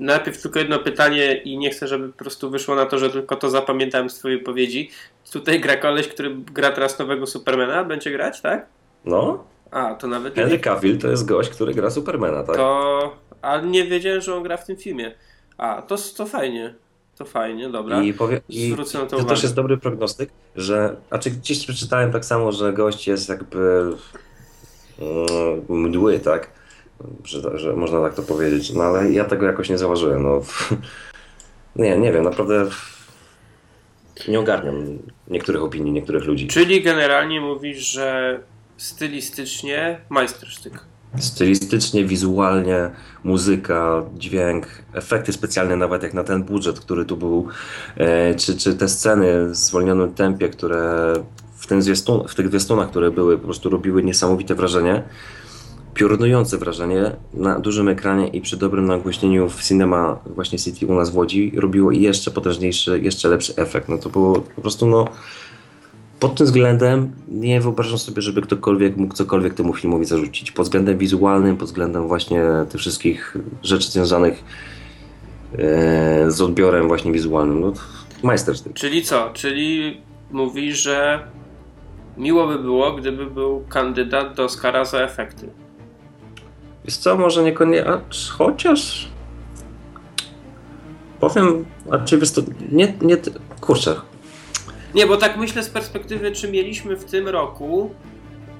najpierw 0.00 0.42
tylko 0.42 0.58
jedno 0.58 0.78
pytanie 0.78 1.34
i 1.36 1.58
nie 1.58 1.70
chcę, 1.70 1.88
żeby 1.88 2.08
po 2.08 2.18
prostu 2.18 2.50
wyszło 2.50 2.74
na 2.74 2.86
to, 2.86 2.98
że 2.98 3.10
tylko 3.10 3.36
to 3.36 3.50
zapamiętałem 3.50 4.10
z 4.10 4.14
twojej 4.14 4.38
powiedzi. 4.38 4.90
Tutaj 5.32 5.60
gra 5.60 5.76
koleś, 5.76 6.08
który 6.08 6.34
gra 6.34 6.70
teraz 6.70 6.98
nowego 6.98 7.26
Supermana, 7.26 7.84
będzie 7.84 8.10
grać, 8.10 8.40
tak? 8.40 8.66
No, 9.04 9.44
A, 9.70 9.94
to 9.94 10.06
nawet 10.06 10.34
Henry 10.34 10.58
Cavill 10.58 10.98
to 10.98 11.08
jest 11.08 11.26
gość, 11.26 11.50
który 11.50 11.74
gra 11.74 11.90
Supermana, 11.90 12.42
tak? 12.42 12.56
To... 12.56 13.16
A 13.42 13.60
nie 13.60 13.84
wiedziałem, 13.84 14.20
że 14.20 14.34
on 14.36 14.42
gra 14.42 14.56
w 14.56 14.66
tym 14.66 14.76
filmie. 14.76 15.14
A, 15.58 15.82
to, 15.82 15.96
to 16.16 16.26
fajnie. 16.26 16.74
To 17.18 17.24
fajnie, 17.24 17.68
dobra. 17.68 18.02
I, 18.02 18.12
powie, 18.14 18.40
i 18.48 18.70
Zwrócę 18.70 18.98
na 18.98 19.04
to 19.04 19.10
to 19.10 19.16
uwagę. 19.16 19.30
też 19.30 19.42
jest 19.42 19.54
dobry 19.54 19.76
prognostyk, 19.78 20.30
że, 20.56 20.96
a 21.10 21.18
czy 21.18 21.30
gdzieś 21.30 21.66
przeczytałem 21.66 22.12
tak 22.12 22.24
samo, 22.24 22.52
że 22.52 22.72
gość 22.72 23.06
jest 23.06 23.28
jakby 23.28 23.92
mdły, 25.68 26.18
tak? 26.18 26.50
Że, 27.24 27.58
że 27.58 27.72
można 27.72 28.02
tak 28.02 28.14
to 28.14 28.22
powiedzieć, 28.22 28.72
no 28.72 28.82
ale 28.82 29.12
ja 29.12 29.24
tego 29.24 29.46
jakoś 29.46 29.70
nie 29.70 29.78
zauważyłem, 29.78 30.22
no. 30.22 30.40
Nie, 31.76 31.98
nie 31.98 32.12
wiem, 32.12 32.24
naprawdę 32.24 32.66
nie 34.28 34.40
ogarniam 34.40 34.98
niektórych 35.28 35.62
opinii, 35.62 35.92
niektórych 35.92 36.24
ludzi. 36.24 36.46
Czyli 36.46 36.82
generalnie 36.82 37.40
mówisz, 37.40 37.78
że 37.78 38.40
stylistycznie 38.76 40.00
majstersztyk. 40.08 40.84
Stylistycznie, 41.18 42.04
wizualnie, 42.04 42.90
muzyka, 43.24 44.02
dźwięk, 44.18 44.66
efekty 44.94 45.32
specjalne, 45.32 45.76
nawet 45.76 46.02
jak 46.02 46.14
na 46.14 46.24
ten 46.24 46.42
budżet, 46.42 46.80
który 46.80 47.04
tu 47.04 47.16
był, 47.16 47.48
e, 47.96 48.34
czy, 48.34 48.56
czy 48.56 48.74
te 48.74 48.88
sceny 48.88 49.48
w 49.48 49.56
zwolnionym 49.56 50.14
tempie, 50.14 50.48
które 50.48 51.14
w, 51.62 51.66
tym 51.66 51.82
zwiastun, 51.82 52.28
w 52.28 52.34
tych 52.34 52.48
zwiastunach, 52.48 52.90
które 52.90 53.10
były, 53.10 53.38
po 53.38 53.44
prostu 53.44 53.70
robiły 53.70 54.02
niesamowite 54.02 54.54
wrażenie, 54.54 55.02
piorunujące 55.94 56.58
wrażenie 56.58 57.10
na 57.34 57.60
dużym 57.60 57.88
ekranie 57.88 58.28
i 58.28 58.40
przy 58.40 58.56
dobrym 58.56 58.86
nagłośnieniu 58.86 59.48
w 59.48 59.62
Cinema 59.62 60.18
właśnie 60.26 60.58
City 60.58 60.86
u 60.86 60.94
nas 60.94 61.10
w 61.10 61.16
Łodzi 61.16 61.52
robiło 61.56 61.92
jeszcze 61.92 62.30
potężniejszy, 62.30 63.00
jeszcze 63.00 63.28
lepszy 63.28 63.56
efekt. 63.56 63.88
No 63.88 63.98
to 63.98 64.10
było 64.10 64.40
po 64.40 64.60
prostu 64.60 64.86
no 64.86 65.08
pod 66.20 66.34
tym 66.34 66.46
względem 66.46 67.12
nie 67.28 67.60
wyobrażam 67.60 67.98
sobie, 67.98 68.22
żeby 68.22 68.42
ktokolwiek 68.42 68.96
mógł 68.96 69.14
cokolwiek 69.14 69.54
temu 69.54 69.74
filmowi 69.74 70.04
zarzucić. 70.04 70.50
Pod 70.50 70.66
względem 70.66 70.98
wizualnym, 70.98 71.56
pod 71.56 71.68
względem 71.68 72.08
właśnie 72.08 72.42
tych 72.70 72.80
wszystkich 72.80 73.36
rzeczy 73.62 73.90
związanych 73.90 74.44
e, 75.58 76.30
z 76.30 76.40
odbiorem 76.40 76.88
właśnie 76.88 77.12
wizualnym. 77.12 77.60
No, 77.60 77.72
majstersztyk. 78.22 78.72
Czyli 78.72 79.02
co? 79.02 79.30
Czyli 79.34 80.00
mówisz, 80.32 80.82
że 80.82 81.26
miło 82.16 82.46
by 82.46 82.58
było, 82.58 82.92
gdyby 82.92 83.26
był 83.26 83.64
kandydat 83.68 84.34
do 84.34 84.44
Oscara 84.44 84.84
za 84.84 84.98
efekty. 84.98 85.50
Wiesz 86.84 86.96
co, 86.96 87.16
może 87.16 87.42
niekoniecznie, 87.42 87.92
chociaż 88.38 89.08
powiem, 91.20 91.64
a 91.90 91.98
czy 91.98 92.18
wiesz 92.18 92.32
to, 92.32 92.42
nie, 92.72 92.94
nie, 93.00 93.16
kurczę, 93.60 94.00
Nie, 94.94 95.06
bo 95.06 95.16
tak 95.16 95.36
myślę 95.36 95.62
z 95.62 95.70
perspektywy, 95.70 96.32
czy 96.32 96.50
mieliśmy 96.50 96.96
w 96.96 97.04
tym 97.04 97.28
roku 97.28 97.90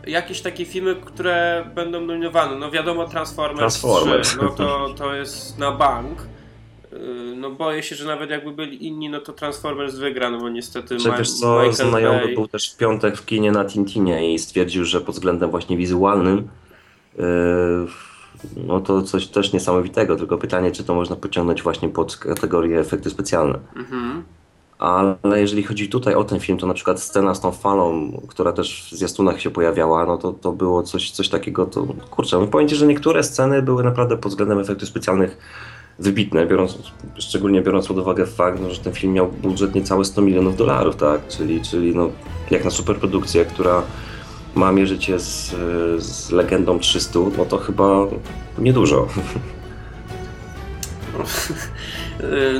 jakieś 0.06 0.40
takie 0.40 0.64
filmy, 0.64 0.96
które 0.96 1.64
będą 1.74 2.00
nominowane. 2.00 2.58
No 2.58 2.70
wiadomo, 2.70 3.08
Transformers, 3.08 3.58
Transformers. 3.58 4.28
3, 4.28 4.38
no 4.42 4.48
to, 4.48 4.94
to 4.98 5.14
jest 5.14 5.58
na 5.58 5.72
bank. 5.72 6.18
Yy, 6.92 7.36
No 7.36 7.50
boję 7.50 7.82
się, 7.82 7.96
że 7.96 8.06
nawet 8.06 8.30
jakby 8.30 8.52
byli 8.52 8.86
inni, 8.86 9.08
no 9.08 9.20
to 9.20 9.32
Transformers 9.32 9.94
wygra, 9.94 10.30
no 10.30 10.38
bo 10.40 10.48
niestety 10.48 10.96
Czy 10.96 11.10
wiesz 11.18 11.32
co, 11.32 11.62
Michael 11.62 11.90
znajomy 11.90 12.24
Bay... 12.24 12.34
był 12.34 12.48
też 12.48 12.72
w 12.72 12.76
piątek 12.76 13.16
w 13.16 13.24
kinie 13.24 13.52
na 13.52 13.64
Tintinie 13.64 14.34
i 14.34 14.38
stwierdził, 14.38 14.84
że 14.84 15.00
pod 15.00 15.14
względem 15.14 15.50
właśnie 15.50 15.76
wizualnym 15.76 16.48
yy, 17.18 17.24
no 18.56 18.80
to 18.80 19.02
coś 19.02 19.26
też 19.26 19.52
niesamowitego, 19.52 20.16
tylko 20.16 20.38
pytanie, 20.38 20.70
czy 20.70 20.84
to 20.84 20.94
można 20.94 21.16
pociągnąć 21.16 21.62
właśnie 21.62 21.88
pod 21.88 22.16
kategorię 22.16 22.80
efekty 22.80 23.10
specjalne. 23.10 23.58
Mhm. 23.76 24.22
Ale 24.78 25.16
jeżeli 25.40 25.62
chodzi 25.62 25.88
tutaj 25.88 26.14
o 26.14 26.24
ten 26.24 26.40
film, 26.40 26.58
to 26.58 26.66
na 26.66 26.74
przykład 26.74 27.00
scena 27.00 27.34
z 27.34 27.40
tą 27.40 27.52
falą, 27.52 28.12
która 28.28 28.52
też 28.52 28.88
w 28.92 28.96
zwiastunach 28.96 29.40
się 29.40 29.50
pojawiała, 29.50 30.06
no 30.06 30.18
to, 30.18 30.32
to 30.32 30.52
było 30.52 30.82
coś, 30.82 31.10
coś 31.10 31.28
takiego, 31.28 31.66
to 31.66 31.86
kurczę, 32.10 32.46
powiem 32.46 32.68
Ci, 32.68 32.76
że 32.76 32.86
niektóre 32.86 33.22
sceny 33.22 33.62
były 33.62 33.84
naprawdę 33.84 34.16
pod 34.16 34.32
względem 34.32 34.58
efektów 34.58 34.88
specjalnych 34.88 35.38
wybitne, 36.02 36.46
biorąc, 36.46 36.78
szczególnie 37.18 37.62
biorąc 37.62 37.88
pod 37.88 37.98
uwagę 37.98 38.26
fakt, 38.26 38.60
no, 38.60 38.70
że 38.70 38.80
ten 38.80 38.92
film 38.92 39.12
miał 39.12 39.28
budżet 39.28 39.74
niecałe 39.74 40.04
100 40.04 40.22
milionów 40.22 40.56
dolarów, 40.56 40.96
tak, 40.96 41.28
czyli, 41.28 41.62
czyli 41.62 41.96
no, 41.96 42.10
jak 42.50 42.64
na 42.64 42.70
superprodukcję, 42.70 43.44
która 43.44 43.82
ma 44.54 44.72
mierzyć 44.72 45.04
się 45.04 45.18
z, 45.18 45.50
z 46.02 46.30
legendą 46.30 46.78
300, 46.78 47.18
no 47.38 47.44
to 47.44 47.58
chyba 47.58 48.06
niedużo. 48.58 49.08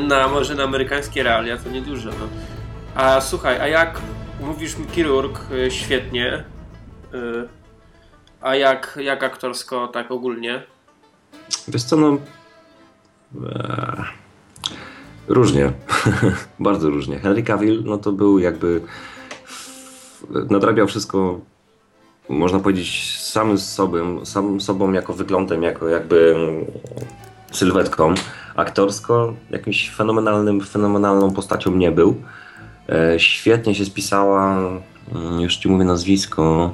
Na 0.09 0.28
może 0.28 0.55
na 0.55 0.62
amerykańskie 0.62 1.22
realia 1.22 1.57
to 1.57 1.70
niedużo. 1.70 2.11
No. 2.11 2.28
A 2.94 3.20
słuchaj, 3.20 3.61
a 3.61 3.68
jak 3.68 4.00
mówisz 4.40 4.78
mi 4.78 4.87
chirurg 4.87 5.40
yy, 5.50 5.70
świetnie, 5.70 6.44
yy, 7.12 7.48
a 8.40 8.55
jak, 8.55 8.98
jak 9.02 9.22
aktorsko 9.22 9.88
tak 9.88 10.11
ogólnie? 10.11 10.62
Wiesz 11.68 11.83
co, 11.83 11.96
no... 11.96 12.18
e, 13.47 14.05
Różnie. 15.29 15.73
Bardzo 16.61 16.90
różnie. 16.90 17.18
Henry 17.18 17.42
Cavill, 17.42 17.83
no 17.85 17.99
to 17.99 18.12
był 18.12 18.38
jakby... 18.38 18.81
Nadrabiał 20.51 20.87
wszystko, 20.87 21.40
można 22.29 22.59
powiedzieć, 22.59 23.18
samym 23.21 23.59
sobą, 23.59 24.25
samym 24.25 24.61
sobą 24.61 24.92
jako 24.92 25.12
wyglądem, 25.12 25.62
jako 25.62 25.88
jakby 25.88 26.37
sylwetką. 27.53 28.14
Aktorsko 28.57 29.35
jakimś 29.51 29.90
fenomenalnym, 29.90 30.61
fenomenalną 30.61 31.31
postacią 31.31 31.77
nie 31.77 31.92
był. 31.92 32.23
E, 32.88 33.21
świetnie 33.21 33.75
się 33.75 33.85
spisała, 33.85 34.59
mm, 35.14 35.40
już 35.40 35.57
ci 35.57 35.68
mówię 35.68 35.85
nazwisko, 35.85 36.73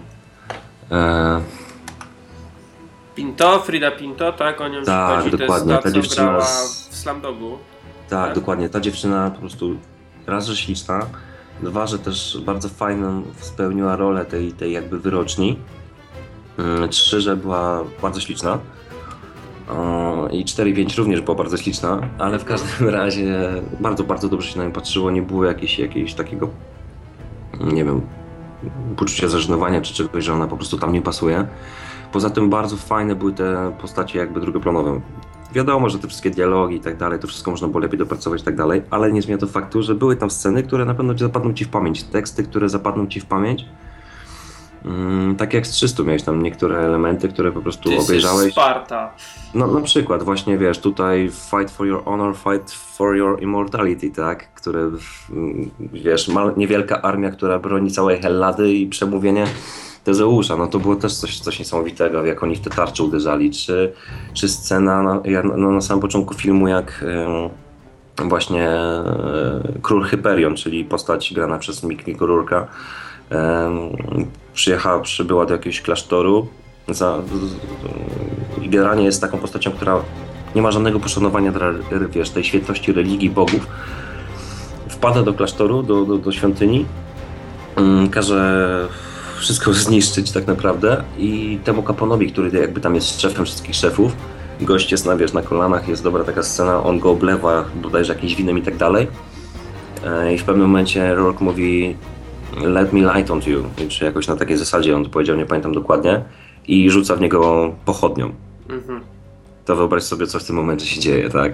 e, 0.90 1.40
Pinto, 3.22 3.58
Frida 3.60 3.90
Pinto, 3.90 4.32
tak? 4.32 4.60
O 4.60 4.68
nią 4.68 4.82
Tak, 4.84 5.10
się 5.18 5.30
chodzi. 5.30 5.36
dokładnie. 5.36 5.74
To 5.74 5.82
Ta 5.82 5.88
jest 5.88 5.96
ta, 5.96 6.02
co 6.02 6.08
dziewczyna 6.08 6.40
z- 6.40 6.88
w 6.88 6.96
Slumdogu. 6.96 7.58
Tak, 8.08 8.26
Tak? 8.26 8.34
dokładnie. 8.34 8.68
Ta 8.68 8.80
dziewczyna 8.80 9.30
po 9.30 9.40
prostu 9.40 9.76
raz, 10.26 10.46
że 10.46 10.56
śliczna, 10.56 11.06
dwa, 11.62 11.86
że 11.86 11.98
też 11.98 12.38
bardzo 12.46 12.68
fajną 12.68 13.22
spełniła 13.40 13.96
rolę 13.96 14.24
tej, 14.24 14.52
tej 14.52 14.72
jakby 14.72 14.98
wyroczni, 14.98 15.58
Mm, 16.58 16.88
trzy, 16.88 17.20
że 17.20 17.36
była 17.36 17.84
bardzo 18.02 18.20
śliczna 18.20 18.58
i 20.30 20.44
4-5 20.44 20.98
również 20.98 21.20
była 21.20 21.36
bardzo 21.36 21.56
śliczna, 21.56 22.00
ale 22.18 22.38
w 22.38 22.44
każdym 22.44 22.88
razie 22.98 23.38
bardzo, 23.80 24.04
bardzo 24.04 24.28
dobrze 24.28 24.48
się 24.52 24.58
na 24.58 24.64
nią 24.64 24.72
patrzyło, 24.72 25.10
nie 25.10 25.22
było 25.22 25.44
jakiegoś, 25.44 25.78
jakiegoś 25.78 26.14
takiego, 26.14 26.48
nie 27.60 27.84
wiem, 27.84 28.00
poczucia 28.96 29.28
zażenowania 29.28 29.80
czy 29.80 29.94
czegoś, 29.94 30.24
że 30.24 30.32
ona 30.32 30.46
po 30.46 30.56
prostu 30.56 30.78
tam 30.78 30.92
nie 30.92 31.02
pasuje. 31.02 31.46
Poza 32.12 32.30
tym 32.30 32.50
bardzo 32.50 32.76
fajne 32.76 33.14
były 33.14 33.32
te 33.32 33.72
postacie 33.80 34.18
jakby 34.18 34.40
drugoplanowe. 34.40 35.00
Wiadomo, 35.52 35.88
że 35.90 35.98
te 35.98 36.08
wszystkie 36.08 36.30
dialogi 36.30 36.76
i 36.76 36.80
tak 36.80 36.96
dalej, 36.96 37.18
to 37.18 37.26
wszystko 37.26 37.50
można 37.50 37.68
było 37.68 37.80
lepiej 37.80 37.98
dopracować 37.98 38.42
i 38.42 38.44
tak 38.44 38.56
dalej, 38.56 38.82
ale 38.90 39.12
nie 39.12 39.22
zmienia 39.22 39.38
to 39.38 39.46
faktu, 39.46 39.82
że 39.82 39.94
były 39.94 40.16
tam 40.16 40.30
sceny, 40.30 40.62
które 40.62 40.84
na 40.84 40.94
pewno 40.94 41.18
zapadną 41.18 41.52
ci 41.52 41.64
w 41.64 41.68
pamięć, 41.68 42.02
teksty, 42.02 42.44
które 42.44 42.68
zapadną 42.68 43.06
ci 43.06 43.20
w 43.20 43.26
pamięć. 43.26 43.64
Mm, 44.84 45.36
tak 45.36 45.54
jak 45.54 45.66
z 45.66 45.70
300 45.70 46.02
miałeś 46.02 46.22
tam 46.22 46.42
niektóre 46.42 46.78
elementy, 46.78 47.28
które 47.28 47.52
po 47.52 47.60
prostu 47.60 47.90
jesteś 47.90 48.08
obejrzałeś. 48.08 48.52
Sparta. 48.52 49.14
No 49.54 49.66
na 49.66 49.80
przykład 49.80 50.22
właśnie 50.22 50.58
wiesz, 50.58 50.78
tutaj 50.78 51.30
fight 51.50 51.70
for 51.70 51.86
your 51.86 52.04
honor, 52.04 52.36
fight 52.36 52.72
for 52.72 53.16
your 53.16 53.42
immortality, 53.42 54.10
tak? 54.10 54.54
Które 54.54 54.80
mm, 54.80 55.70
wiesz, 55.80 56.30
niewielka 56.56 57.02
armia, 57.02 57.30
która 57.30 57.58
broni 57.58 57.90
całej 57.90 58.22
Hellady 58.22 58.72
i 58.72 58.86
przemówienie 58.86 59.46
Tezeusza, 60.12 60.56
no 60.56 60.66
to 60.66 60.78
było 60.78 60.96
też 60.96 61.14
coś, 61.14 61.40
coś 61.40 61.58
niesamowitego, 61.58 62.24
jak 62.26 62.42
oni 62.42 62.56
w 62.56 62.60
te 62.60 62.70
tarcze 62.70 63.02
uderzali, 63.04 63.50
czy, 63.50 63.92
czy 64.34 64.48
scena 64.48 65.02
na, 65.02 65.20
ja- 65.24 65.42
no, 65.42 65.70
na 65.70 65.80
samym 65.80 66.00
początku 66.02 66.34
filmu, 66.34 66.68
jak 66.68 67.04
em, 68.18 68.28
właśnie 68.28 68.68
e, 68.70 69.62
król 69.82 70.04
Hyperion, 70.04 70.56
czyli 70.56 70.84
postać 70.84 71.32
grana 71.34 71.58
przez 71.58 71.82
Mikliko 71.84 72.26
Rourke'a, 72.26 72.64
em, 73.30 73.76
przyjechała, 74.54 75.00
przybyła 75.00 75.46
do 75.46 75.52
jakiegoś 75.54 75.80
klasztoru 75.82 76.46
za, 76.88 77.18
z- 77.22 78.64
i 78.64 78.68
generalnie 78.68 79.04
jest 79.04 79.20
taką 79.20 79.38
postacią, 79.38 79.70
która 79.70 80.00
nie 80.54 80.62
ma 80.62 80.70
żadnego 80.70 81.00
poszanowania 81.00 81.52
dla 81.52 81.66
wiesz, 82.10 82.30
tej 82.30 82.44
świętości 82.44 82.92
religii 82.92 83.30
bogów. 83.30 83.66
Wpada 84.88 85.22
do 85.22 85.34
klasztoru, 85.34 85.82
do, 85.82 86.04
do, 86.04 86.18
do 86.18 86.32
świątyni, 86.32 86.86
każe 88.10 88.88
wszystko 89.38 89.72
zniszczyć 89.72 90.32
tak 90.32 90.46
naprawdę 90.46 91.04
i 91.18 91.58
temu 91.64 91.82
kaponowi, 91.82 92.32
który 92.32 92.60
jakby 92.60 92.80
tam 92.80 92.94
jest 92.94 93.20
szefem 93.20 93.44
wszystkich 93.44 93.74
szefów, 93.74 94.12
gość 94.60 94.92
jest 94.92 95.06
na, 95.06 95.16
wiesz, 95.16 95.32
na 95.32 95.42
kolanach, 95.42 95.88
jest 95.88 96.02
dobra 96.02 96.24
taka 96.24 96.42
scena, 96.42 96.82
on 96.82 96.98
go 96.98 97.10
oblewa 97.10 97.64
bodajże 97.82 98.14
jakimś 98.14 98.34
winem 98.34 98.58
i 98.58 98.62
tak 98.62 98.76
dalej. 98.76 99.06
E, 100.04 100.34
I 100.34 100.38
w 100.38 100.44
pewnym 100.44 100.66
momencie 100.66 101.14
Rourke 101.14 101.44
mówi 101.44 101.96
let 102.62 102.92
me 102.92 103.00
light 103.00 103.30
on 103.30 103.40
you, 103.46 103.88
czy 103.88 104.04
jakoś 104.04 104.28
na 104.28 104.36
takiej 104.36 104.56
zasadzie 104.56 104.96
on 104.96 105.10
powiedział, 105.10 105.36
nie 105.36 105.46
pamiętam 105.46 105.74
dokładnie, 105.74 106.24
i 106.68 106.90
rzuca 106.90 107.16
w 107.16 107.20
niego 107.20 107.72
pochodnią. 107.84 108.32
Mhm. 108.68 109.00
To 109.64 109.76
wyobraź 109.76 110.02
sobie, 110.02 110.26
co 110.26 110.38
w 110.38 110.44
tym 110.44 110.56
momencie 110.56 110.86
się 110.86 111.00
dzieje, 111.00 111.30
tak? 111.30 111.52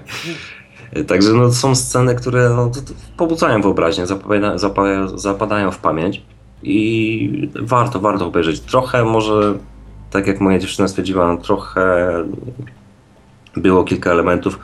E, 0.92 1.04
Także 1.04 1.32
no, 1.32 1.52
są 1.52 1.74
sceny, 1.74 2.14
które 2.14 2.50
no, 2.50 2.70
pobudzają 3.16 3.62
wyobraźnię, 3.62 4.06
zapada, 4.06 4.58
zapa, 4.58 4.82
zapadają 5.14 5.70
w 5.70 5.78
pamięć 5.78 6.22
i 6.64 7.50
warto, 7.60 8.00
warto 8.00 8.26
obejrzeć. 8.26 8.60
Trochę 8.60 9.04
może, 9.04 9.54
tak 10.10 10.26
jak 10.26 10.40
moja 10.40 10.58
dziewczyna 10.58 10.88
stwierdziła, 10.88 11.36
trochę 11.36 12.10
było 13.56 13.84
kilka 13.84 14.10
elementów, 14.10 14.58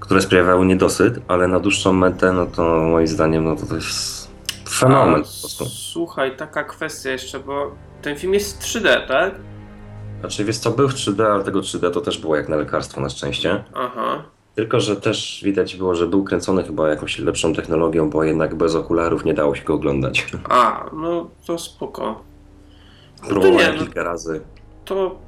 które 0.00 0.20
sprawiały 0.20 0.66
niedosyt, 0.66 1.20
ale 1.28 1.48
na 1.48 1.60
dłuższą 1.60 1.92
metę, 1.92 2.32
no 2.32 2.46
to 2.46 2.62
moim 2.80 3.06
zdaniem, 3.06 3.44
no 3.44 3.56
to, 3.56 3.66
to 3.66 3.74
jest 3.74 4.30
fenomen 4.68 5.14
A, 5.14 5.16
po 5.16 5.22
prostu. 5.40 5.64
Słuchaj, 5.64 6.36
taka 6.36 6.64
kwestia 6.64 7.10
jeszcze, 7.10 7.40
bo 7.40 7.70
ten 8.02 8.16
film 8.16 8.34
jest 8.34 8.62
3D, 8.62 9.06
tak? 9.08 9.34
Znaczy, 10.20 10.44
wiesz 10.44 10.58
co, 10.58 10.70
był 10.70 10.88
w 10.88 10.94
3D, 10.94 11.22
ale 11.22 11.44
tego 11.44 11.60
3D 11.60 11.90
to 11.90 12.00
też 12.00 12.18
było 12.18 12.36
jak 12.36 12.48
na 12.48 12.56
lekarstwo 12.56 13.00
na 13.00 13.08
szczęście. 13.08 13.64
Aha. 13.74 14.22
Tylko, 14.58 14.80
że 14.80 14.96
też 14.96 15.40
widać 15.44 15.76
było, 15.76 15.94
że 15.94 16.06
był 16.06 16.24
kręcony 16.24 16.64
chyba 16.64 16.88
jakąś 16.88 17.18
lepszą 17.18 17.54
technologią, 17.54 18.10
bo 18.10 18.24
jednak 18.24 18.54
bez 18.54 18.74
okularów 18.74 19.24
nie 19.24 19.34
dało 19.34 19.54
się 19.54 19.64
go 19.64 19.74
oglądać. 19.74 20.26
A, 20.48 20.90
no 20.92 21.30
to 21.46 21.58
spoko. 21.58 22.22
Próbowałem 23.28 23.56
nie, 23.56 23.72
no- 23.72 23.78
kilka 23.78 24.02
razy. 24.02 24.40
To. 24.84 25.18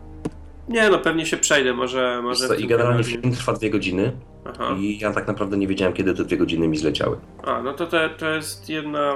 Nie 0.69 0.91
no, 0.91 0.99
pewnie 0.99 1.27
się 1.27 1.37
przejdę, 1.37 1.75
może. 1.75 2.21
Może 2.23 2.49
co, 2.49 2.55
I 2.55 2.67
generalnie 2.67 3.05
film 3.05 3.33
trwa 3.33 3.53
dwie 3.53 3.71
godziny 3.71 4.13
Aha. 4.45 4.77
i 4.79 4.99
ja 4.99 5.13
tak 5.13 5.27
naprawdę 5.27 5.57
nie 5.57 5.67
wiedziałem, 5.67 5.95
kiedy 5.95 6.15
te 6.15 6.25
dwie 6.25 6.37
godziny 6.37 6.69
mi 6.69 6.77
zleciały. 6.77 7.17
A, 7.45 7.63
no 7.63 7.73
to, 7.73 7.87
to 7.87 7.97
to 8.19 8.29
jest 8.29 8.69
jedna 8.69 9.15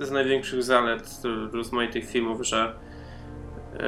z 0.00 0.10
największych 0.10 0.62
zalet 0.62 1.20
rozmaitych 1.52 2.10
filmów, 2.10 2.46
że 2.46 2.72
y, 3.74 3.78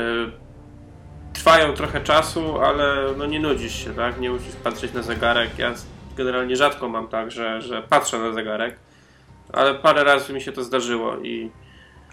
trwają 1.33 1.73
trochę 1.73 2.01
czasu, 2.01 2.61
ale 2.61 2.94
no 3.19 3.27
nie 3.27 3.40
nudzisz 3.40 3.85
się, 3.85 3.90
tak? 3.90 4.21
Nie 4.21 4.31
musisz 4.31 4.57
patrzeć 4.65 4.92
na 4.92 5.02
zegarek. 5.02 5.59
Ja 5.59 5.75
generalnie 6.17 6.57
rzadko 6.57 6.88
mam 6.88 7.09
tak, 7.09 7.31
że, 7.31 7.63
że 7.63 7.83
patrzę 7.83 8.19
na 8.19 8.33
zegarek, 8.33 8.77
ale 9.52 9.75
parę 9.75 10.04
razy 10.04 10.33
mi 10.33 10.40
się 10.40 10.52
to 10.52 10.65
zdarzyło 10.65 11.17
i 11.19 11.50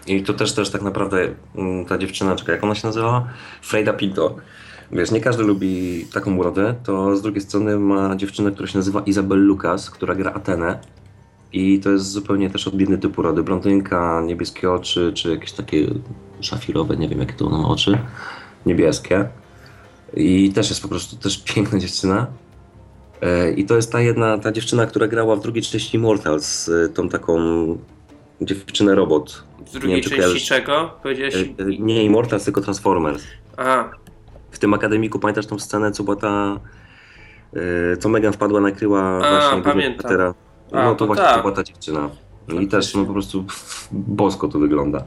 I 0.06 0.22
to 0.22 0.34
też, 0.34 0.52
też 0.52 0.70
tak 0.70 0.82
naprawdę 0.82 1.34
mm, 1.56 1.84
ta 1.84 1.98
dziewczyna, 1.98 2.36
czekaj, 2.36 2.54
jak 2.54 2.64
ona 2.64 2.74
się 2.74 2.86
nazywała? 2.86 3.28
Freda 3.62 3.92
Pinto. 3.92 4.36
Wiesz, 4.92 5.10
nie 5.10 5.20
każdy 5.20 5.42
lubi 5.42 6.04
taką 6.14 6.36
urodę, 6.36 6.74
to 6.84 7.16
z 7.16 7.22
drugiej 7.22 7.40
strony 7.40 7.78
ma 7.78 8.16
dziewczynę, 8.16 8.50
która 8.50 8.68
się 8.68 8.78
nazywa 8.78 9.00
Izabel 9.00 9.38
Lucas, 9.38 9.90
która 9.90 10.14
gra 10.14 10.32
Atenę. 10.32 10.78
I 11.52 11.80
to 11.80 11.90
jest 11.90 12.10
zupełnie 12.10 12.50
też 12.50 12.68
odmienny 12.68 12.98
typ 12.98 13.18
urody. 13.18 13.42
Blondynka, 13.42 14.22
niebieskie 14.26 14.70
oczy, 14.70 15.12
czy 15.14 15.30
jakieś 15.30 15.52
takie 15.52 15.86
szafirowe, 16.40 16.96
nie 16.96 17.08
wiem 17.08 17.20
jakie 17.20 17.32
to 17.32 17.46
ona 17.46 17.58
ma 17.58 17.68
oczy. 17.68 17.98
Niebieskie. 18.66 19.28
I 20.14 20.52
też 20.52 20.68
jest 20.68 20.82
po 20.82 20.88
prostu 20.88 21.16
też 21.16 21.38
piękna 21.54 21.78
dziewczyna. 21.78 22.26
E, 23.22 23.52
I 23.52 23.64
to 23.64 23.76
jest 23.76 23.92
ta 23.92 24.00
jedna, 24.00 24.38
ta 24.38 24.52
dziewczyna, 24.52 24.86
która 24.86 25.06
grała 25.08 25.36
w 25.36 25.40
drugiej 25.40 25.62
części 25.62 25.96
Immortals, 25.96 26.68
e, 26.68 26.88
tą 26.88 27.08
taką 27.08 27.38
dziewczynę 28.40 28.94
robot. 28.94 29.44
w 29.66 29.70
drugiej 29.72 29.90
wiem, 29.90 30.02
części 30.02 30.16
kojarzysz. 30.16 30.46
czego? 30.46 30.90
Powiedziałeś... 31.02 31.34
E, 31.34 31.64
Nie 31.78 32.04
Immortals, 32.04 32.44
tylko 32.44 32.60
Transformers. 32.60 33.22
Aha, 33.56 33.90
W 34.50 34.58
tym 34.58 34.74
akademiku 34.74 35.18
pamiętasz 35.18 35.46
tą 35.46 35.58
scenę, 35.58 35.92
co 35.92 36.02
była 36.04 36.16
ta. 36.16 36.60
co 38.00 38.08
Megan 38.08 38.32
wpadła, 38.32 38.60
nakryła 38.60 39.00
A, 39.02 39.30
właśnie 39.50 39.62
pamiętam. 39.72 39.96
bohatera. 40.02 40.34
A, 40.72 40.84
No 40.84 40.90
to 40.90 40.96
to 40.96 41.06
właśnie 41.06 41.24
tak. 41.24 41.34
to 41.36 41.40
była 41.42 41.54
ta 41.54 41.62
dziewczyna. 41.62 42.10
I 42.60 42.68
też 42.68 42.94
no 42.94 43.04
po 43.04 43.12
prostu 43.12 43.44
bosko 43.92 44.48
to 44.48 44.58
wygląda. 44.58 45.04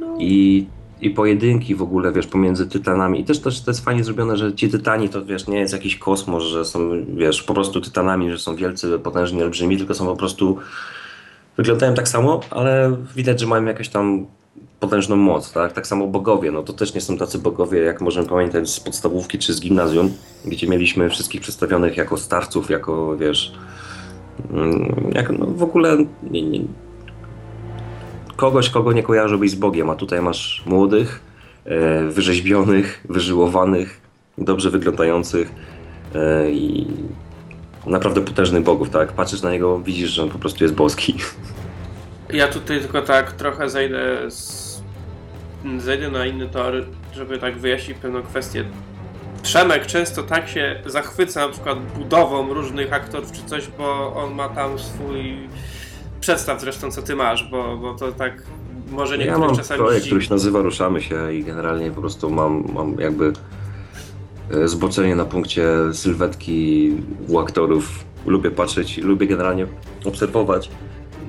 no, 0.00 0.16
I, 0.18 0.66
I 1.02 1.10
pojedynki 1.10 1.74
w 1.74 1.82
ogóle, 1.82 2.12
wiesz, 2.12 2.26
pomiędzy 2.26 2.66
tytanami. 2.66 3.20
I 3.20 3.24
też, 3.24 3.40
też 3.40 3.60
to 3.60 3.70
jest 3.70 3.84
fajnie 3.84 4.04
zrobione, 4.04 4.36
że 4.36 4.54
ci 4.54 4.68
tytani 4.68 5.08
to, 5.08 5.24
wiesz, 5.24 5.46
nie 5.46 5.58
jest 5.58 5.72
jakiś 5.72 5.96
kosmos, 5.96 6.42
że 6.44 6.64
są, 6.64 6.90
wiesz, 7.16 7.42
po 7.42 7.54
prostu 7.54 7.80
tytanami, 7.80 8.30
że 8.30 8.38
są 8.38 8.56
wielcy, 8.56 8.98
potężni, 8.98 9.42
olbrzymi, 9.42 9.78
tylko 9.78 9.94
są 9.94 10.06
po 10.06 10.16
prostu... 10.16 10.58
Wyglądają 11.56 11.94
tak 11.94 12.08
samo, 12.08 12.40
ale 12.50 12.96
widać, 13.16 13.40
że 13.40 13.46
mają 13.46 13.64
jakąś 13.64 13.88
tam 13.88 14.26
potężną 14.80 15.16
moc, 15.16 15.52
tak? 15.52 15.72
Tak 15.72 15.86
samo 15.86 16.06
bogowie, 16.06 16.50
no 16.50 16.62
to 16.62 16.72
też 16.72 16.94
nie 16.94 17.00
są 17.00 17.16
tacy 17.18 17.38
bogowie, 17.38 17.80
jak 17.80 18.00
możemy 18.00 18.28
pamiętać 18.28 18.70
z 18.70 18.80
podstawówki 18.80 19.38
czy 19.38 19.54
z 19.54 19.60
gimnazjum, 19.60 20.10
gdzie 20.44 20.68
mieliśmy 20.68 21.10
wszystkich 21.10 21.40
przedstawionych 21.40 21.96
jako 21.96 22.16
starców, 22.16 22.70
jako, 22.70 23.16
wiesz... 23.16 23.52
mm, 24.52 25.10
Jak, 25.14 25.38
no 25.38 25.46
w 25.46 25.62
ogóle 25.62 25.96
nie, 26.30 26.42
nie, 26.42 26.60
kogoś, 28.42 28.70
kogo 28.70 28.92
nie 28.92 29.02
kojarzyłbyś 29.02 29.50
z 29.50 29.54
Bogiem, 29.54 29.90
a 29.90 29.94
tutaj 29.94 30.22
masz 30.22 30.62
młodych, 30.66 31.20
e, 31.64 32.04
wyrzeźbionych, 32.04 33.04
wyżyłowanych, 33.08 34.00
dobrze 34.38 34.70
wyglądających 34.70 35.52
e, 36.14 36.50
i 36.50 36.86
naprawdę 37.86 38.20
potężnych 38.20 38.62
bogów, 38.62 38.90
tak? 38.90 39.12
Patrzysz 39.12 39.42
na 39.42 39.50
niego, 39.50 39.78
widzisz, 39.78 40.10
że 40.10 40.22
on 40.22 40.30
po 40.30 40.38
prostu 40.38 40.64
jest 40.64 40.74
boski. 40.74 41.14
Ja 42.32 42.48
tutaj 42.48 42.80
tylko 42.80 43.02
tak 43.02 43.32
trochę 43.32 43.70
zejdę 43.70 44.30
z... 44.30 44.82
zejdę 45.78 46.10
na 46.10 46.26
inny 46.26 46.48
tor, 46.48 46.84
żeby 47.14 47.38
tak 47.38 47.58
wyjaśnić 47.58 47.98
pewną 47.98 48.22
kwestię. 48.22 48.64
Przemek 49.42 49.86
często 49.86 50.22
tak 50.22 50.48
się 50.48 50.82
zachwyca 50.86 51.46
na 51.46 51.52
przykład 51.52 51.78
budową 51.78 52.54
różnych 52.54 52.92
aktorów 52.92 53.32
czy 53.32 53.44
coś, 53.44 53.68
bo 53.78 54.14
on 54.14 54.34
ma 54.34 54.48
tam 54.48 54.78
swój 54.78 55.36
przedstaw 56.22 56.60
zresztą 56.60 56.90
co 56.90 57.02
ty 57.02 57.16
masz, 57.16 57.50
bo, 57.50 57.76
bo 57.76 57.94
to 57.94 58.12
tak 58.12 58.42
może 58.90 59.16
Ja 59.16 59.20
niektórych 59.24 59.48
mam 59.48 59.56
czasami 59.56 59.78
projekt, 59.80 60.06
który 60.06 60.22
się 60.22 60.30
nazywa 60.30 60.60
Ruszamy 60.62 61.02
się 61.02 61.32
i 61.32 61.44
generalnie 61.44 61.90
po 61.90 62.00
prostu 62.00 62.30
mam, 62.30 62.64
mam 62.74 63.00
jakby 63.00 63.32
e, 64.50 64.68
zboczenie 64.68 65.16
na 65.16 65.24
punkcie 65.24 65.64
sylwetki 65.92 66.92
u 67.28 67.38
aktorów. 67.38 68.04
Lubię 68.26 68.50
patrzeć, 68.50 68.98
lubię 68.98 69.26
generalnie 69.26 69.66
obserwować 70.04 70.70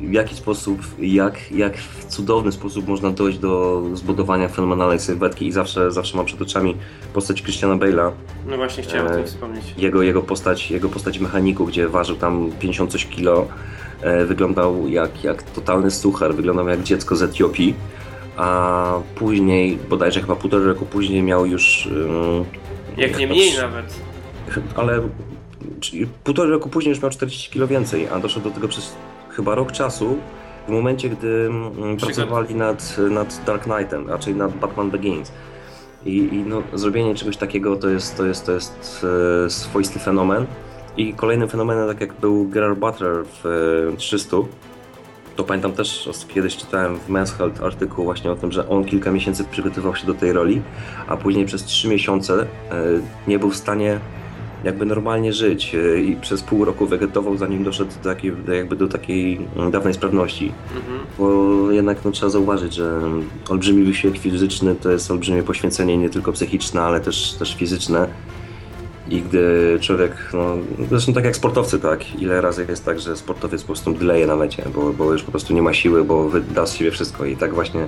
w 0.01 0.13
jaki 0.13 0.35
sposób, 0.35 0.79
jak, 0.99 1.51
jak 1.51 1.77
w 1.77 2.05
cudowny 2.05 2.51
sposób 2.51 2.87
można 2.87 3.11
dojść 3.11 3.39
do 3.39 3.83
zbudowania 3.93 4.47
fenomenalnej 4.47 4.99
sylwetki 4.99 5.47
i 5.47 5.51
zawsze, 5.51 5.91
zawsze 5.91 6.17
mam 6.17 6.25
przed 6.25 6.41
oczami 6.41 6.77
postać 7.13 7.43
Christiana 7.43 7.75
Bale'a, 7.75 8.11
No 8.47 8.57
właśnie 8.57 8.83
chciałem 8.83 9.07
o 9.07 9.09
tym 9.09 9.19
e, 9.19 9.25
wspomnieć. 9.27 9.63
jego, 9.77 10.01
jego 10.01 10.21
postać, 10.21 10.71
jego 10.71 10.89
postać 10.89 11.19
mechaniku, 11.19 11.65
gdzie 11.65 11.87
ważył 11.89 12.15
tam 12.15 12.51
50 12.59 12.91
coś 12.91 13.05
kilo 13.05 13.41
e, 13.41 13.45
wyglądał 14.25 14.87
jak, 14.87 15.23
jak 15.23 15.43
totalny 15.43 15.91
suchar, 15.91 16.35
wyglądał 16.35 16.67
jak 16.67 16.83
dziecko 16.83 17.15
z 17.15 17.21
Etiopii, 17.21 17.75
a 18.37 18.99
później, 19.15 19.77
bodajże 19.89 20.21
chyba 20.21 20.35
półtora 20.35 20.65
roku 20.65 20.85
później 20.85 21.23
miał 21.23 21.45
już... 21.45 21.89
Jak 22.97 23.19
nie 23.19 23.27
mniej 23.27 23.57
nawet. 23.57 23.99
ale 24.75 25.01
półtora 26.23 26.49
roku 26.49 26.69
później 26.69 26.89
już 26.89 27.01
miał 27.01 27.11
40 27.11 27.49
kg 27.51 27.69
więcej, 27.69 28.07
a 28.07 28.19
doszło 28.19 28.41
do 28.41 28.51
tego 28.51 28.67
przez 28.67 28.95
chyba 29.29 29.55
rok 29.55 29.71
czasu, 29.71 30.17
w 30.67 30.71
momencie, 30.71 31.09
gdy 31.09 31.49
pracowali 31.99 32.55
nad, 32.55 32.97
nad 33.09 33.41
Dark 33.45 33.63
Knightem, 33.63 34.09
raczej 34.09 34.35
nad 34.35 34.57
Batman 34.57 34.91
Begins. 34.91 35.31
I, 36.05 36.17
i 36.17 36.43
no, 36.47 36.63
zrobienie 36.73 37.15
czegoś 37.15 37.37
takiego 37.37 37.75
to 37.75 37.89
jest, 37.89 38.17
to 38.17 38.25
jest, 38.25 38.45
to 38.45 38.51
jest 38.51 39.05
e, 39.45 39.49
swoisty 39.49 39.99
fenomen. 39.99 40.45
I 40.97 41.13
kolejnym 41.13 41.49
fenomenem, 41.49 41.87
tak 41.87 42.01
jak 42.01 42.13
był 42.13 42.47
Gerard 42.47 42.79
Butler 42.79 43.25
w 43.25 43.45
e, 43.93 43.97
300, 43.97 44.37
to 45.35 45.43
pamiętam 45.43 45.71
też, 45.71 46.09
kiedyś 46.27 46.57
czytałem 46.57 46.99
w 46.99 47.09
Men's 47.09 47.37
Health 47.37 47.63
artykuł 47.63 48.05
właśnie 48.05 48.31
o 48.31 48.35
tym, 48.35 48.51
że 48.51 48.69
on 48.69 48.85
kilka 48.85 49.11
miesięcy 49.11 49.43
przygotowywał 49.51 49.95
się 49.95 50.07
do 50.07 50.13
tej 50.13 50.33
roli, 50.33 50.61
a 51.07 51.17
później 51.17 51.45
przez 51.45 51.63
trzy 51.63 51.87
miesiące 51.87 52.41
e, 52.41 52.45
nie 53.27 53.39
był 53.39 53.49
w 53.49 53.55
stanie 53.55 53.99
jakby 54.63 54.85
normalnie 54.85 55.33
żyć 55.33 55.75
e, 55.75 56.01
i 56.01 56.15
przez 56.15 56.43
pół 56.43 56.65
roku 56.65 56.85
wegetował, 56.85 57.37
zanim 57.37 57.63
doszedł 57.63 57.91
do 58.03 58.09
takiej, 58.09 58.33
jakby 58.47 58.75
do 58.75 58.87
takiej 58.87 59.47
mm, 59.55 59.71
dawnej 59.71 59.93
sprawności. 59.93 60.51
Mhm. 60.75 60.99
Bo 61.17 61.71
jednak 61.71 62.05
no, 62.05 62.11
trzeba 62.11 62.29
zauważyć, 62.29 62.73
że 62.73 63.01
olbrzymi 63.49 63.83
wysiłek 63.83 64.17
fizyczny 64.17 64.75
to 64.75 64.91
jest 64.91 65.11
olbrzymie 65.11 65.43
poświęcenie 65.43 65.97
nie 65.97 66.09
tylko 66.09 66.31
psychiczne, 66.31 66.81
ale 66.81 67.01
też, 67.01 67.33
też 67.33 67.55
fizyczne. 67.55 68.07
I 69.09 69.21
gdy 69.21 69.77
człowiek, 69.81 70.11
no, 70.33 70.57
zresztą 70.89 71.13
tak 71.13 71.25
jak 71.25 71.35
sportowcy, 71.35 71.79
tak, 71.79 72.15
ile 72.15 72.41
razy 72.41 72.65
jest 72.69 72.85
tak, 72.85 72.99
że 72.99 73.17
sportowiec 73.17 73.61
po 73.61 73.67
prostu 73.67 73.93
dyleje 73.93 74.27
na 74.27 74.35
mecie, 74.35 74.63
bo, 74.75 74.93
bo 74.93 75.13
już 75.13 75.23
po 75.23 75.31
prostu 75.31 75.53
nie 75.53 75.61
ma 75.61 75.73
siły, 75.73 76.03
bo 76.03 76.29
wyda 76.29 76.65
z 76.65 76.75
siebie 76.75 76.91
wszystko 76.91 77.25
i 77.25 77.37
tak 77.37 77.53
właśnie 77.53 77.87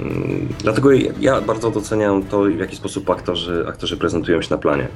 mm, 0.00 0.48
Dlatego 0.58 0.90
ja 1.20 1.40
bardzo 1.40 1.70
doceniam 1.70 2.22
to, 2.22 2.42
w 2.42 2.58
jaki 2.58 2.76
sposób 2.76 3.10
aktorzy, 3.10 3.64
aktorzy 3.68 3.96
prezentują 3.96 4.42
się 4.42 4.48
na 4.50 4.58
planie. 4.58 4.88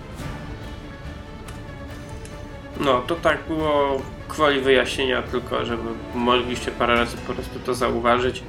No, 2.80 3.03
to 3.07 3.14
tak 3.14 3.39
było 3.49 4.03
kwoli 4.28 4.61
wyjaśnienia 4.61 5.22
tylko, 5.22 5.64
żeby 5.64 5.82
mogliście 6.14 6.70
parę 6.70 6.95
razy 6.95 7.16
po 7.26 7.32
prostu 7.32 7.59
to 7.66 7.74
zauważyć. 7.74 8.43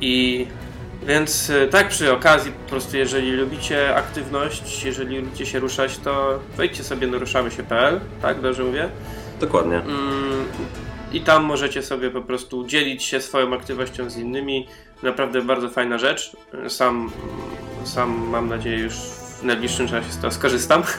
I 0.00 0.46
więc 1.06 1.50
y, 1.50 1.68
tak 1.70 1.88
przy 1.88 2.12
okazji 2.12 2.52
po 2.52 2.70
prostu 2.70 2.96
jeżeli 2.96 3.32
lubicie 3.32 3.94
aktywność, 3.94 4.84
jeżeli 4.84 5.20
lubicie 5.20 5.46
się 5.46 5.58
ruszać, 5.58 5.98
to 5.98 6.38
wejdźcie 6.56 6.84
sobie 6.84 7.06
na 7.06 7.18
ruszamy 7.18 7.50
się.pl, 7.50 8.00
tak 8.22 8.40
dobrze 8.40 8.64
mówię? 8.64 8.88
Dokładnie. 9.40 9.76
Mm, 9.76 10.44
I 11.12 11.20
tam 11.20 11.44
możecie 11.44 11.82
sobie 11.82 12.10
po 12.10 12.22
prostu 12.22 12.66
dzielić 12.66 13.02
się 13.02 13.20
swoją 13.20 13.54
aktywnością 13.54 14.10
z 14.10 14.16
innymi. 14.16 14.68
Naprawdę 15.02 15.42
bardzo 15.42 15.68
fajna 15.68 15.98
rzecz. 15.98 16.36
Sam, 16.68 17.10
sam 17.84 18.28
mam 18.28 18.48
nadzieję 18.48 18.78
już 18.78 18.94
w 18.94 19.42
najbliższym 19.42 19.88
czasie 19.88 20.12
z 20.12 20.16
tego 20.16 20.30
skorzystam. 20.30 20.82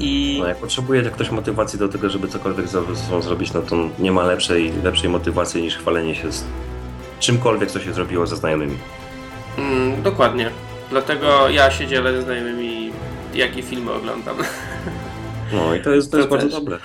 I 0.00 0.38
No, 0.40 0.48
jak 0.48 0.56
potrzebuje 0.56 1.02
ktoś 1.02 1.30
motywacji 1.30 1.78
do 1.78 1.88
tego, 1.88 2.10
żeby 2.10 2.28
cokolwiek 2.28 2.68
ze 2.68 2.96
sobą 2.96 3.22
zrobić, 3.22 3.52
no 3.52 3.62
to 3.62 3.76
nie 3.98 4.12
ma 4.12 4.24
lepszej, 4.24 4.72
lepszej 4.84 5.10
motywacji 5.10 5.62
niż 5.62 5.76
chwalenie 5.76 6.14
się 6.14 6.32
z 6.32 6.44
czymkolwiek, 7.18 7.70
co 7.70 7.80
się 7.80 7.92
zrobiło 7.92 8.26
ze 8.26 8.36
znajomymi. 8.36 8.76
mm, 9.58 10.02
dokładnie. 10.02 10.50
Dlatego 10.90 11.48
ja 11.48 11.70
się 11.70 11.86
dzielę 11.86 12.12
ze 12.12 12.22
znajomymi, 12.22 12.92
jakie 13.34 13.62
filmy 13.62 13.92
oglądam. 13.92 14.36
No 15.52 15.74
i 15.74 15.80
to 15.82 15.90
jest, 15.90 16.10
to 16.12 16.16
To 16.16 16.18
jest 16.18 16.30
bardzo 16.30 16.46
też. 16.46 16.54
dobre. 16.54 16.78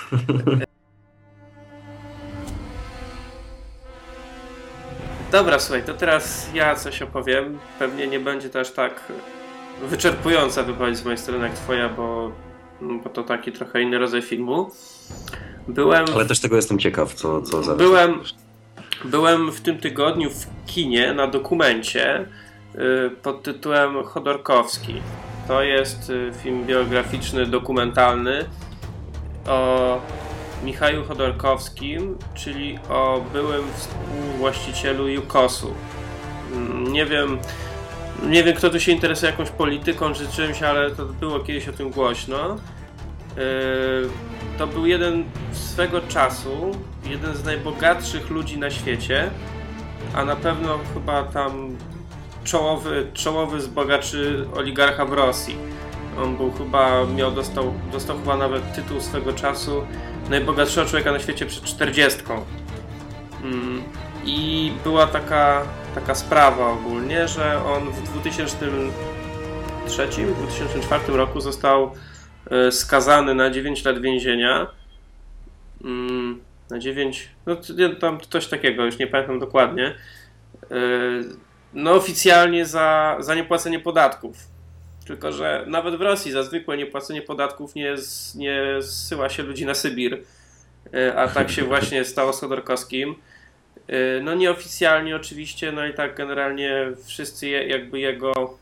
Dobra, 5.31 5.59
słuchaj, 5.59 5.83
to 5.83 5.93
teraz 5.93 6.47
ja 6.53 6.75
coś 6.75 7.01
opowiem. 7.01 7.59
Pewnie 7.79 8.07
nie 8.07 8.19
będzie 8.19 8.49
to 8.49 8.59
aż 8.59 8.71
tak 8.71 9.11
wyczerpująca 9.81 10.63
wypowiedź 10.63 10.97
z 10.97 11.03
mojej 11.03 11.17
strony 11.17 11.47
jak 11.47 11.55
twoja, 11.57 11.89
bo, 11.89 12.31
bo 13.03 13.09
to 13.09 13.23
taki 13.23 13.51
trochę 13.51 13.81
inny 13.81 13.97
rodzaj 13.99 14.21
filmu. 14.21 14.71
Byłem, 15.67 16.05
Ale 16.13 16.25
też 16.25 16.39
tego 16.39 16.55
jestem 16.55 16.79
ciekaw, 16.79 17.13
co, 17.13 17.41
co 17.41 17.63
zaraz. 17.63 17.77
Byłem- 17.77 18.19
byłem 19.03 19.51
w 19.51 19.61
tym 19.61 19.77
tygodniu 19.77 20.29
w 20.29 20.47
kinie 20.65 21.13
na 21.13 21.27
dokumencie 21.27 22.25
y, 22.75 23.09
pod 23.23 23.43
tytułem 23.43 24.03
Chodorkowski. 24.03 25.01
To 25.47 25.63
jest 25.63 26.09
y, 26.09 26.31
film 26.43 26.65
biograficzny, 26.65 27.45
dokumentalny 27.45 28.45
o 29.47 30.01
Michaju 30.63 31.03
Chodorkowskim, 31.05 32.17
czyli 32.33 32.79
o 32.89 33.21
byłym 33.33 33.63
współwłaścicielu 33.75 35.07
Jukosu. 35.07 35.73
Mm, 36.53 36.93
Nie 36.93 37.05
wiem, 37.05 37.37
nie 38.29 38.43
wiem 38.43 38.55
kto 38.55 38.69
tu 38.69 38.79
się 38.79 38.91
interesuje 38.91 39.31
jakąś 39.31 39.49
polityką 39.49 40.13
czy 40.13 40.27
czymś, 40.27 40.63
ale 40.63 40.91
to 40.91 41.05
było 41.05 41.39
kiedyś 41.39 41.67
o 41.67 41.73
tym 41.73 41.89
głośno. 41.89 42.57
Yy, 43.37 44.09
To 44.57 44.67
był 44.67 44.85
jeden 44.85 45.23
swego 45.51 46.01
czasu, 46.01 46.71
jeden 47.05 47.35
z 47.35 47.43
najbogatszych 47.43 48.29
ludzi 48.29 48.57
na 48.57 48.71
świecie, 48.71 49.31
a 50.15 50.25
na 50.25 50.35
pewno 50.35 50.79
chyba 50.93 51.23
tam 51.23 51.77
czołowy, 52.43 53.07
czołowy 53.13 53.61
z 53.61 53.67
bogaczy 53.67 54.45
oligarcha 54.55 55.05
w 55.05 55.13
Rosji. 55.13 55.57
On 56.23 56.37
był 56.37 56.51
chyba, 56.51 57.05
miał, 57.05 57.31
dostał, 57.31 57.73
dostał 57.91 58.17
chyba 58.17 58.37
nawet 58.37 58.73
tytuł 58.73 59.01
swego 59.01 59.33
czasu 59.33 59.83
najbogatszego 60.29 60.89
człowieka 60.89 61.11
na 61.11 61.19
świecie 61.19 61.45
przed 61.45 61.63
40. 61.63 62.19
Mm, 63.43 63.83
I 64.25 64.71
była 64.83 65.07
taka, 65.07 65.61
taka 65.95 66.15
sprawa 66.15 66.69
ogólnie, 66.69 67.27
że 67.27 67.61
on 67.65 67.91
w 67.91 68.27
2003-2004 69.87 71.15
roku 71.15 71.41
został 71.41 71.83
e, 71.83 72.12
skazany 72.71 73.35
na 73.35 73.49
9 73.49 73.85
lat 73.85 74.01
więzienia. 74.01 74.67
Mm, 75.83 76.41
Na 76.69 76.79
9, 76.79 77.29
no 77.45 77.55
tam 77.99 78.19
coś 78.29 78.47
takiego, 78.47 78.85
już 78.85 78.97
nie 78.97 79.07
pamiętam 79.07 79.39
dokładnie. 79.39 79.95
E, 80.71 80.75
No 81.73 81.91
oficjalnie 81.93 82.65
za, 82.65 83.17
za 83.19 83.35
niepłacenie 83.35 83.79
podatków. 83.79 84.37
Tylko, 85.07 85.31
że 85.31 85.63
nawet 85.67 85.95
w 85.95 86.01
Rosji 86.01 86.31
za 86.31 86.43
zwykłe 86.43 86.77
niepłacenie 86.77 87.21
podatków 87.21 87.75
nie, 87.75 87.95
nie 88.35 88.63
zsyła 88.81 89.29
się 89.29 89.43
ludzi 89.43 89.65
na 89.65 89.73
Sybir. 89.73 90.23
E, 90.93 91.15
A 91.15 91.27
tak 91.27 91.51
się 91.51 91.63
właśnie 91.63 92.05
stało 92.13 92.33
z 92.33 92.39
Chodorkowskim. 92.39 93.15
E, 93.87 94.21
No 94.21 94.33
nieoficjalnie 94.33 95.15
oczywiście, 95.15 95.71
no 95.71 95.85
i 95.85 95.93
tak 95.93 96.15
generalnie 96.15 96.91
wszyscy 97.05 97.47
je, 97.47 97.67
jakby 97.67 97.99
jego 97.99 98.57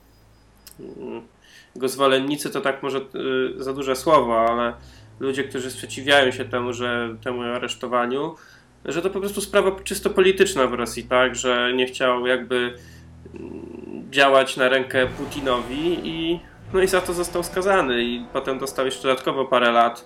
jego 1.75 1.89
zwolennicy 1.89 2.49
to 2.49 2.61
tak 2.61 2.83
może 2.83 2.97
y, 2.97 3.63
za 3.63 3.73
duże 3.73 3.95
słowo, 3.95 4.45
ale 4.49 4.73
ludzie, 5.19 5.43
którzy 5.43 5.71
sprzeciwiają 5.71 6.31
się 6.31 6.45
temu, 6.45 6.73
że 6.73 7.15
temu 7.23 7.41
aresztowaniu, 7.41 8.35
że 8.85 9.01
to 9.01 9.09
po 9.09 9.19
prostu 9.19 9.41
sprawa 9.41 9.71
czysto 9.83 10.09
polityczna 10.09 10.67
w 10.67 10.73
Rosji, 10.73 11.03
tak, 11.03 11.35
że 11.35 11.73
nie 11.75 11.85
chciał 11.85 12.27
jakby 12.27 12.73
mm, 13.35 14.11
działać 14.11 14.57
na 14.57 14.69
rękę 14.69 15.07
Putinowi 15.07 15.99
i 16.03 16.39
no 16.73 16.81
i 16.81 16.87
za 16.87 17.01
to 17.01 17.13
został 17.13 17.43
skazany 17.43 18.03
i 18.03 18.25
potem 18.33 18.59
dostał 18.59 18.85
jeszcze 18.85 19.03
dodatkowo 19.03 19.45
parę 19.45 19.71
lat, 19.71 20.05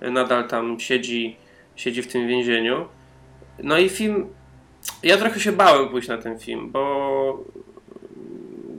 nadal 0.00 0.48
tam 0.48 0.80
siedzi, 0.80 1.36
siedzi 1.76 2.02
w 2.02 2.12
tym 2.12 2.28
więzieniu. 2.28 2.88
No 3.62 3.78
i 3.78 3.88
film, 3.88 4.26
ja 5.02 5.16
trochę 5.16 5.40
się 5.40 5.52
bałem 5.52 5.88
pójść 5.88 6.08
na 6.08 6.18
ten 6.18 6.38
film, 6.38 6.70
bo 6.70 7.44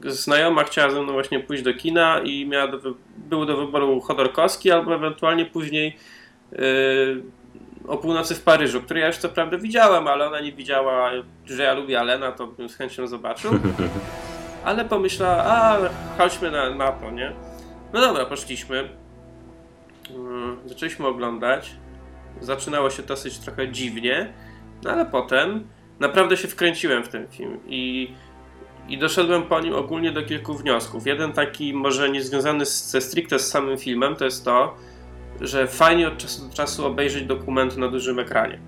znajoma 0.08 0.64
chciała 0.64 0.90
ze 0.90 1.02
mną 1.02 1.14
właśnie 1.14 1.40
pójść 1.40 1.64
do 1.64 1.74
kina 1.74 2.20
i 2.20 2.46
miała 2.46 2.68
do, 2.68 2.94
był 3.18 3.46
do 3.46 3.58
wyboru 3.58 4.02
Chodorkowski 4.02 4.72
albo 4.72 4.96
ewentualnie 4.96 5.46
później 5.46 5.98
yy, 6.52 6.60
o 7.88 7.98
północy 7.98 8.36
w 8.36 8.44
Paryżu, 8.44 8.82
który 8.82 9.00
ja 9.00 9.08
już 9.08 9.18
co 9.18 9.30
prawda 9.30 9.58
widziałem, 9.58 10.08
ale 10.08 10.28
ona 10.28 10.40
nie 10.40 10.52
widziała, 10.52 11.12
że 11.46 11.64
ja 11.64 11.74
lubię 11.74 12.00
Alena, 12.00 12.32
to 12.32 12.48
bym 12.48 12.70
z 12.70 12.76
chęcią 12.76 13.08
zobaczył. 13.08 13.52
Ale 14.66 14.86
pomyślała, 14.86 15.44
a 15.44 15.78
chodźmy 16.18 16.52
na, 16.52 16.70
na 16.70 16.92
to, 16.92 17.12
nie? 17.12 17.32
No 17.94 18.02
dobra, 18.02 18.26
poszliśmy. 18.26 18.90
Mm, 20.10 20.58
Zaczęliśmy 20.66 21.08
oglądać. 21.08 21.72
Zaczynało 22.42 22.90
się 22.90 23.04
dosyć 23.04 23.40
trochę 23.40 23.72
dziwnie, 23.72 24.34
no 24.84 24.92
ale 24.92 25.06
potem 25.06 25.68
naprawdę 26.00 26.38
się 26.38 26.48
wkręciłem 26.48 27.04
w 27.04 27.10
ten 27.10 27.28
film 27.28 27.60
i 27.68 28.12
i 28.90 28.98
doszedłem 28.98 29.44
po 29.44 29.60
nim 29.60 29.76
ogólnie 29.76 30.12
do 30.12 30.24
kilku 30.24 30.54
wniosków. 30.54 31.08
Jeden 31.08 31.34
taki, 31.34 31.74
może 31.74 32.10
nie 32.10 32.24
związany 32.24 32.66
z, 32.66 32.92
ze 32.92 33.02
stricte 33.02 33.40
z 33.40 33.50
samym 33.50 33.78
filmem, 33.78 34.16
to 34.16 34.26
jest 34.26 34.46
to, 34.46 34.76
że 35.42 35.68
fajnie 35.68 36.08
od 36.08 36.18
czasu 36.18 36.48
do 36.48 36.54
czasu 36.54 36.86
obejrzeć 36.86 37.24
dokument 37.24 37.78
na 37.78 37.88
dużym 37.88 38.20
ekranie. 38.20 38.60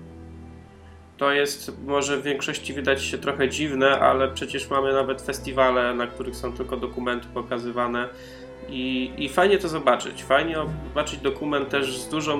To 1.16 1.32
jest, 1.32 1.72
może 1.86 2.16
w 2.16 2.22
większości 2.22 2.72
wydać 2.72 3.02
się 3.02 3.18
trochę 3.18 3.48
dziwne, 3.48 4.00
ale 4.00 4.28
przecież 4.28 4.70
mamy 4.70 4.92
nawet 4.92 5.22
festiwale, 5.22 5.94
na 5.94 6.06
których 6.06 6.36
są 6.36 6.52
tylko 6.52 6.76
dokumenty 6.76 7.26
pokazywane 7.34 8.08
I, 8.68 9.12
I 9.18 9.28
fajnie 9.28 9.58
to 9.58 9.68
zobaczyć. 9.68 10.22
Fajnie 10.22 10.56
zobaczyć 10.88 11.20
dokument 11.20 11.68
też 11.68 11.98
z 11.98 12.08
dużą 12.08 12.38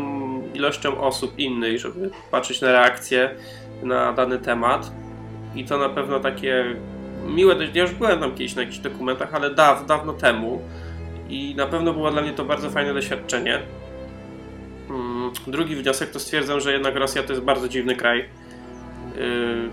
ilością 0.55 1.01
osób 1.01 1.39
innych, 1.39 1.79
żeby 1.79 2.11
patrzeć 2.31 2.61
na 2.61 2.73
reakcje 2.73 3.35
na 3.83 4.13
dany 4.13 4.39
temat. 4.39 4.93
I 5.55 5.65
to 5.65 5.79
na 5.79 5.89
pewno 5.89 6.21
takie 6.21 6.77
miłe. 7.27 7.57
Ja 7.75 7.83
już 7.83 7.93
byłem 7.93 8.21
tam 8.21 8.31
kiedyś 8.31 8.55
na 8.55 8.63
jakichś 8.63 8.79
dokumentach, 8.79 9.35
ale 9.35 9.55
daw, 9.55 9.87
dawno 9.87 10.13
temu. 10.13 10.63
I 11.29 11.55
na 11.55 11.67
pewno 11.67 11.93
było 11.93 12.11
dla 12.11 12.23
mnie 12.23 12.33
to 12.33 12.45
bardzo 12.45 12.71
fajne 12.71 12.95
doświadczenie. 12.95 13.61
Mm, 14.91 15.31
drugi 15.47 15.77
wniosek 15.77 16.11
to 16.11 16.21
stwierdzam, 16.21 16.61
że 16.61 16.73
jednak 16.73 16.97
Rosja 16.97 17.23
to 17.23 17.33
jest 17.33 17.45
bardzo 17.45 17.69
dziwny 17.69 17.97
kraj. 17.97 18.19
Yy, 18.19 19.71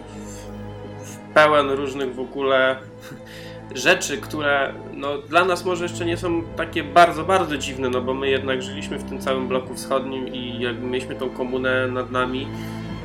pełen 1.34 1.70
różnych 1.70 2.16
w 2.16 2.20
ogóle 2.20 2.76
rzeczy, 3.76 4.18
które 4.18 4.74
no, 4.94 5.18
dla 5.18 5.46
nas 5.46 5.66
może 5.66 5.84
jeszcze 5.84 6.06
nie 6.06 6.18
są 6.18 6.44
takie 6.44 6.84
bardzo, 6.84 7.24
bardzo 7.24 7.58
dziwne, 7.58 7.90
no 7.90 8.02
bo 8.02 8.14
my 8.14 8.30
jednak 8.30 8.62
żyliśmy 8.62 8.98
w 8.98 9.04
tym 9.04 9.20
całym 9.20 9.48
bloku 9.48 9.74
wschodnim 9.74 10.28
i 10.28 10.60
jakby 10.60 10.88
mieliśmy 10.88 11.16
tą 11.16 11.30
komunę 11.30 11.88
nad 11.88 12.12
nami, 12.12 12.48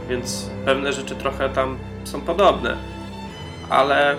więc 0.09 0.51
pewne 0.65 0.93
rzeczy 0.93 1.15
trochę 1.15 1.49
tam 1.49 1.79
są 2.05 2.21
podobne. 2.21 2.77
Ale 3.73 4.17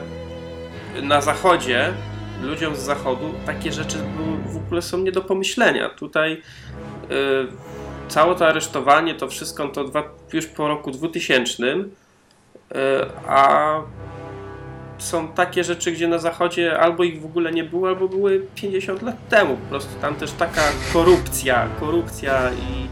na 1.01 1.22
zachodzie, 1.22 1.93
ludziom 2.41 2.76
z 2.76 2.80
zachodu, 2.80 3.34
takie 3.45 3.72
rzeczy 3.72 3.97
w 4.45 4.58
ogóle 4.58 4.82
są 4.82 4.97
nie 4.97 5.12
do 5.12 5.22
pomyślenia. 5.22 5.89
Tutaj 5.89 6.41
yy, 7.10 7.47
całe 8.08 8.36
to 8.36 8.47
aresztowanie, 8.47 9.16
to 9.16 9.28
wszystko 9.28 9.68
to 9.68 9.84
dwa, 9.84 10.04
już 10.34 10.45
po 10.45 10.68
roku 10.68 10.91
2000, 10.91 11.66
yy, 11.66 11.86
a 13.28 13.82
są 14.97 15.28
takie 15.28 15.64
rzeczy, 15.64 15.91
gdzie 15.91 16.08
na 16.08 16.18
zachodzie 16.18 16.80
albo 16.80 17.04
ich 17.04 17.22
w 17.22 17.26
ogóle 17.26 17.51
nie 17.51 17.64
było, 17.64 17.88
albo 17.88 18.08
były 18.08 18.47
50 18.56 19.01
lat 19.01 19.28
temu. 19.30 19.58
Po 19.58 19.70
prostu 19.70 19.99
tam 20.01 20.16
też 20.16 20.32
taka 20.32 20.62
korupcja, 20.93 21.68
korupcja 21.80 22.51
i 22.51 22.88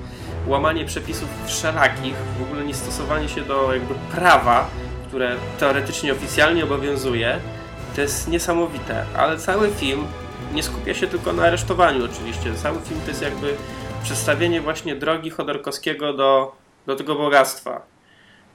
łamanie 0.49 0.85
przepisów 0.85 1.29
wszelakich, 1.45 2.15
w 2.39 2.41
ogóle 2.41 2.65
nie 2.65 2.73
stosowanie 2.73 3.29
się 3.29 3.41
do 3.41 3.73
jakby 3.73 3.93
prawa, 4.11 4.69
które 5.11 5.35
teoretycznie 5.59 6.13
oficjalnie 6.13 6.63
obowiązuje, 6.63 7.39
to 7.95 8.01
jest 8.01 8.27
niesamowite. 8.27 9.05
Ale 9.17 9.37
cały 9.37 9.69
film 9.69 10.07
nie 10.53 10.63
skupia 10.63 10.93
się 10.93 11.07
tylko 11.07 11.33
na 11.33 11.43
aresztowaniu 11.43 12.05
oczywiście. 12.05 12.53
Cały 12.55 12.79
film 12.79 12.99
to 13.01 13.07
jest 13.07 13.21
jakby 13.21 13.55
przedstawienie 14.03 14.61
właśnie 14.61 14.95
drogi 14.95 15.29
Chodorkowskiego 15.29 16.13
do, 16.13 16.55
do 16.85 16.95
tego 16.95 17.15
bogactwa. 17.15 17.81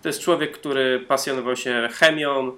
To 0.03 0.09
jest 0.09 0.21
człowiek, 0.21 0.59
który 0.59 1.01
pasjonował 1.01 1.57
się 1.57 1.89
chemią, 1.93 2.53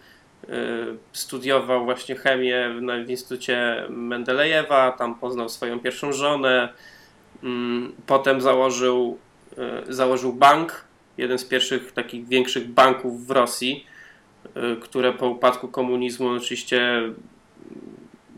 Y, 0.44 0.96
studiował 1.12 1.84
właśnie 1.84 2.14
chemię 2.14 2.70
w 3.06 3.10
Instytucie 3.10 3.84
Mendelejewa, 3.88 4.92
tam 4.92 5.14
poznał 5.14 5.48
swoją 5.48 5.80
pierwszą 5.80 6.12
żonę, 6.12 6.72
mm, 7.42 7.92
potem 8.06 8.40
założył, 8.40 9.18
y, 9.88 9.94
założył 9.94 10.32
bank, 10.32 10.84
jeden 11.16 11.38
z 11.38 11.44
pierwszych 11.44 11.92
takich 11.92 12.28
większych 12.28 12.68
banków 12.68 13.26
w 13.26 13.30
Rosji, 13.30 13.86
które 14.80 15.12
po 15.12 15.28
upadku 15.28 15.68
komunizmu 15.68 16.28
oczywiście 16.28 17.02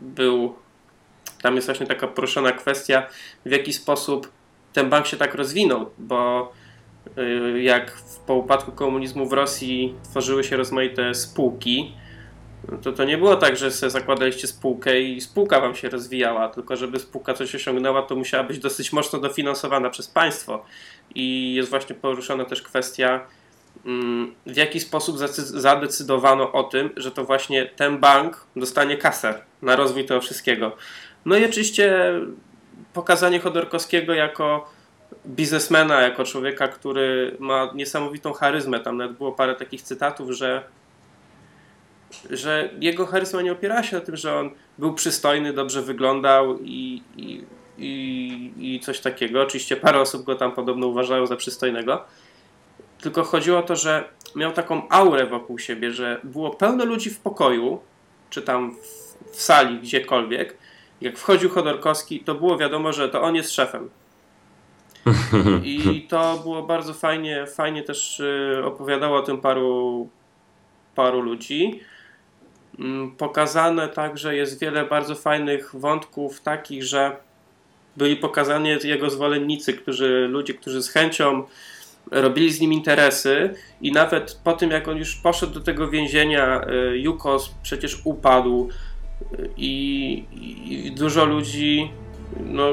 był, 0.01 0.55
tam 1.41 1.55
jest 1.55 1.67
właśnie 1.67 1.87
taka 1.87 2.07
poruszona 2.07 2.51
kwestia, 2.51 3.07
w 3.45 3.51
jaki 3.51 3.73
sposób 3.73 4.31
ten 4.73 4.89
bank 4.89 5.07
się 5.07 5.17
tak 5.17 5.35
rozwinął, 5.35 5.89
bo 5.97 6.51
Y, 7.17 7.61
jak 7.61 7.97
po 8.27 8.35
upadku 8.35 8.71
komunizmu 8.71 9.25
w 9.25 9.33
Rosji 9.33 9.95
tworzyły 10.03 10.43
się 10.43 10.57
rozmaite 10.57 11.15
spółki, 11.15 11.93
to 12.81 12.91
to 12.91 13.03
nie 13.03 13.17
było 13.17 13.35
tak, 13.35 13.57
że 13.57 13.71
sobie 13.71 13.89
zakładaliście 13.89 14.47
spółkę 14.47 15.01
i 15.01 15.21
spółka 15.21 15.59
wam 15.59 15.75
się 15.75 15.89
rozwijała, 15.89 16.49
tylko 16.49 16.75
żeby 16.75 16.99
spółka 16.99 17.33
coś 17.33 17.55
osiągnęła, 17.55 18.01
to 18.01 18.15
musiała 18.15 18.43
być 18.43 18.59
dosyć 18.59 18.93
mocno 18.93 19.19
dofinansowana 19.19 19.89
przez 19.89 20.07
państwo. 20.07 20.65
I 21.15 21.53
jest 21.53 21.69
właśnie 21.69 21.95
poruszona 21.95 22.45
też 22.45 22.61
kwestia, 22.61 23.27
w 24.45 24.55
jaki 24.55 24.79
sposób 24.79 25.17
zadecydowano 25.43 26.51
o 26.51 26.63
tym, 26.63 26.89
że 26.97 27.11
to 27.11 27.23
właśnie 27.23 27.65
ten 27.65 27.97
bank 27.97 28.47
dostanie 28.55 28.97
kasę 28.97 29.41
na 29.61 29.75
rozwój 29.75 30.05
tego 30.05 30.21
wszystkiego. 30.21 30.71
No 31.25 31.37
i 31.37 31.45
oczywiście 31.45 32.13
pokazanie 32.93 33.39
Chodorkowskiego 33.39 34.13
jako 34.13 34.71
biznesmena, 35.27 36.01
jako 36.01 36.23
człowieka, 36.23 36.67
który 36.67 37.35
ma 37.39 37.71
niesamowitą 37.75 38.33
charyzmę. 38.33 38.79
Tam 38.79 38.97
nawet 38.97 39.17
było 39.17 39.31
parę 39.31 39.55
takich 39.55 39.81
cytatów, 39.81 40.31
że, 40.31 40.63
że 42.29 42.69
jego 42.79 43.05
charyzma 43.05 43.41
nie 43.41 43.51
opierała 43.51 43.83
się 43.83 43.95
na 43.95 44.05
tym, 44.05 44.17
że 44.17 44.39
on 44.39 44.49
był 44.77 44.93
przystojny, 44.93 45.53
dobrze 45.53 45.81
wyglądał 45.81 46.59
i, 46.59 47.03
i, 47.17 47.43
i, 47.77 48.53
i 48.57 48.79
coś 48.79 48.99
takiego. 48.99 49.41
Oczywiście 49.41 49.75
parę 49.75 49.99
osób 50.01 50.23
go 50.23 50.35
tam 50.35 50.51
podobno 50.51 50.87
uważają 50.87 51.25
za 51.25 51.35
przystojnego. 51.35 52.05
Tylko 53.01 53.23
chodziło 53.23 53.59
o 53.59 53.63
to, 53.63 53.75
że 53.75 54.03
miał 54.35 54.51
taką 54.51 54.89
aurę 54.89 55.25
wokół 55.25 55.59
siebie, 55.59 55.91
że 55.91 56.19
było 56.23 56.49
pełno 56.49 56.85
ludzi 56.85 57.09
w 57.09 57.19
pokoju, 57.19 57.79
czy 58.29 58.41
tam 58.41 58.71
w, 58.71 59.35
w 59.35 59.41
sali, 59.41 59.79
gdziekolwiek. 59.79 60.57
Jak 61.01 61.17
wchodził 61.17 61.49
Chodorkowski, 61.49 62.19
to 62.19 62.35
było 62.35 62.57
wiadomo, 62.57 62.93
że 62.93 63.09
to 63.09 63.21
on 63.21 63.35
jest 63.35 63.51
szefem 63.51 63.89
i 65.63 66.07
to 66.09 66.37
było 66.43 66.63
bardzo 66.63 66.93
fajnie, 66.93 67.47
fajnie 67.47 67.83
też 67.83 68.19
y, 68.19 68.61
opowiadało 68.65 69.17
o 69.17 69.21
tym 69.21 69.37
paru, 69.37 70.09
paru 70.95 71.21
ludzi. 71.21 71.79
Mm, 72.79 73.11
pokazane 73.11 73.89
także 73.89 74.35
jest 74.35 74.59
wiele 74.59 74.85
bardzo 74.85 75.15
fajnych 75.15 75.75
wątków 75.75 76.41
takich, 76.41 76.83
że 76.83 77.17
byli 77.97 78.15
pokazani 78.15 78.69
jego 78.83 79.09
zwolennicy, 79.09 79.73
którzy, 79.73 80.27
ludzie, 80.31 80.53
którzy 80.53 80.83
z 80.83 80.89
chęcią 80.89 81.43
robili 82.11 82.51
z 82.51 82.61
nim 82.61 82.73
interesy 82.73 83.53
i 83.81 83.91
nawet 83.91 84.39
po 84.43 84.53
tym, 84.53 84.71
jak 84.71 84.87
on 84.87 84.97
już 84.97 85.15
poszedł 85.15 85.53
do 85.53 85.61
tego 85.61 85.89
więzienia, 85.89 86.61
y, 86.93 86.99
Jukos 86.99 87.55
przecież 87.63 88.01
upadł 88.03 88.69
y, 89.39 89.49
i, 89.57 90.25
i 90.65 90.91
dużo 90.91 91.25
ludzi 91.25 91.91
no, 92.39 92.67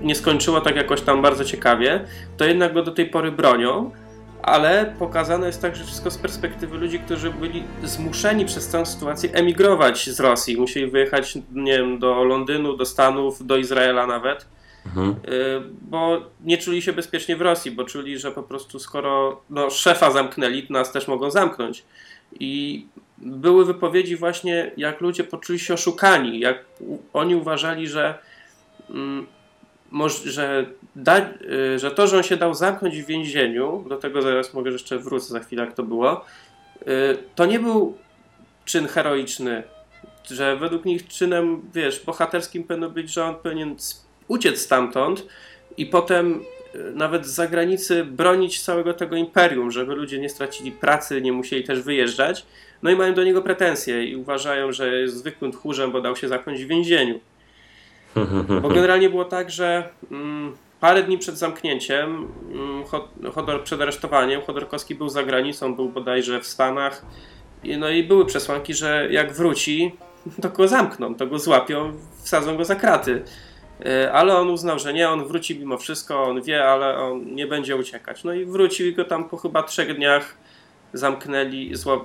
nie 0.00 0.14
skończyło 0.14 0.60
tak 0.60 0.76
jakoś 0.76 1.00
tam 1.00 1.22
bardzo 1.22 1.44
ciekawie, 1.44 2.04
to 2.36 2.44
jednak 2.44 2.72
go 2.72 2.82
do 2.82 2.92
tej 2.92 3.06
pory 3.06 3.32
bronią, 3.32 3.90
ale 4.42 4.94
pokazane 4.98 5.46
jest 5.46 5.62
także 5.62 5.84
wszystko 5.84 6.10
z 6.10 6.18
perspektywy 6.18 6.78
ludzi, 6.78 6.98
którzy 6.98 7.30
byli 7.30 7.62
zmuszeni 7.82 8.44
przez 8.44 8.68
tę 8.68 8.86
sytuację 8.86 9.32
emigrować 9.32 10.10
z 10.10 10.20
Rosji. 10.20 10.56
Musieli 10.56 10.90
wyjechać, 10.90 11.38
nie 11.52 11.78
wiem, 11.78 11.98
do 11.98 12.24
Londynu, 12.24 12.76
do 12.76 12.86
Stanów, 12.86 13.46
do 13.46 13.56
Izraela 13.56 14.06
nawet, 14.06 14.46
mhm. 14.86 15.10
Y, 15.10 15.60
bo 15.80 16.22
nie 16.40 16.58
czuli 16.58 16.82
się 16.82 16.92
bezpiecznie 16.92 17.36
w 17.36 17.40
Rosji, 17.40 17.70
bo 17.70 17.84
czuli, 17.84 18.18
że 18.18 18.32
po 18.32 18.42
prostu 18.42 18.78
skoro 18.78 19.42
no, 19.50 19.70
szefa 19.70 20.10
zamknęli, 20.10 20.66
to 20.66 20.72
nas 20.72 20.92
też 20.92 21.08
mogą 21.08 21.30
zamknąć. 21.30 21.84
I 22.40 22.86
były 23.18 23.64
wypowiedzi 23.64 24.16
właśnie, 24.16 24.70
jak 24.76 25.00
ludzie 25.00 25.24
poczuli 25.24 25.58
się 25.58 25.74
oszukani, 25.74 26.40
jak 26.40 26.64
oni 27.12 27.36
uważali, 27.36 27.88
że 27.88 28.18
mm, 28.90 29.26
że, 30.24 30.66
da, 30.96 31.18
y, 31.20 31.78
że 31.78 31.90
to, 31.90 32.06
że 32.06 32.16
on 32.16 32.22
się 32.22 32.36
dał 32.36 32.54
zamknąć 32.54 33.02
w 33.02 33.06
więzieniu, 33.06 33.84
do 33.88 33.96
tego 33.96 34.22
zaraz 34.22 34.54
mogę 34.54 34.70
jeszcze 34.70 34.98
wrócę 34.98 35.26
za 35.26 35.40
chwilę, 35.40 35.64
jak 35.64 35.74
to 35.74 35.82
było, 35.82 36.24
y, 36.82 37.18
to 37.34 37.46
nie 37.46 37.58
był 37.58 37.98
czyn 38.64 38.86
heroiczny, 38.86 39.62
że 40.30 40.56
według 40.56 40.84
nich 40.84 41.08
czynem, 41.08 41.62
wiesz, 41.74 42.04
bohaterskim 42.04 42.64
powinno 42.64 42.90
być, 42.90 43.12
że 43.12 43.24
on 43.24 43.34
powinien 43.34 43.76
uciec 44.28 44.60
stamtąd 44.60 45.26
i 45.76 45.86
potem 45.86 46.40
y, 46.74 46.92
nawet 46.94 47.26
z 47.26 47.30
zagranicy 47.30 48.04
bronić 48.04 48.62
całego 48.62 48.94
tego 48.94 49.16
imperium, 49.16 49.70
żeby 49.70 49.94
ludzie 49.94 50.18
nie 50.18 50.28
stracili 50.28 50.72
pracy, 50.72 51.22
nie 51.22 51.32
musieli 51.32 51.64
też 51.64 51.80
wyjeżdżać. 51.80 52.46
No 52.82 52.90
i 52.90 52.96
mają 52.96 53.14
do 53.14 53.24
niego 53.24 53.42
pretensje 53.42 54.04
i 54.04 54.16
uważają, 54.16 54.72
że 54.72 54.96
jest 55.00 55.16
zwykłym 55.16 55.52
tchórzem, 55.52 55.92
bo 55.92 56.00
dał 56.00 56.16
się 56.16 56.28
zamknąć 56.28 56.64
w 56.64 56.68
więzieniu. 56.68 57.20
Bo 58.62 58.68
generalnie 58.78 59.10
było 59.10 59.24
tak, 59.24 59.50
że 59.50 59.88
mm, 60.10 60.56
parę 60.80 61.02
dni 61.02 61.18
przed 61.18 61.38
zamknięciem, 61.38 62.28
mm, 62.52 62.84
Chodor, 63.32 63.62
przed 63.64 63.80
aresztowaniem, 63.80 64.42
Chodorkowski 64.42 64.94
był 64.94 65.08
za 65.08 65.22
granicą, 65.22 65.74
był 65.74 65.88
bodajże 65.88 66.40
w 66.40 66.46
Stanach. 66.46 67.04
I, 67.64 67.76
no 67.76 67.90
i 67.90 68.02
były 68.02 68.26
przesłanki, 68.26 68.74
że 68.74 69.08
jak 69.10 69.32
wróci, 69.32 69.94
to 70.42 70.48
go 70.48 70.68
zamkną, 70.68 71.14
to 71.14 71.26
go 71.26 71.38
złapią, 71.38 71.92
wsadzą 72.22 72.56
go 72.56 72.64
za 72.64 72.74
kraty. 72.74 73.22
E, 73.84 74.12
ale 74.12 74.36
on 74.36 74.50
uznał, 74.50 74.78
że 74.78 74.92
nie, 74.92 75.10
on 75.10 75.24
wróci 75.24 75.58
mimo 75.58 75.78
wszystko, 75.78 76.22
on 76.24 76.42
wie, 76.42 76.64
ale 76.64 76.96
on 76.96 77.34
nie 77.34 77.46
będzie 77.46 77.76
uciekać. 77.76 78.24
No 78.24 78.32
i 78.32 78.44
wrócił 78.44 78.86
i 78.86 78.94
go 78.94 79.04
tam 79.04 79.28
po 79.28 79.36
chyba 79.36 79.62
trzech 79.62 79.96
dniach 79.96 80.36
zamknęli, 80.92 81.74
zła, 81.74 81.96
y, 81.96 82.00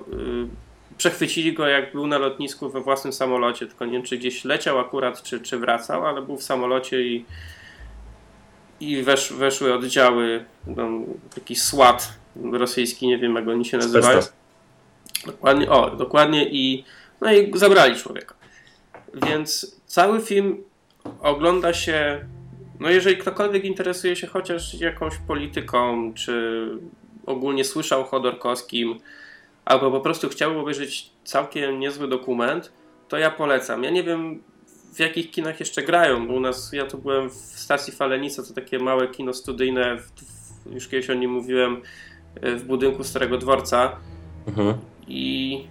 przechwycili 0.98 1.54
go 1.54 1.68
jak 1.68 1.92
był 1.92 2.08
na 2.08 2.18
lotnisku 2.18 2.70
we 2.70 2.82
własnym 2.82 3.14
samolocie, 3.14 3.68
tylko 3.68 3.86
nie 3.86 3.92
wiem 3.92 4.04
czy 4.04 4.18
gdzieś 4.18 4.46
leciał 4.46 4.80
akurat, 4.80 5.24
czy, 5.24 5.40
czy 5.40 5.58
wracał, 5.58 6.06
ale 6.06 6.22
był 6.22 6.38
w 6.38 6.44
samolocie 6.44 7.02
i, 7.02 7.26
i 8.80 9.04
wesz, 9.04 9.34
weszły 9.34 9.74
oddziały, 9.74 10.46
no, 10.68 10.90
taki 11.36 11.56
SWAT 11.56 12.14
rosyjski, 12.52 13.08
nie 13.08 13.18
wiem 13.18 13.36
jak 13.36 13.48
oni 13.48 13.66
się 13.66 13.78
nazywają. 13.78 14.20
Dokładnie, 15.26 15.70
o, 15.70 15.90
dokładnie 15.90 16.50
i 16.50 16.84
no 17.22 17.34
i 17.34 17.52
zabrali 17.56 17.96
człowieka. 17.96 18.36
Więc 19.14 19.76
cały 19.86 20.22
film 20.22 20.64
ogląda 21.22 21.74
się, 21.74 22.26
no 22.80 22.90
jeżeli 22.90 23.18
ktokolwiek 23.18 23.66
interesuje 23.66 24.16
się 24.16 24.28
chociaż 24.28 24.74
jakąś 24.74 25.18
polityką, 25.18 26.14
czy 26.14 26.68
ogólnie 27.26 27.64
słyszał 27.64 28.02
o 28.02 28.04
Chodorkowskim, 28.04 29.00
albo 29.66 29.92
po 29.92 30.00
prostu 30.00 30.30
chciałby 30.30 30.60
obejrzeć 30.60 31.10
całkiem 31.24 31.80
niezły 31.80 32.08
dokument, 32.08 32.72
to 33.08 33.18
ja 33.18 33.32
polecam. 33.32 33.84
Ja 33.84 33.90
nie 33.90 34.04
wiem, 34.04 34.44
w 34.94 35.00
jakich 35.00 35.32
kinach 35.32 35.60
jeszcze 35.60 35.84
grają, 35.84 36.28
bo 36.28 36.34
u 36.34 36.40
nas, 36.40 36.74
ja 36.74 36.86
tu 36.86 36.98
byłem 36.98 37.30
w 37.30 37.34
stacji 37.34 37.94
Falenica, 37.94 38.44
to 38.44 38.54
takie 38.54 38.80
małe 38.80 39.08
kino 39.08 39.34
studyjne, 39.34 39.98
w, 39.98 40.12
już 40.74 40.88
kiedyś 40.88 41.10
o 41.10 41.14
nim 41.14 41.32
mówiłem, 41.32 41.82
w 42.42 42.64
budynku 42.64 43.04
Starego 43.04 43.38
Dworca. 43.38 43.96
Mhm. 44.48 44.74
I 45.08 45.68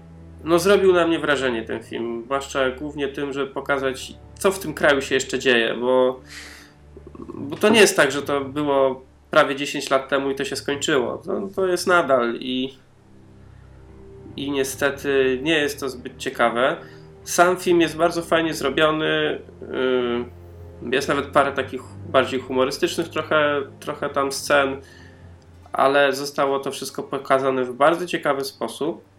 no, 0.46 0.58
zrobił 0.58 0.92
na 0.92 1.06
mnie 1.06 1.18
wrażenie 1.18 1.62
ten 1.62 1.82
film, 1.82 2.22
zwłaszcza 2.24 2.70
głównie 2.70 3.08
tym, 3.08 3.32
żeby 3.32 3.52
pokazać, 3.52 4.12
co 4.38 4.52
w 4.52 4.58
tym 4.58 4.74
kraju 4.74 5.02
się 5.02 5.14
jeszcze 5.14 5.38
dzieje, 5.38 5.74
bo, 5.74 6.20
bo 7.18 7.56
to 7.56 7.68
nie 7.68 7.80
jest 7.80 7.96
tak, 7.96 8.12
że 8.12 8.22
to 8.22 8.40
było 8.40 9.04
prawie 9.30 9.56
10 9.56 9.90
lat 9.90 10.08
temu 10.08 10.30
i 10.30 10.34
to 10.34 10.44
się 10.44 10.56
skończyło. 10.56 11.18
To, 11.18 11.48
to 11.56 11.66
jest 11.66 11.86
nadal 11.86 12.34
i, 12.34 12.78
i 14.36 14.50
niestety 14.50 15.38
nie 15.42 15.58
jest 15.58 15.80
to 15.80 15.88
zbyt 15.88 16.18
ciekawe. 16.18 16.76
Sam 17.24 17.56
film 17.56 17.80
jest 17.80 17.96
bardzo 17.96 18.22
fajnie 18.22 18.54
zrobiony. 18.54 19.40
Yy, 20.82 20.92
jest 20.92 21.08
nawet 21.08 21.26
parę 21.26 21.52
takich 21.52 21.82
bardziej 22.08 22.40
humorystycznych 22.40 23.08
trochę, 23.08 23.62
trochę 23.80 24.08
tam 24.08 24.32
scen, 24.32 24.80
ale 25.72 26.12
zostało 26.12 26.58
to 26.58 26.70
wszystko 26.70 27.02
pokazane 27.02 27.64
w 27.64 27.74
bardzo 27.74 28.06
ciekawy 28.06 28.44
sposób 28.44 29.15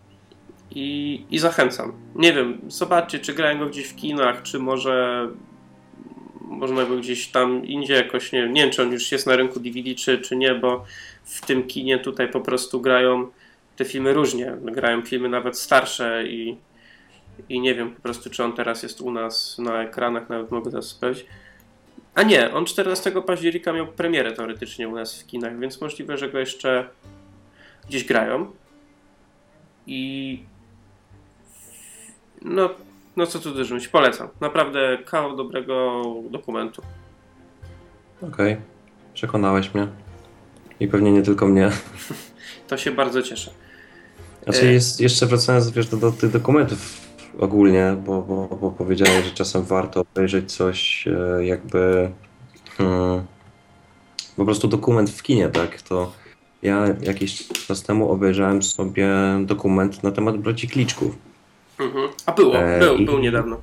i, 0.71 1.25
i 1.31 1.39
zachęcam. 1.39 1.93
Nie 2.15 2.33
wiem, 2.33 2.61
zobaczcie, 2.67 3.19
czy 3.19 3.33
grają 3.33 3.59
go 3.59 3.65
gdzieś 3.65 3.87
w 3.87 3.95
kinach, 3.95 4.43
czy 4.43 4.59
może 4.59 5.27
można 6.41 6.85
go 6.85 6.97
gdzieś 6.97 7.27
tam 7.27 7.65
indziej 7.65 7.97
jakoś, 7.97 8.31
nie, 8.31 8.49
nie 8.49 8.61
wiem, 8.61 8.71
czy 8.71 8.81
on 8.81 8.91
już 8.91 9.11
jest 9.11 9.27
na 9.27 9.35
rynku 9.35 9.59
DVD, 9.59 9.95
czy, 9.95 10.19
czy 10.19 10.35
nie, 10.35 10.55
bo 10.55 10.85
w 11.23 11.45
tym 11.45 11.63
kinie 11.63 11.99
tutaj 11.99 12.31
po 12.31 12.41
prostu 12.41 12.81
grają 12.81 13.27
te 13.75 13.85
filmy 13.85 14.13
różnie. 14.13 14.57
Grają 14.61 15.01
filmy 15.01 15.29
nawet 15.29 15.57
starsze 15.57 16.23
i, 16.27 16.57
i 17.49 17.59
nie 17.59 17.75
wiem 17.75 17.95
po 17.95 18.01
prostu, 18.01 18.29
czy 18.29 18.43
on 18.43 18.53
teraz 18.53 18.83
jest 18.83 19.01
u 19.01 19.11
nas 19.11 19.57
na 19.59 19.83
ekranach, 19.83 20.29
nawet 20.29 20.51
mogę 20.51 20.71
teraz 20.71 20.85
sprawdzić. 20.85 21.25
A 22.15 22.23
nie, 22.23 22.53
on 22.53 22.65
14 22.65 23.11
października 23.11 23.73
miał 23.73 23.87
premierę 23.87 24.31
teoretycznie 24.31 24.87
u 24.87 24.95
nas 24.95 25.21
w 25.21 25.27
kinach, 25.27 25.59
więc 25.59 25.81
możliwe, 25.81 26.17
że 26.17 26.29
go 26.29 26.39
jeszcze 26.39 26.89
gdzieś 27.89 28.03
grają. 28.03 28.51
I 29.87 30.39
no, 32.49 32.69
no 33.15 33.27
co 33.27 33.39
tu 33.39 33.49
mówić, 33.49 33.87
polecam. 33.87 34.27
Naprawdę 34.41 34.97
kawał 35.05 35.35
dobrego 35.35 36.03
dokumentu. 36.29 36.81
Okej, 38.17 38.53
okay. 38.53 38.65
przekonałeś 39.13 39.73
mnie. 39.73 39.87
I 40.79 40.87
pewnie 40.87 41.11
nie 41.11 41.21
tylko 41.21 41.47
mnie. 41.47 41.71
To 42.67 42.77
się 42.77 42.91
bardzo 42.91 43.21
cieszę. 43.21 43.51
Znaczy 44.43 44.73
jest, 44.73 45.01
jeszcze 45.01 45.25
wracając 45.25 45.71
wiesz, 45.71 45.87
do, 45.87 45.97
do 45.97 46.11
tych 46.11 46.31
dokumentów 46.31 47.07
ogólnie, 47.39 47.97
bo, 48.05 48.21
bo, 48.21 48.57
bo 48.61 48.71
powiedziałem, 48.71 49.23
że 49.23 49.31
czasem 49.31 49.63
warto 49.63 50.01
obejrzeć 50.01 50.51
coś 50.51 51.07
e, 51.07 51.45
jakby 51.45 52.11
hmm, 52.77 53.25
po 54.35 54.45
prostu 54.45 54.67
dokument 54.67 55.09
w 55.09 55.23
kinie, 55.23 55.49
tak? 55.49 55.81
To 55.81 56.11
ja 56.61 56.85
jakiś 57.01 57.47
czas 57.47 57.83
temu 57.83 58.11
obejrzałem 58.11 58.63
sobie 58.63 59.09
dokument 59.45 60.03
na 60.03 60.11
temat 60.11 60.37
braci 60.37 60.67
Kliczków. 60.67 61.15
Mhm. 61.79 62.09
A 62.25 62.31
było, 62.31 62.55
e, 62.55 62.79
był, 62.79 62.95
i, 62.95 63.05
był 63.05 63.19
niedawno. 63.19 63.57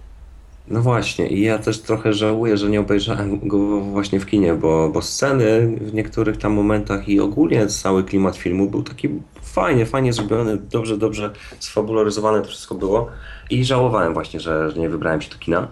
No 0.69 0.81
właśnie, 0.81 1.29
i 1.29 1.41
ja 1.41 1.59
też 1.59 1.81
trochę 1.81 2.13
żałuję, 2.13 2.57
że 2.57 2.69
nie 2.69 2.81
obejrzałem 2.81 3.49
go 3.49 3.81
właśnie 3.81 4.21
w 4.21 4.27
kinie, 4.27 4.55
bo, 4.55 4.89
bo 4.89 5.03
sceny 5.03 5.77
w 5.81 5.95
niektórych 5.95 6.37
tam 6.37 6.53
momentach 6.53 7.09
i 7.09 7.21
ogólnie 7.21 7.67
cały 7.67 8.05
klimat 8.05 8.37
filmu 8.37 8.71
był 8.71 8.83
taki 8.83 9.09
fajnie, 9.43 9.87
fajnie 9.87 10.13
zrobiony, 10.13 10.57
dobrze, 10.57 10.99
dobrze 10.99 11.31
sfabularyzowane 11.59 12.41
to 12.43 12.49
wszystko 12.49 12.75
było 12.75 13.09
i 13.51 13.65
żałowałem 13.65 14.15
właśnie, 14.15 14.41
że, 14.41 14.71
że 14.71 14.81
nie 14.81 14.89
wybrałem 14.89 15.21
się 15.21 15.31
do 15.31 15.39
kina. 15.39 15.69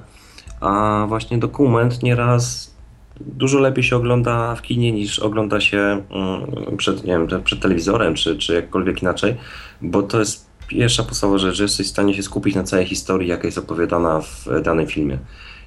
A 0.60 1.04
właśnie 1.08 1.38
dokument 1.38 2.02
nieraz 2.02 2.72
dużo 3.20 3.58
lepiej 3.58 3.84
się 3.84 3.96
ogląda 3.96 4.54
w 4.54 4.62
kinie 4.62 4.92
niż 4.92 5.18
ogląda 5.18 5.60
się 5.60 6.02
mm, 6.10 6.76
przed, 6.76 7.04
nie 7.04 7.12
wiem, 7.12 7.44
przed 7.44 7.60
telewizorem 7.60 8.14
czy, 8.14 8.36
czy 8.36 8.54
jakkolwiek 8.54 9.02
inaczej, 9.02 9.36
bo 9.82 10.02
to 10.02 10.18
jest 10.18 10.51
pierwsza 10.72 11.02
podstawowa 11.02 11.38
rzecz, 11.38 11.56
że 11.56 11.62
jesteś 11.62 11.86
w 11.86 11.90
stanie 11.90 12.14
się 12.14 12.22
skupić 12.22 12.54
na 12.54 12.62
całej 12.62 12.86
historii, 12.86 13.28
jaka 13.28 13.48
jest 13.48 13.58
opowiadana 13.58 14.20
w 14.20 14.46
danym 14.62 14.86
filmie. 14.86 15.18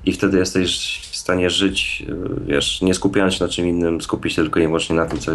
I 0.06 0.12
wtedy 0.12 0.38
jesteś 0.38 1.00
w 1.12 1.16
stanie 1.16 1.50
żyć, 1.50 2.06
wiesz, 2.48 2.82
nie 2.82 2.94
skupiając 2.94 3.34
się 3.34 3.44
na 3.44 3.50
czym 3.50 3.68
innym, 3.68 4.02
skupić 4.02 4.34
się 4.34 4.42
tylko 4.42 4.60
i 4.60 4.64
wyłącznie 4.64 4.96
na 4.96 5.06
tym, 5.06 5.20
co 5.20 5.32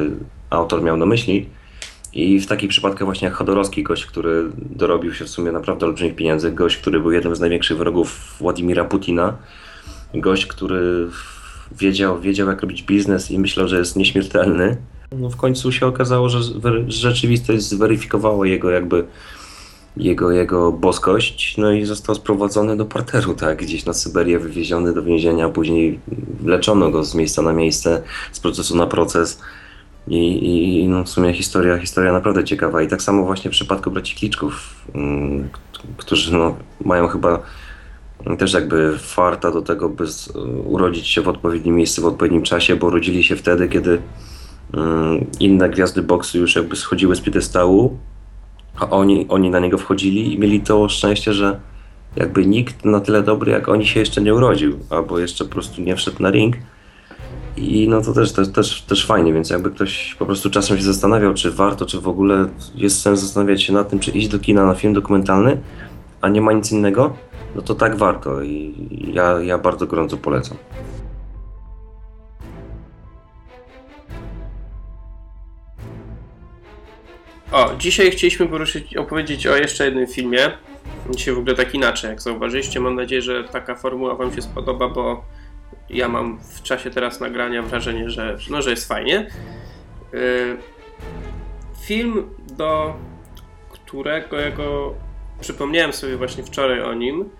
autor 0.51 0.83
miał 0.83 0.97
na 0.97 1.07
myśli. 1.07 1.47
I 2.12 2.41
w 2.41 2.47
takich 2.47 2.71
przypadkach 2.71 3.05
właśnie 3.05 3.29
jak 3.29 3.35
Chodorowski, 3.35 3.83
gość, 3.83 4.07
który 4.07 4.51
dorobił 4.57 5.14
się 5.14 5.25
w 5.25 5.29
sumie 5.29 5.53
naprawdę 5.53 5.87
olbrzymich 5.87 6.14
pieniędzy, 6.14 6.53
gość, 6.53 6.77
który 6.77 7.01
był 7.01 7.12
jednym 7.12 7.37
z 7.37 7.41
największych 7.41 7.79
wrogów 7.79 8.37
Władimira 8.39 8.85
Putina, 8.85 9.37
gość, 10.14 10.47
który 10.47 11.09
wiedział, 11.79 12.21
wiedział 12.21 12.49
jak 12.49 12.61
robić 12.61 12.83
biznes 12.83 13.31
i 13.31 13.39
myślał, 13.39 13.68
że 13.68 13.79
jest 13.79 13.97
nieśmiertelny. 13.97 14.77
No 15.18 15.31
w 15.31 15.37
końcu 15.37 15.73
się 15.73 15.87
okazało, 15.87 16.29
że 16.29 16.39
rzeczywistość 16.89 17.62
zweryfikowała 17.62 18.47
jego 18.47 18.71
jakby 18.71 19.05
jego, 19.97 20.30
jego 20.30 20.72
boskość, 20.72 21.57
no 21.59 21.72
i 21.72 21.84
został 21.84 22.14
sprowadzony 22.14 22.76
do 22.76 22.84
parteru, 22.84 23.34
tak, 23.34 23.59
gdzieś 23.59 23.86
na 23.86 23.93
Syberię, 23.93 24.38
wywieziony 24.38 24.93
do 24.93 25.03
więzienia, 25.03 25.49
później 25.49 26.01
leczono 26.45 26.91
go 26.91 27.05
z 27.05 27.14
miejsca 27.14 27.43
na 27.43 27.53
miejsce, 27.53 28.03
z 28.32 28.41
procesu 28.41 28.76
na 28.76 28.86
proces. 28.86 29.41
I, 30.09 30.80
i 30.82 30.88
no 30.88 31.05
w 31.05 31.09
sumie 31.09 31.32
historia, 31.32 31.78
historia 31.78 32.12
naprawdę 32.12 32.45
ciekawa. 32.45 32.82
I 32.82 32.88
tak 32.88 33.03
samo 33.03 33.24
właśnie 33.24 33.51
w 33.51 33.53
przypadku 33.53 33.91
braci 33.91 34.16
Kliczków, 34.16 34.74
mm, 34.95 35.49
którzy 35.97 36.32
no, 36.32 36.57
mają 36.84 37.09
chyba 37.09 37.43
też 38.38 38.53
jakby 38.53 38.99
farta 38.99 39.51
do 39.51 39.62
tego, 39.62 39.88
by 39.88 40.05
urodzić 40.64 41.09
się 41.09 41.22
w 41.22 41.28
odpowiednim 41.28 41.76
miejscu, 41.76 42.03
w 42.03 42.07
odpowiednim 42.07 42.43
czasie, 42.43 42.76
bo 42.76 42.86
urodzili 42.86 43.24
się 43.24 43.36
wtedy, 43.36 43.68
kiedy 43.68 44.03
mm, 44.74 45.26
inne 45.41 45.70
gwiazdy 45.70 46.03
boksu 46.03 46.38
już 46.38 46.57
jakby 46.57 46.76
schodziły 46.76 47.16
z 47.16 47.20
piedestału, 47.20 47.99
a 48.81 48.91
oni, 48.91 49.26
oni 49.28 49.51
na 49.51 49.61
niego 49.61 49.78
wchodzili 49.78 50.35
i 50.35 50.39
mieli 50.39 50.61
to 50.61 50.89
szczęście, 50.89 51.33
że 51.33 51.61
jakby 52.16 52.47
nikt 52.47 52.85
na 52.85 53.01
tyle 53.01 53.22
dobry 53.22 53.53
jak 53.53 53.68
oni 53.68 53.87
się 53.87 54.01
jeszcze 54.01 54.22
nie 54.22 54.35
urodził, 54.35 54.78
albo 54.91 55.18
jeszcze 55.18 55.45
po 55.45 55.51
prostu 55.51 55.83
nie 55.83 55.97
wszedł 55.97 56.22
na 56.22 56.31
ring. 56.31 56.57
I 57.57 57.89
no 57.89 58.03
to 58.03 58.12
też, 58.12 58.33
też, 58.33 58.49
też, 58.49 58.83
też 58.83 59.07
fajnie, 59.07 59.33
więc 59.33 59.51
jakby 59.51 59.70
ktoś 59.70 60.16
po 60.18 60.26
prostu 60.26 60.51
czasem 60.51 60.76
się 60.76 60.83
zastanawiał, 60.83 61.35
czy 61.35 61.51
warto, 61.51 61.87
czy 61.87 62.01
w 62.01 62.09
ogóle 62.09 62.49
jest 62.74 63.01
sens 63.01 63.20
zastanawiać 63.20 63.62
się 63.62 63.72
nad 63.72 63.89
tym, 63.89 63.99
czy 63.99 64.11
iść 64.11 64.28
do 64.28 64.39
kina 64.39 64.66
na 64.66 64.74
film 64.74 64.95
dokumentalny, 64.95 65.61
a 66.20 66.28
nie 66.28 66.41
ma 66.41 66.53
nic 66.53 66.72
innego, 66.72 67.16
no 67.55 67.62
to 67.62 67.74
tak 67.74 67.97
warto 67.97 68.43
i 68.43 68.74
ja, 69.12 69.41
ja 69.41 69.59
bardzo 69.59 69.87
gorąco 69.87 70.16
polecam. 70.16 70.57
O, 77.53 77.74
dzisiaj 77.78 78.11
chcieliśmy 78.11 78.46
poruszyć, 78.46 78.96
opowiedzieć 78.96 79.46
o 79.46 79.57
jeszcze 79.57 79.84
jednym 79.84 80.07
filmie. 80.07 80.51
Dzisiaj 81.11 81.34
w 81.34 81.38
ogóle 81.38 81.55
tak 81.55 81.74
inaczej, 81.74 82.11
jak 82.11 82.22
zauważyliście. 82.22 82.80
Mam 82.80 82.94
nadzieję, 82.94 83.22
że 83.22 83.44
taka 83.44 83.74
formuła 83.74 84.14
Wam 84.14 84.34
się 84.34 84.42
spodoba, 84.42 84.88
bo 84.88 85.24
ja 85.90 86.09
mam 86.09 86.38
w 86.38 86.62
czasie 86.62 86.90
teraz 86.90 87.20
nagrania 87.20 87.62
wrażenie, 87.62 88.11
że, 88.11 88.36
no, 88.51 88.62
że 88.62 88.70
jest 88.70 88.88
fajnie. 88.88 89.26
Yy, 90.12 90.57
film, 91.82 92.30
do 92.57 92.94
którego 93.70 94.94
przypomniałem 95.40 95.92
sobie 95.92 96.16
właśnie 96.16 96.44
wczoraj 96.44 96.82
o 96.82 96.94
nim, 96.94 97.30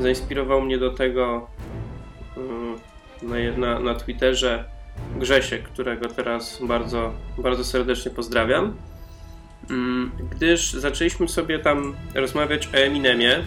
zainspirował 0.00 0.62
mnie 0.62 0.78
do 0.78 0.90
tego 0.90 1.46
na, 3.22 3.36
na, 3.56 3.80
na 3.80 3.94
Twitterze 3.94 4.64
Grzesiek, 5.16 5.62
którego 5.62 6.08
teraz 6.08 6.60
bardzo, 6.62 7.12
bardzo 7.38 7.64
serdecznie 7.64 8.10
pozdrawiam. 8.10 8.76
Mm, 9.70 10.10
gdyż 10.30 10.72
zaczęliśmy 10.72 11.28
sobie 11.28 11.58
tam 11.58 11.94
rozmawiać 12.14 12.68
o 12.74 12.76
Eminemie. 12.76 13.42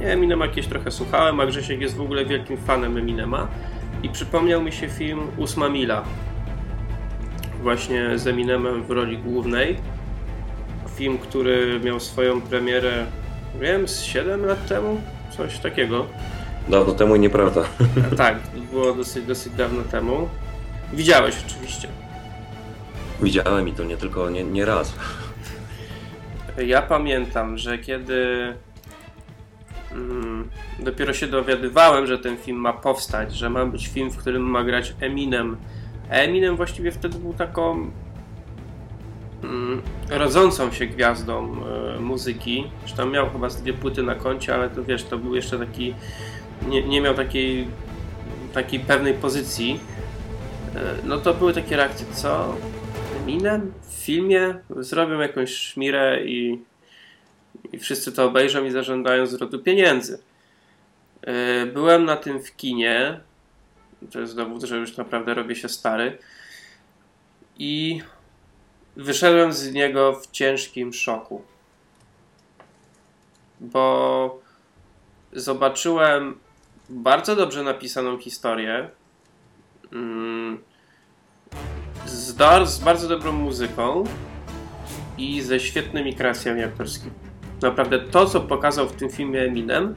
Ja 0.00 0.08
Eminema 0.08 0.46
jakieś 0.46 0.66
trochę 0.66 0.90
słuchałem, 0.90 1.40
a 1.40 1.46
Grzesiek 1.46 1.80
jest 1.80 1.96
w 1.96 2.00
ogóle 2.00 2.24
wielkim 2.24 2.56
fanem 2.56 2.96
Eminema 2.96 3.48
i 4.02 4.08
przypomniał 4.08 4.62
mi 4.62 4.72
się 4.72 4.88
film 4.88 5.20
Ósma 5.36 5.68
Mila 5.68 6.04
właśnie 7.62 8.18
z 8.18 8.26
Eminemem 8.26 8.82
w 8.82 8.90
roli 8.90 9.18
głównej. 9.18 9.76
Film, 10.96 11.18
który 11.18 11.80
miał 11.84 12.00
swoją 12.00 12.40
premierę, 12.40 13.06
wiem, 13.60 13.88
z 13.88 14.02
7 14.02 14.44
lat 14.44 14.68
temu, 14.68 15.00
coś 15.36 15.58
takiego. 15.58 16.06
Dawno 16.68 16.94
temu 16.94 17.16
i 17.16 17.20
nieprawda. 17.20 17.64
A, 18.12 18.16
tak, 18.16 18.38
było 18.70 18.92
dosyć, 18.92 19.24
dosyć 19.24 19.52
dawno 19.52 19.82
temu. 19.82 20.28
Widziałeś 20.92 21.34
oczywiście. 21.46 21.88
Widziałem 23.22 23.68
i 23.68 23.72
to 23.72 23.84
nie 23.84 23.96
tylko, 23.96 24.30
nie, 24.30 24.44
nie 24.44 24.64
raz. 24.64 24.94
Ja 26.66 26.82
pamiętam, 26.82 27.58
że 27.58 27.78
kiedy 27.78 28.52
mm, 29.92 30.48
dopiero 30.78 31.12
się 31.12 31.26
dowiadywałem, 31.26 32.06
że 32.06 32.18
ten 32.18 32.36
film 32.36 32.58
ma 32.58 32.72
powstać, 32.72 33.34
że 33.34 33.50
ma 33.50 33.66
być 33.66 33.88
film, 33.88 34.10
w 34.10 34.16
którym 34.16 34.42
ma 34.42 34.64
grać 34.64 34.94
Eminem. 35.00 35.56
Eminem 36.08 36.56
właściwie 36.56 36.92
wtedy 36.92 37.18
był 37.18 37.34
taką 37.34 37.90
mm, 39.44 39.82
rodzącą 40.10 40.72
się 40.72 40.86
gwiazdą 40.86 41.56
e, 41.96 42.00
muzyki. 42.00 42.70
Zresztą 42.80 43.06
miał 43.06 43.30
chyba 43.30 43.48
dwie 43.48 43.72
płyty 43.72 44.02
na 44.02 44.14
koncie, 44.14 44.54
ale 44.54 44.70
to 44.70 44.84
wiesz, 44.84 45.04
to 45.04 45.18
był 45.18 45.34
jeszcze 45.34 45.58
taki. 45.58 45.94
Nie, 46.68 46.82
nie 46.82 47.00
miał 47.00 47.14
takiej, 47.14 47.68
takiej 48.54 48.80
pewnej 48.80 49.14
pozycji. 49.14 49.80
E, 50.76 50.80
no 51.04 51.18
to 51.18 51.34
były 51.34 51.52
takie 51.52 51.76
reakcje, 51.76 52.06
co? 52.12 52.56
Eminem 53.22 53.72
filmie 54.00 54.54
zrobią 54.76 55.20
jakąś 55.20 55.54
szmirę 55.54 56.24
i, 56.24 56.62
i 57.72 57.78
wszyscy 57.78 58.12
to 58.12 58.24
obejrzą 58.24 58.64
i 58.64 58.70
zażądają 58.70 59.26
zwrotu 59.26 59.58
pieniędzy. 59.58 60.18
E, 61.22 61.66
Byłem 61.66 62.04
na 62.04 62.16
tym 62.16 62.42
w 62.42 62.56
kinie. 62.56 63.20
To 64.12 64.20
jest 64.20 64.36
dowód, 64.36 64.62
że 64.62 64.76
już 64.76 64.96
naprawdę 64.96 65.34
robię 65.34 65.56
się 65.56 65.68
stary. 65.68 66.18
I 67.58 68.02
wyszedłem 68.96 69.52
z 69.52 69.72
niego 69.72 70.12
w 70.12 70.30
ciężkim 70.30 70.92
szoku. 70.92 71.42
Bo 73.60 74.40
zobaczyłem 75.32 76.38
bardzo 76.88 77.36
dobrze 77.36 77.62
napisaną 77.62 78.18
historię. 78.18 78.90
Mm, 79.92 80.62
z 82.64 82.78
bardzo 82.78 83.08
dobrą 83.08 83.32
muzyką 83.32 84.04
i 85.18 85.42
ze 85.42 85.60
świetnymi 85.60 86.14
kreacjami 86.14 86.62
aktorskimi. 86.62 87.12
Naprawdę 87.62 87.98
to, 87.98 88.26
co 88.26 88.40
pokazał 88.40 88.88
w 88.88 88.92
tym 88.92 89.10
filmie 89.10 89.40
Eminem, 89.40 89.94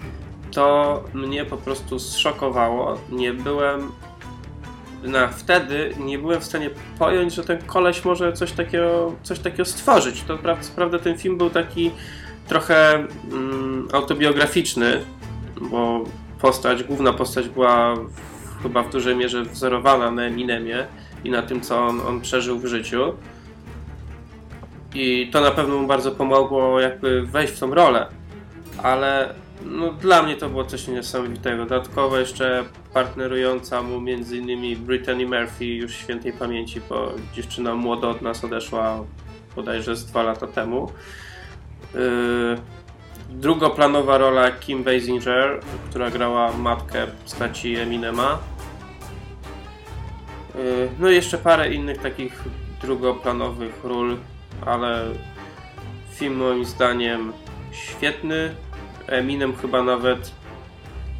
to 0.51 1.03
mnie 1.13 1.45
po 1.45 1.57
prostu 1.57 1.99
zszokowało. 1.99 2.97
Nie 3.11 3.33
byłem 3.33 3.91
na 5.03 5.27
wtedy 5.27 5.93
nie 5.99 6.19
byłem 6.19 6.41
w 6.41 6.43
stanie 6.43 6.69
pojąć, 6.99 7.33
że 7.33 7.43
ten 7.43 7.61
koleś 7.61 8.05
może 8.05 8.33
coś 8.33 8.51
takiego, 8.51 9.15
coś 9.23 9.39
takiego 9.39 9.65
stworzyć. 9.65 10.23
To 10.23 10.37
prawda 10.75 10.99
ten 10.99 11.17
film 11.17 11.37
był 11.37 11.49
taki 11.49 11.91
trochę 12.47 12.95
mm, 13.31 13.87
autobiograficzny, 13.93 15.01
bo 15.61 16.03
postać, 16.41 16.83
główna 16.83 17.13
postać 17.13 17.49
była 17.49 17.95
w, 17.95 18.63
chyba 18.63 18.83
w 18.83 18.91
dużej 18.91 19.15
mierze 19.15 19.43
wzorowana 19.43 20.11
na 20.11 20.23
Eminemie 20.23 20.87
i 21.23 21.31
na 21.31 21.41
tym, 21.41 21.61
co 21.61 21.85
on, 21.85 22.01
on 22.01 22.21
przeżył 22.21 22.59
w 22.59 22.65
życiu. 22.65 23.13
I 24.93 25.29
to 25.31 25.41
na 25.41 25.51
pewno 25.51 25.77
mu 25.77 25.87
bardzo 25.87 26.11
pomogło 26.11 26.79
jakby 26.79 27.21
wejść 27.21 27.53
w 27.53 27.59
tą 27.59 27.73
rolę. 27.73 28.07
Ale 28.83 29.33
no, 29.65 29.93
dla 29.93 30.23
mnie 30.23 30.35
to 30.35 30.49
było 30.49 30.65
coś 30.65 30.87
niesamowitego. 30.87 31.65
Dodatkowo 31.65 32.19
jeszcze 32.19 32.63
partnerująca 32.93 33.81
mu 33.81 34.01
między 34.01 34.37
innymi 34.37 34.75
Brittany 34.75 35.25
Murphy 35.25 35.65
już 35.65 35.95
świętej 35.95 36.33
pamięci, 36.33 36.81
bo 36.89 37.13
dziewczyna 37.33 37.75
młodo 37.75 38.09
od 38.09 38.21
nas 38.21 38.43
odeszła 38.43 39.03
bodajże 39.55 39.95
z 39.95 40.05
dwa 40.05 40.23
lata 40.23 40.47
temu. 40.47 40.91
Yy, 41.93 41.99
drugoplanowa 43.29 44.17
rola 44.17 44.51
Kim 44.51 44.83
Basinger, 44.83 45.59
która 45.89 46.11
grała 46.11 46.51
matkę 46.51 47.07
postaci 47.23 47.75
Eminema. 47.75 48.39
Yy, 50.55 50.89
no 50.99 51.09
i 51.09 51.15
jeszcze 51.15 51.37
parę 51.37 51.73
innych 51.73 51.97
takich 51.97 52.43
drugoplanowych 52.81 53.83
ról, 53.83 54.17
ale 54.65 55.05
film 56.15 56.35
moim 56.35 56.65
zdaniem 56.65 57.33
świetny. 57.71 58.55
Eminem 59.07 59.55
chyba 59.55 59.83
nawet 59.83 60.31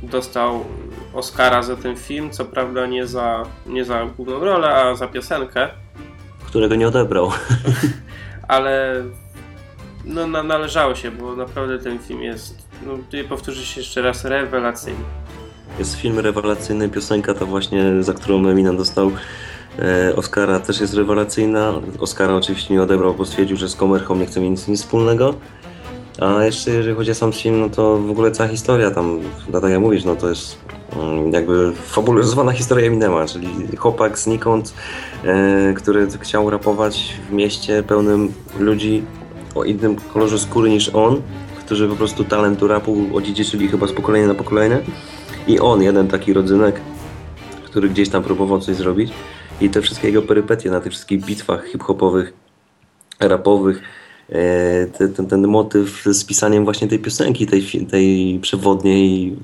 dostał 0.04 0.66
Oscara 1.14 1.64
za 1.64 1.76
ten 1.76 1.96
film, 1.96 2.32
co 2.32 2.46
prawda 2.46 2.86
nie 2.86 3.08
za, 3.08 3.44
nie 3.66 3.86
za 3.86 4.06
główną 4.06 4.40
rolę, 4.40 4.76
a 4.76 4.96
za 4.96 5.08
piosenkę, 5.08 5.70
Którego 6.54 6.76
nie 6.76 6.88
odebrał. 6.88 7.32
ale 8.48 9.04
no, 10.06 10.28
na, 10.28 10.44
należało 10.44 10.96
się, 10.96 11.12
bo 11.12 11.36
naprawdę 11.36 11.80
ten 11.80 12.00
film 12.00 12.22
jest, 12.22 12.68
no 12.86 12.98
tutaj 12.98 13.24
powtórzę 13.24 13.66
się 13.66 13.82
jeszcze 13.82 14.02
raz, 14.02 14.26
rewelacyjny. 14.26 15.04
Jest 15.80 15.96
film 15.96 16.20
rewelacyjny, 16.20 16.90
piosenka 16.90 17.34
ta 17.34 17.46
właśnie, 17.46 18.04
za 18.04 18.14
którą 18.14 18.48
Eminem 18.48 18.78
dostał 18.78 19.12
e, 19.80 20.16
Oscara 20.16 20.60
też 20.60 20.82
jest 20.82 20.94
rewelacyjna. 20.94 21.74
Oscara 22.00 22.36
oczywiście 22.36 22.74
nie 22.74 22.82
odebrał, 22.82 23.14
bo 23.14 23.26
stwierdził, 23.26 23.58
że 23.58 23.70
z 23.70 23.76
komerchą 23.76 24.16
nie 24.16 24.26
chce 24.26 24.42
mieć 24.42 24.68
nic, 24.68 24.82
wspólnego. 24.82 25.34
A 26.20 26.44
jeszcze 26.44 26.72
jeżeli 26.72 26.96
chodzi 26.96 27.12
o 27.12 27.16
sam 27.16 27.32
film, 27.32 27.60
no 27.60 27.70
to 27.70 27.98
w 27.98 28.12
ogóle 28.12 28.32
cała 28.32 28.50
historia 28.50 28.92
tam, 28.92 29.20
no 29.50 29.62
tak 29.62 29.72
jak 29.72 29.80
mówisz, 29.80 30.04
no 30.04 30.16
to 30.16 30.30
jest 30.30 30.58
mm, 30.96 31.34
jakby 31.34 31.72
fabulozowana 31.76 32.52
historia 32.52 32.88
Eminema, 32.88 33.26
czyli 33.26 33.78
chłopak 33.78 34.18
znikąd, 34.18 34.74
e, 35.24 35.74
który 35.74 36.08
chciał 36.20 36.50
rapować 36.50 37.14
w 37.30 37.34
mieście 37.34 37.84
pełnym 37.84 38.34
ludzi 38.60 39.04
o 39.56 39.64
innym 39.64 39.96
kolorze 39.96 40.40
skóry 40.40 40.70
niż 40.70 40.90
on, 40.90 41.22
którzy 41.60 41.88
po 41.88 41.96
prostu 41.96 42.24
talentu 42.24 42.68
rapu 42.68 42.98
odziedziczyli 43.14 43.68
chyba 43.68 43.88
z 43.88 43.92
pokolenia 43.92 44.28
na 44.28 44.34
pokolenie. 44.34 44.80
I 45.48 45.60
on, 45.60 45.82
jeden 45.82 46.08
taki 46.08 46.34
rodzynek, 46.34 46.82
który 47.66 47.90
gdzieś 47.90 48.10
tam 48.10 48.24
próbował 48.24 48.60
coś 48.60 48.76
zrobić. 48.76 49.12
I 49.62 49.70
te 49.70 49.82
wszystkie 49.82 50.08
jego 50.08 50.22
perypetie 50.22 50.72
na 50.72 50.82
tych 50.82 50.92
wszystkich 50.92 51.26
bitwach 51.26 51.68
hip-hopowych, 51.68 52.34
rapowych, 53.20 53.82
e, 54.30 54.86
te, 54.86 55.08
ten, 55.10 55.28
ten 55.28 55.48
motyw 55.48 56.04
z 56.06 56.26
pisaniem 56.26 56.64
właśnie 56.64 56.88
tej 56.88 57.00
piosenki, 57.00 57.48
tej, 57.48 57.64
tej 57.92 58.40
przewodniej 58.42 59.36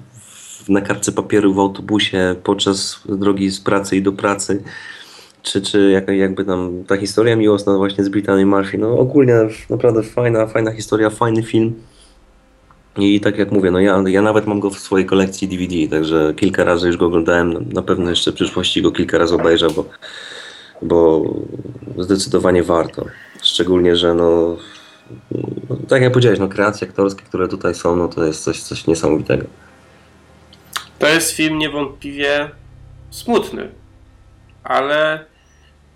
na 0.69 0.81
kartce 0.81 1.11
papieru 1.11 1.53
w 1.53 1.59
autobusie 1.59 2.35
podczas 2.43 3.01
drogi 3.05 3.49
z 3.51 3.59
pracy 3.59 3.97
i 3.97 4.01
do 4.01 4.11
pracy. 4.11 4.63
Czy, 5.41 5.61
czy 5.61 5.89
jak, 5.89 6.07
jakby 6.07 6.45
tam 6.45 6.83
ta 6.87 6.97
historia 6.97 7.35
miłosna 7.35 7.77
właśnie 7.77 8.03
z 8.03 8.09
Brittany 8.09 8.45
Murphy, 8.45 8.77
no 8.77 8.97
ogólnie 8.97 9.35
naprawdę 9.69 10.03
fajna, 10.03 10.47
fajna 10.47 10.71
historia, 10.71 11.09
fajny 11.09 11.43
film. 11.43 11.73
I 12.97 13.19
tak 13.19 13.37
jak 13.37 13.51
mówię, 13.51 13.71
no 13.71 13.79
ja, 13.79 14.03
ja 14.07 14.21
nawet 14.21 14.47
mam 14.47 14.59
go 14.59 14.69
w 14.69 14.79
swojej 14.79 15.05
kolekcji 15.05 15.47
DVD, 15.47 15.97
także 15.97 16.33
kilka 16.37 16.63
razy 16.63 16.87
już 16.87 16.97
go 16.97 17.05
oglądałem, 17.05 17.73
na 17.73 17.81
pewno 17.81 18.09
jeszcze 18.09 18.31
w 18.31 18.35
przyszłości 18.35 18.81
go 18.81 18.91
kilka 18.91 19.17
razy 19.17 19.35
obejrzę, 19.35 19.67
bo, 19.69 19.85
bo 20.81 21.23
zdecydowanie 21.97 22.63
warto. 22.63 23.05
Szczególnie, 23.41 23.95
że 23.95 24.13
no, 24.13 24.57
no 25.69 25.75
tak 25.87 26.01
jak 26.01 26.11
powiedziałeś, 26.11 26.39
no 26.39 26.47
kreacje 26.47 26.87
aktorskie, 26.87 27.23
które 27.23 27.47
tutaj 27.47 27.75
są, 27.75 27.95
no 27.95 28.07
to 28.07 28.25
jest 28.25 28.43
coś, 28.43 28.61
coś 28.61 28.87
niesamowitego. 28.87 29.45
To 30.99 31.07
jest 31.07 31.31
film 31.31 31.57
niewątpliwie 31.57 32.49
smutny, 33.09 33.69
ale 34.63 35.25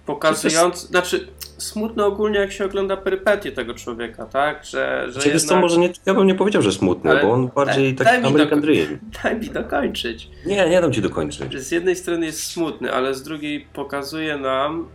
pokazujący, 0.05 0.87
znaczy 0.87 1.27
smutny 1.63 2.05
ogólnie 2.05 2.39
jak 2.39 2.51
się 2.51 2.65
ogląda 2.65 2.97
perypetie 2.97 3.51
tego 3.51 3.73
człowieka, 3.73 4.25
tak, 4.25 4.65
że, 4.65 5.03
że 5.07 5.21
Znaczy, 5.21 5.39
co, 5.39 5.59
może 5.59 5.77
nie, 5.79 5.89
ja 6.05 6.13
bym 6.13 6.27
nie 6.27 6.35
powiedział, 6.35 6.61
że 6.61 6.71
smutny, 6.71 7.11
Ale 7.11 7.21
bo 7.21 7.31
on 7.31 7.47
bardziej 7.55 7.95
daj- 7.95 7.97
taki 7.97 8.09
daj 8.11 8.21
mi 8.21 8.27
American 8.27 8.59
doko- 8.59 8.65
Dream. 8.65 8.99
Daj 9.23 9.39
mi 9.39 9.49
dokończyć. 9.49 10.29
Nie, 10.45 10.69
nie 10.69 10.81
dam 10.81 10.93
ci 10.93 11.01
dokończyć. 11.01 11.59
Z 11.59 11.71
jednej 11.71 11.95
strony 11.95 12.25
jest 12.25 12.43
smutny, 12.43 12.93
ale 12.93 13.13
z 13.13 13.23
drugiej 13.23 13.67
pokazuje 13.73 14.37
nam, 14.37 14.87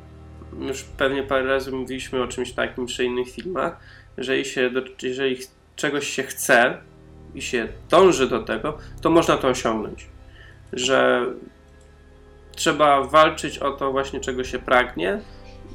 już 0.60 0.82
pewnie 0.82 1.22
parę 1.22 1.44
razy 1.46 1.72
mówiliśmy 1.72 2.22
o 2.22 2.26
czymś 2.28 2.52
takim 2.52 2.86
przy 2.86 3.04
innych 3.04 3.30
filmach, 3.30 3.80
że 4.18 4.36
jeżeli, 4.36 4.54
się 4.54 4.70
do, 4.70 4.80
jeżeli 5.02 5.36
czegoś 5.76 6.08
się 6.08 6.22
chce 6.22 6.78
i 7.34 7.42
się 7.42 7.68
dąży 7.90 8.28
do 8.28 8.42
tego, 8.42 8.78
to 9.00 9.10
można 9.10 9.36
to 9.36 9.48
osiągnąć. 9.48 10.06
Że 10.72 11.26
trzeba 12.56 13.02
walczyć 13.04 13.58
o 13.58 13.70
to 13.70 13.92
właśnie, 13.92 14.20
czego 14.20 14.44
się 14.44 14.58
pragnie 14.58 15.20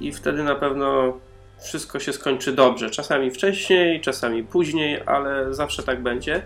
i 0.01 0.11
wtedy 0.11 0.43
na 0.43 0.55
pewno 0.55 1.17
wszystko 1.63 1.99
się 1.99 2.13
skończy 2.13 2.51
dobrze. 2.51 2.89
Czasami 2.89 3.31
wcześniej, 3.31 4.01
czasami 4.01 4.43
później, 4.43 5.01
ale 5.05 5.53
zawsze 5.53 5.83
tak 5.83 6.03
będzie. 6.03 6.41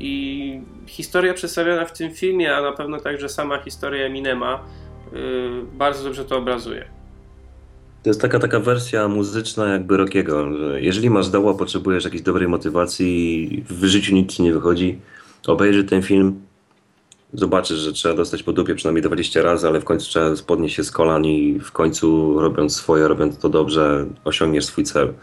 I 0.00 0.60
historia 0.86 1.34
przedstawiona 1.34 1.84
w 1.84 1.92
tym 1.92 2.10
filmie, 2.10 2.56
a 2.56 2.62
na 2.62 2.72
pewno 2.72 3.00
także 3.00 3.28
sama 3.28 3.58
historia 3.58 4.06
Eminema, 4.06 4.64
yy, 5.12 5.18
bardzo 5.72 6.04
dobrze 6.04 6.24
to 6.24 6.36
obrazuje. 6.36 6.84
To 8.02 8.10
jest 8.10 8.20
taka 8.20 8.38
taka 8.38 8.60
wersja 8.60 9.08
muzyczna 9.08 9.72
jakby 9.72 9.96
Rockiego, 9.96 10.56
że 10.58 10.80
jeżeli 10.80 11.10
masz 11.10 11.28
doła, 11.28 11.54
potrzebujesz 11.54 12.04
jakiejś 12.04 12.22
dobrej 12.22 12.48
motywacji, 12.48 13.64
w 13.68 13.84
życiu 13.84 14.14
nic 14.14 14.32
ci 14.32 14.42
nie 14.42 14.52
wychodzi, 14.52 14.98
obejrzyj 15.46 15.84
ten 15.84 16.02
film, 16.02 16.40
zobaczysz, 17.32 17.78
że 17.78 17.92
trzeba 17.92 18.14
dostać 18.14 18.42
po 18.42 18.52
dupie 18.52 18.74
przynajmniej 18.74 19.02
20 19.02 19.42
razy, 19.42 19.68
ale 19.68 19.80
w 19.80 19.84
końcu 19.84 20.06
trzeba 20.06 20.30
podnieść 20.46 20.76
się 20.76 20.84
z 20.84 20.90
kolan 20.90 21.24
i 21.24 21.60
w 21.60 21.72
końcu 21.72 22.38
robiąc 22.40 22.76
swoje, 22.76 23.08
robiąc 23.08 23.38
to 23.38 23.48
dobrze, 23.48 24.06
osiągniesz 24.24 24.64
swój 24.64 24.84
cel. 24.84 25.14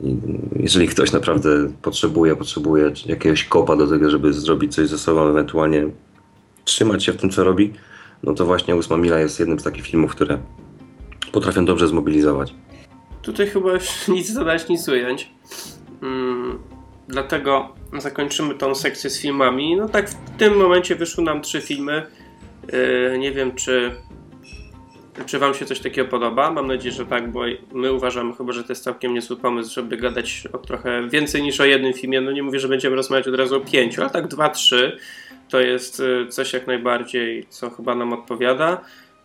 I 0.00 0.16
jeżeli 0.56 0.88
ktoś 0.88 1.12
naprawdę 1.12 1.48
potrzebuje, 1.82 2.36
potrzebuje 2.36 2.92
jakiegoś 3.06 3.44
kopa 3.44 3.76
do 3.76 3.86
tego, 3.86 4.10
żeby 4.10 4.32
zrobić 4.32 4.74
coś 4.74 4.88
ze 4.88 4.98
sobą, 4.98 5.28
ewentualnie 5.28 5.90
trzymać 6.64 7.04
się 7.04 7.12
w 7.12 7.16
tym, 7.16 7.30
co 7.30 7.44
robi, 7.44 7.72
no 8.22 8.34
to 8.34 8.46
właśnie 8.46 8.76
Ósma 8.76 8.96
Mila 8.96 9.18
jest 9.18 9.40
jednym 9.40 9.60
z 9.60 9.62
takich 9.62 9.86
filmów, 9.86 10.10
które 10.10 10.38
potrafią 11.32 11.64
dobrze 11.64 11.88
zmobilizować. 11.88 12.54
Tutaj 13.22 13.46
chyba 13.46 13.72
już 13.72 13.88
nic 14.08 14.32
dodać, 14.32 14.68
nic 14.68 14.88
ująć. 14.88 15.30
Mm, 16.02 16.58
dlatego 17.08 17.74
zakończymy 17.98 18.54
tą 18.54 18.74
sekcję 18.74 19.10
z 19.10 19.20
filmami. 19.20 19.76
No 19.76 19.88
tak, 19.88 20.10
w 20.10 20.36
tym 20.38 20.56
momencie 20.56 20.96
wyszły 20.96 21.24
nam 21.24 21.42
trzy 21.42 21.60
filmy. 21.60 22.06
Yy, 22.72 23.18
nie 23.18 23.32
wiem, 23.32 23.54
czy, 23.54 23.90
czy 25.26 25.38
Wam 25.38 25.54
się 25.54 25.66
coś 25.66 25.80
takiego 25.80 26.08
podoba. 26.08 26.50
Mam 26.50 26.66
nadzieję, 26.66 26.94
że 26.94 27.06
tak, 27.06 27.32
bo 27.32 27.40
my 27.72 27.92
uważamy 27.92 28.34
chyba, 28.34 28.52
że 28.52 28.64
to 28.64 28.72
jest 28.72 28.84
całkiem 28.84 29.14
niezły 29.14 29.36
pomysł, 29.36 29.74
żeby 29.74 29.96
gadać 29.96 30.48
o 30.52 30.58
trochę 30.58 31.08
więcej 31.08 31.42
niż 31.42 31.60
o 31.60 31.64
jednym 31.64 31.92
filmie. 31.92 32.20
No 32.20 32.32
nie 32.32 32.42
mówię, 32.42 32.60
że 32.60 32.68
będziemy 32.68 32.96
rozmawiać 32.96 33.28
od 33.28 33.34
razu 33.34 33.56
o 33.56 33.60
pięciu, 33.60 34.00
ale 34.00 34.10
tak 34.10 34.28
dwa, 34.28 34.48
trzy 34.48 34.98
to 35.48 35.60
jest 35.60 36.00
y, 36.00 36.26
coś 36.28 36.52
jak 36.52 36.66
najbardziej, 36.66 37.46
co 37.48 37.70
chyba 37.70 37.94
nam 37.94 38.12
odpowiada. 38.12 38.80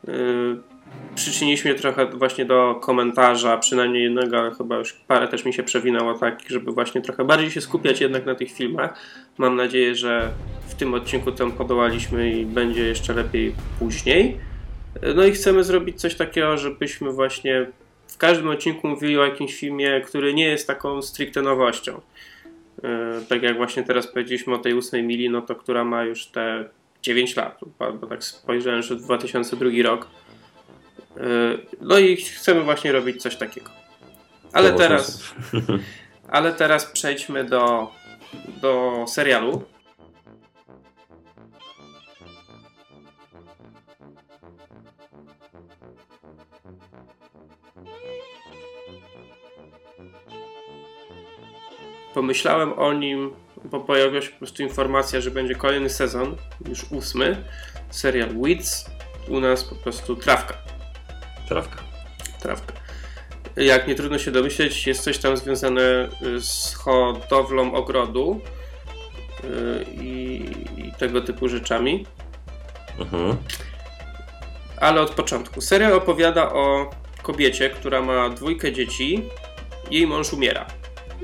Yy, 0.07 0.70
przyczyniliśmy 1.15 1.75
trochę 1.75 2.05
właśnie 2.05 2.45
do 2.45 2.75
komentarza, 2.81 3.57
przynajmniej 3.57 4.03
jednego, 4.03 4.39
ale 4.39 4.51
chyba 4.55 4.77
już 4.77 4.93
parę 4.93 5.27
też 5.27 5.45
mi 5.45 5.53
się 5.53 5.63
przewinęło 5.63 6.13
tak, 6.13 6.39
żeby 6.47 6.71
właśnie 6.71 7.01
trochę 7.01 7.25
bardziej 7.25 7.51
się 7.51 7.61
skupiać 7.61 8.01
jednak 8.01 8.25
na 8.25 8.35
tych 8.35 8.51
filmach. 8.51 8.99
Mam 9.37 9.55
nadzieję, 9.55 9.95
że 9.95 10.31
w 10.67 10.75
tym 10.75 10.93
odcinku 10.93 11.31
temu 11.31 11.51
podołaliśmy 11.51 12.31
i 12.31 12.45
będzie 12.45 12.83
jeszcze 12.83 13.13
lepiej 13.13 13.55
później. 13.79 14.37
No 15.15 15.25
i 15.25 15.31
chcemy 15.31 15.63
zrobić 15.63 16.01
coś 16.01 16.15
takiego, 16.15 16.57
żebyśmy 16.57 17.11
właśnie 17.11 17.65
w 18.07 18.17
każdym 18.17 18.49
odcinku 18.49 18.87
mówili 18.87 19.17
o 19.17 19.25
jakimś 19.25 19.55
filmie, 19.55 20.01
który 20.05 20.33
nie 20.33 20.45
jest 20.45 20.67
taką 20.67 21.01
stricte 21.01 21.41
nowością. 21.41 22.01
Yy, 22.83 22.89
tak 23.29 23.43
jak 23.43 23.57
właśnie 23.57 23.83
teraz 23.83 24.07
powiedzieliśmy 24.07 24.53
o 24.53 24.57
tej 24.57 24.73
ósmej 24.73 25.03
mili, 25.03 25.29
no 25.29 25.41
to 25.41 25.55
która 25.55 25.83
ma 25.83 26.03
już 26.03 26.25
te 26.25 26.69
9 27.01 27.35
lat, 27.35 27.59
bo 28.01 28.07
tak 28.07 28.23
spojrzałem, 28.23 28.81
że 28.81 28.95
2002 28.95 29.69
rok. 29.83 30.07
Yy, 31.17 31.65
no 31.81 31.99
i 31.99 32.17
chcemy 32.17 32.63
właśnie 32.63 32.91
robić 32.91 33.21
coś 33.21 33.35
takiego. 33.35 33.71
Ale 34.53 34.73
teraz, 34.73 35.33
ale 36.27 36.53
teraz 36.53 36.85
przejdźmy 36.85 37.43
do, 37.43 37.91
do 38.61 39.05
serialu. 39.07 39.63
Pomyślałem 52.13 52.79
o 52.79 52.93
nim, 52.93 53.33
bo 53.65 53.79
pojawiła 53.79 54.21
się 54.21 54.29
po 54.29 54.37
prostu 54.37 54.63
informacja, 54.63 55.21
że 55.21 55.31
będzie 55.31 55.55
kolejny 55.55 55.89
sezon, 55.89 56.35
już 56.69 56.91
ósmy, 56.91 57.43
serial 57.89 58.29
Weeds. 58.29 58.85
U 59.27 59.39
nas 59.39 59.63
po 59.63 59.75
prostu 59.75 60.15
trawka. 60.15 60.70
Trawka. 61.51 61.77
Trawka. 62.41 62.73
Jak 63.55 63.87
nie 63.87 63.95
trudno 63.95 64.19
się 64.19 64.31
domyśleć, 64.31 64.87
jest 64.87 65.03
coś 65.03 65.17
tam 65.17 65.37
związane 65.37 65.81
z 66.39 66.73
hodowlą 66.73 67.73
ogrodu 67.73 68.41
yy, 69.43 69.85
i, 70.03 70.45
i 70.77 70.91
tego 70.99 71.21
typu 71.21 71.49
rzeczami. 71.49 72.05
Mhm. 72.99 73.37
Ale 74.77 75.01
od 75.01 75.09
początku. 75.11 75.61
Serial 75.61 75.93
opowiada 75.93 76.53
o 76.53 76.89
kobiecie, 77.21 77.69
która 77.69 78.01
ma 78.01 78.29
dwójkę 78.29 78.71
dzieci. 78.71 79.23
Jej 79.89 80.07
mąż 80.07 80.33
umiera. 80.33 80.65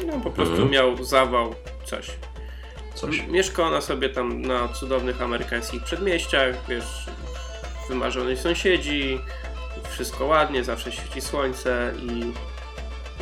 No 0.07 0.13
po 0.19 0.31
prostu 0.31 0.53
Mhm. 0.53 0.71
miał 0.71 1.03
zawał, 1.03 1.55
coś. 1.85 2.07
Coś. 2.95 3.27
Mieszka 3.27 3.63
ona 3.63 3.81
sobie 3.81 4.09
tam 4.09 4.41
na 4.41 4.67
cudownych 4.67 5.21
amerykańskich 5.21 5.83
przedmieściach, 5.83 6.55
wiesz, 6.69 7.05
wymarzeni 7.89 8.37
sąsiedzi, 8.37 9.19
wszystko 9.89 10.25
ładnie, 10.25 10.63
zawsze 10.63 10.91
świeci 10.91 11.21
słońce 11.21 11.93
i, 12.01 12.33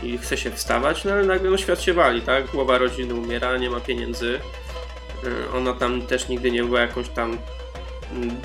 i 0.07 0.17
chce 0.17 0.37
się 0.37 0.51
wstawać, 0.51 1.03
no 1.05 1.11
ale 1.11 1.23
nagle 1.23 1.49
no, 1.49 1.57
świat 1.57 1.81
się 1.81 1.93
wali, 1.93 2.21
tak? 2.21 2.47
Głowa 2.47 2.77
rodziny 2.77 3.13
umiera, 3.15 3.57
nie 3.57 3.69
ma 3.69 3.79
pieniędzy. 3.79 4.39
Y, 5.23 5.51
Ona 5.57 5.73
tam 5.73 6.01
też 6.01 6.27
nigdy 6.29 6.51
nie 6.51 6.63
była 6.63 6.81
jakąś 6.81 7.09
tam 7.09 7.37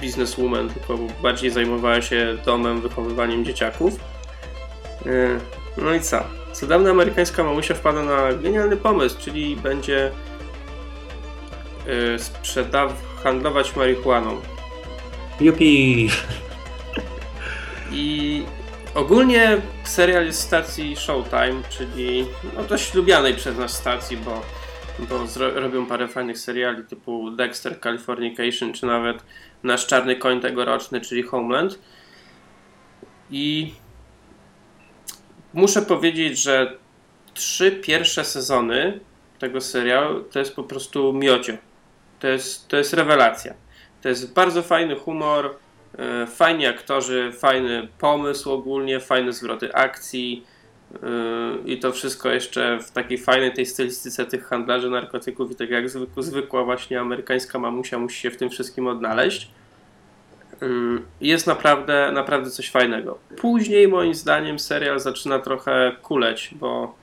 bizneswoman, 0.00 0.68
tylko 0.68 0.98
bardziej 1.22 1.50
zajmowała 1.50 2.02
się 2.02 2.36
domem, 2.46 2.80
wychowywaniem 2.80 3.44
dzieciaków. 3.44 3.94
Y, 5.06 5.40
No 5.76 5.94
i 5.94 6.00
co? 6.00 6.24
Cudowna 6.52 6.90
amerykańska 6.90 7.44
mamusia 7.44 7.74
wpada 7.74 8.02
na 8.02 8.32
genialny 8.32 8.76
pomysł, 8.76 9.16
czyli 9.20 9.56
będzie 9.56 10.11
y, 12.14 12.18
sprzedaw, 12.18 12.92
handlować 13.24 13.76
marihuaną. 13.76 14.40
Jupi! 15.40 16.11
I 17.93 18.43
ogólnie 18.95 19.57
serial 19.84 20.26
jest 20.26 20.41
stacji 20.41 20.97
Showtime, 20.97 21.62
czyli 21.70 22.26
no 22.57 22.64
dość 22.64 22.95
lubianej 22.95 23.34
przez 23.34 23.59
nas 23.59 23.72
stacji, 23.72 24.16
bo, 24.16 24.43
bo 24.99 25.26
robią 25.55 25.86
parę 25.86 26.09
fajnych 26.09 26.38
seriali 26.38 26.84
typu 26.84 27.30
Dexter, 27.30 27.80
Californication, 27.80 28.72
czy 28.72 28.86
nawet 28.86 29.24
nasz 29.62 29.86
czarny 29.86 30.16
koń 30.16 30.41
tegoroczny, 30.41 31.01
czyli 31.01 31.22
Homeland. 31.22 31.78
I 33.30 33.74
muszę 35.55 35.82
powiedzieć, 35.82 36.43
że 36.43 36.76
trzy 37.34 37.72
pierwsze 37.72 38.24
sezony 38.24 39.01
tego 39.38 39.61
serialu 39.61 40.24
to 40.24 40.38
jest 40.38 40.57
po 40.57 40.64
prostu 40.64 41.12
miocio. 41.12 41.53
To 42.20 42.28
jest, 42.28 42.68
to 42.68 42.76
jest 42.76 42.93
rewelacja. 42.93 43.55
To 44.03 44.09
jest 44.09 44.34
bardzo 44.34 44.62
fajny 44.62 44.97
humor, 44.97 45.57
fajni 46.26 46.66
aktorzy, 46.66 47.32
fajny 47.32 47.88
pomysł 47.98 48.53
ogólnie, 48.53 49.01
fajne 49.01 49.32
zwroty 49.32 49.74
akcji 49.74 50.44
e, 50.94 50.98
i 51.64 51.78
to 51.78 51.92
wszystko 51.92 52.28
jeszcze 52.28 52.78
w 52.78 52.90
takiej 52.90 53.18
fajnej 53.18 53.53
tej 53.53 53.66
stylistyce 53.66 54.26
tych 54.26 54.46
handlarzy 54.46 54.90
narkotyków 54.90 55.51
i 55.51 55.55
tak 55.55 55.70
jak 55.70 55.90
zwykła, 55.90 56.22
zwykła 56.22 56.64
właśnie 56.64 57.01
amerykańska 57.01 57.59
mamusia 57.59 57.98
musi 57.98 58.20
się 58.20 58.30
w 58.30 58.36
tym 58.36 58.51
wszystkim 58.51 58.86
odnaleźć. 58.86 59.51
Ym, 60.62 61.07
Jest 61.20 61.46
naprawdę, 61.46 62.12
naprawdę 62.12 62.51
coś 62.51 62.70
fajnego. 62.70 63.18
Później 63.36 63.88
moim 63.88 64.14
zdaniem 64.14 64.59
serial 64.59 65.01
zaczyna 65.01 65.38
trochę 65.38 65.96
kuleć, 66.03 66.51
bo 66.53 66.94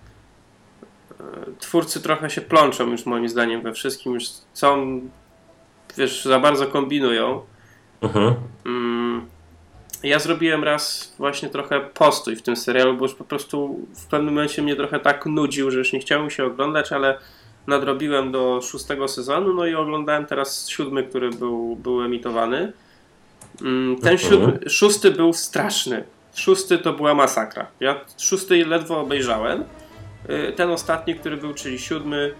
e, 1.11 1.23
twórcy 1.59 2.01
trochę 2.01 2.29
się 2.29 2.41
plączą 2.41 2.91
już 2.91 3.05
moim 3.05 3.29
zdaniem 3.29 3.61
we 3.61 3.73
wszystkim, 3.73 4.13
już 4.13 4.25
wiesz, 5.97 6.25
za 6.25 6.39
bardzo 6.39 6.67
kombinują. 6.67 7.41
Mhm. 8.01 8.33
Mm, 8.65 9.25
Ja 10.03 10.19
zrobiłem 10.19 10.63
raz 10.63 11.13
właśnie 11.17 11.49
trochę 11.49 11.79
postój 11.81 12.35
w 12.35 12.41
tym 12.41 12.55
serialu, 12.55 12.93
bo 12.97 13.05
już 13.05 13.13
po 13.15 13.23
prostu 13.23 13.79
w 13.95 14.05
pewnym 14.05 14.33
momencie 14.33 14.61
mnie 14.61 14.75
trochę 14.75 14.99
tak 14.99 15.25
nudził, 15.25 15.71
że 15.71 15.77
już 15.77 15.93
nie 15.93 15.99
chciałem 15.99 16.29
się 16.29 16.45
oglądać, 16.45 16.91
ale 16.91 17.17
nadrobiłem 17.67 18.31
do 18.31 18.61
szóstego 18.61 19.07
sezonu, 19.07 19.53
no 19.53 19.65
i 19.65 19.75
oglądałem 19.75 20.25
teraz 20.25 20.69
siódmy, 20.69 21.03
który 21.03 21.29
był, 21.29 21.75
był 21.75 22.01
emitowany. 22.03 22.73
Mm, 23.61 23.95
Ten 24.01 24.13
Mhm. 24.13 24.17
siódmy, 24.17 24.69
szósty 24.69 25.11
był 25.11 25.33
straszny. 25.33 26.03
Szósty 26.35 26.77
to 26.77 26.93
była 26.93 27.13
masakra. 27.13 27.65
Ja 27.79 27.99
szósty 28.17 28.65
ledwo 28.65 28.99
obejrzałem. 28.99 29.63
Y, 30.29 30.53
Ten 30.55 30.69
ostatni, 30.71 31.15
który 31.15 31.37
był, 31.37 31.53
czyli 31.53 31.79
siódmy, 31.79 32.33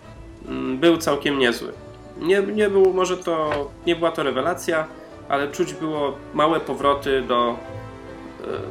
mm, 0.48 0.78
był 0.78 0.98
całkiem 0.98 1.40
niezły. 1.40 1.72
Nie, 2.20 2.42
nie 2.42 2.70
był, 2.70 2.94
może 2.94 3.18
to, 3.18 3.52
nie 3.86 3.96
była 3.96 4.12
to 4.12 4.24
rewelacja, 4.24 4.88
ale 5.30 5.48
czuć 5.52 5.74
było 5.74 6.18
małe 6.34 6.60
powroty 6.60 7.22
do, 7.22 7.56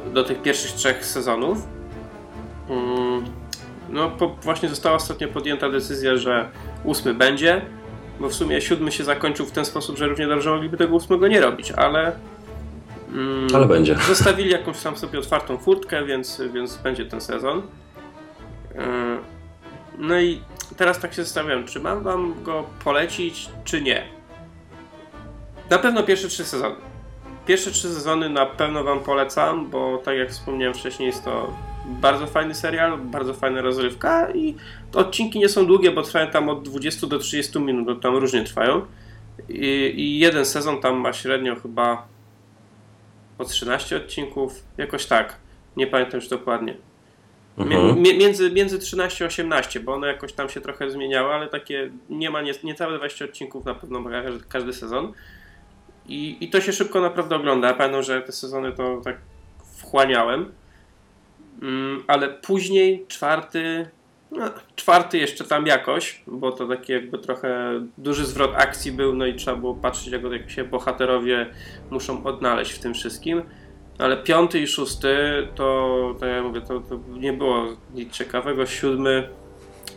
y, 0.09 0.13
do 0.13 0.23
tych 0.23 0.41
pierwszych 0.41 0.71
trzech 0.71 1.05
sezonów. 1.05 1.57
Mm, 2.69 3.25
No, 3.89 4.09
po, 4.09 4.27
właśnie 4.41 4.69
została 4.69 4.95
ostatnio 4.95 5.27
podjęta 5.27 5.69
decyzja, 5.69 6.17
że 6.17 6.49
ósmy 6.83 7.13
będzie, 7.13 7.61
bo 8.19 8.29
w 8.29 8.33
sumie 8.33 8.61
siódmy 8.61 8.91
się 8.91 9.03
zakończył 9.03 9.45
w 9.45 9.51
ten 9.51 9.65
sposób, 9.65 9.97
że 9.97 10.07
równie 10.07 10.27
dobrze 10.27 10.49
mogliby 10.51 10.77
tego 10.77 10.95
ósmego 10.95 11.27
nie 11.27 11.41
robić, 11.41 11.71
ale. 11.71 12.11
mm, 13.13 13.47
Ale 13.53 13.65
będzie. 13.65 13.95
Zostawili 14.07 14.49
jakąś 14.49 14.81
tam 14.83 14.97
sobie 14.97 15.19
otwartą 15.19 15.57
furtkę, 15.57 16.05
więc, 16.05 16.41
więc 16.53 16.77
będzie 16.77 17.05
ten 17.05 17.21
sezon. 17.21 17.61
Yy, 18.75 18.81
No 19.97 20.19
i 20.19 20.41
teraz 20.77 20.99
tak 20.99 21.13
się 21.13 21.23
zastanawiam, 21.23 21.65
czy 21.65 21.79
mam 21.79 22.03
wam 22.03 22.43
go 22.43 22.63
polecić, 22.83 23.49
czy 23.63 23.81
nie. 23.81 24.03
Na 25.69 25.79
pewno 25.79 26.03
pierwsze 26.03 26.27
trzy 26.27 26.45
sezony. 26.45 26.75
Pierwsze 27.45 27.71
trzy 27.71 27.93
sezony 27.93 28.29
na 28.29 28.45
pewno 28.45 28.83
wam 28.83 28.99
polecam, 28.99 29.69
bo 29.69 29.97
tak 29.97 30.17
jak 30.17 30.29
wspomniałem 30.29 30.73
wcześniej, 30.73 31.07
jest 31.07 31.25
to 31.25 31.53
bardzo 31.85 32.27
fajny 32.27 32.55
serial, 32.55 32.97
bardzo 32.97 33.33
fajna 33.33 33.61
rozrywka 33.61 34.31
i 34.31 34.55
odcinki 34.93 35.39
nie 35.39 35.49
są 35.49 35.65
długie, 35.67 35.91
bo 35.91 36.01
trwają 36.01 36.27
tam 36.31 36.49
od 36.49 36.63
20 36.63 37.07
do 37.07 37.19
30 37.19 37.59
minut, 37.59 37.85
bo 37.85 37.95
tam 37.95 38.15
różnie 38.15 38.43
trwają. 38.43 38.85
I, 39.49 39.93
i 39.95 40.19
jeden 40.19 40.45
sezon 40.45 40.81
tam 40.81 40.95
ma 40.97 41.13
średnio 41.13 41.55
chyba 41.55 42.07
po 43.37 43.45
13 43.45 43.97
odcinków, 43.97 44.63
jakoś 44.77 45.05
tak. 45.05 45.35
Nie 45.77 45.87
pamiętam 45.87 46.19
już 46.19 46.29
dokładnie. 46.29 46.77
Mhm. 47.57 48.01
mie- 48.01 48.17
między, 48.17 48.51
między 48.51 48.79
13 48.79 49.25
a 49.25 49.27
18, 49.27 49.79
bo 49.79 49.93
one 49.93 50.07
jakoś 50.07 50.33
tam 50.33 50.49
się 50.49 50.61
trochę 50.61 50.91
zmieniały, 50.91 51.33
ale 51.33 51.47
takie 51.47 51.91
nie 52.09 52.29
ma 52.29 52.41
nie, 52.41 52.53
niecałe 52.63 52.97
20 52.97 53.25
odcinków 53.25 53.65
na 53.65 53.75
pewno 53.75 53.99
ma 53.99 54.09
każdy, 54.09 54.45
każdy 54.49 54.73
sezon. 54.73 55.13
I, 56.07 56.37
I 56.41 56.49
to 56.49 56.61
się 56.61 56.73
szybko 56.73 57.01
naprawdę 57.01 57.35
ogląda. 57.35 57.67
Ja 57.67 57.73
Pamiętam, 57.73 58.03
że 58.03 58.21
te 58.21 58.31
sezony 58.31 58.71
to 58.71 59.01
tak 59.03 59.17
wchłaniałem. 59.77 60.51
Mm, 61.61 62.03
ale 62.07 62.29
później 62.29 63.05
czwarty 63.07 63.87
No, 64.31 64.45
czwarty 64.75 65.17
jeszcze 65.17 65.43
tam 65.43 65.67
jakoś, 65.67 66.21
bo 66.27 66.51
to 66.51 66.67
taki 66.67 66.93
jakby 66.93 67.17
trochę 67.17 67.81
duży 67.97 68.25
zwrot 68.25 68.51
akcji 68.55 68.91
był, 68.91 69.15
no 69.15 69.25
i 69.25 69.35
trzeba 69.35 69.57
było 69.57 69.75
patrzeć, 69.75 70.07
jak, 70.13 70.23
jak 70.23 70.49
się 70.51 70.63
bohaterowie 70.63 71.45
muszą 71.89 72.23
odnaleźć 72.23 72.71
w 72.71 72.79
tym 72.79 72.93
wszystkim. 72.93 73.41
Ale 73.99 74.17
piąty 74.17 74.59
i 74.59 74.67
szósty 74.67 75.17
to, 75.55 76.15
tak 76.19 76.29
jak 76.29 76.43
mówię, 76.43 76.61
to, 76.61 76.79
to 76.79 76.99
nie 77.09 77.33
było 77.33 77.65
nic 77.93 78.13
ciekawego. 78.13 78.65
Siódmy 78.65 79.29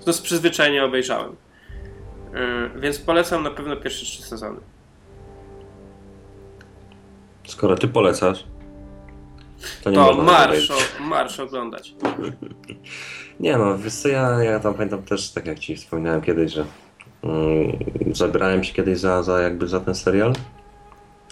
to 0.05 0.13
z 0.13 0.21
przyzwyczajenia 0.21 0.85
obejrzałem. 0.85 1.37
Yy, 2.75 2.81
więc 2.81 2.99
polecam 2.99 3.43
na 3.43 3.51
pewno 3.51 3.77
pierwsze 3.77 4.05
trzy 4.05 4.23
sezony. 4.23 4.61
Skoro 7.51 7.77
ty 7.77 7.89
polecasz, 7.89 8.45
to 9.83 9.91
nie 9.91 9.97
To 9.97 10.07
można 10.07 10.23
marsz, 10.23 10.71
o, 10.71 11.03
marsz 11.03 11.41
oglądać. 11.41 11.95
Nie 13.41 13.59
no, 13.59 13.79
wiesz 13.79 13.95
co, 13.95 14.09
ja, 14.09 14.45
ja 14.45 14.61
tam 14.61 14.75
pamiętam 14.75 15.03
też, 15.03 15.31
tak 15.31 15.47
jak 15.47 15.59
ci 15.59 15.77
wspominałem 15.77 16.23
kiedyś, 16.23 16.53
że 16.53 16.65
mm, 17.23 17.79
zabrałem 18.13 18.65
się 18.65 18.75
kiedyś 18.75 18.99
za, 18.99 19.23
za 19.23 19.41
jakby 19.41 19.69
za 19.69 19.81
ten 19.81 19.95
serial, 19.95 20.33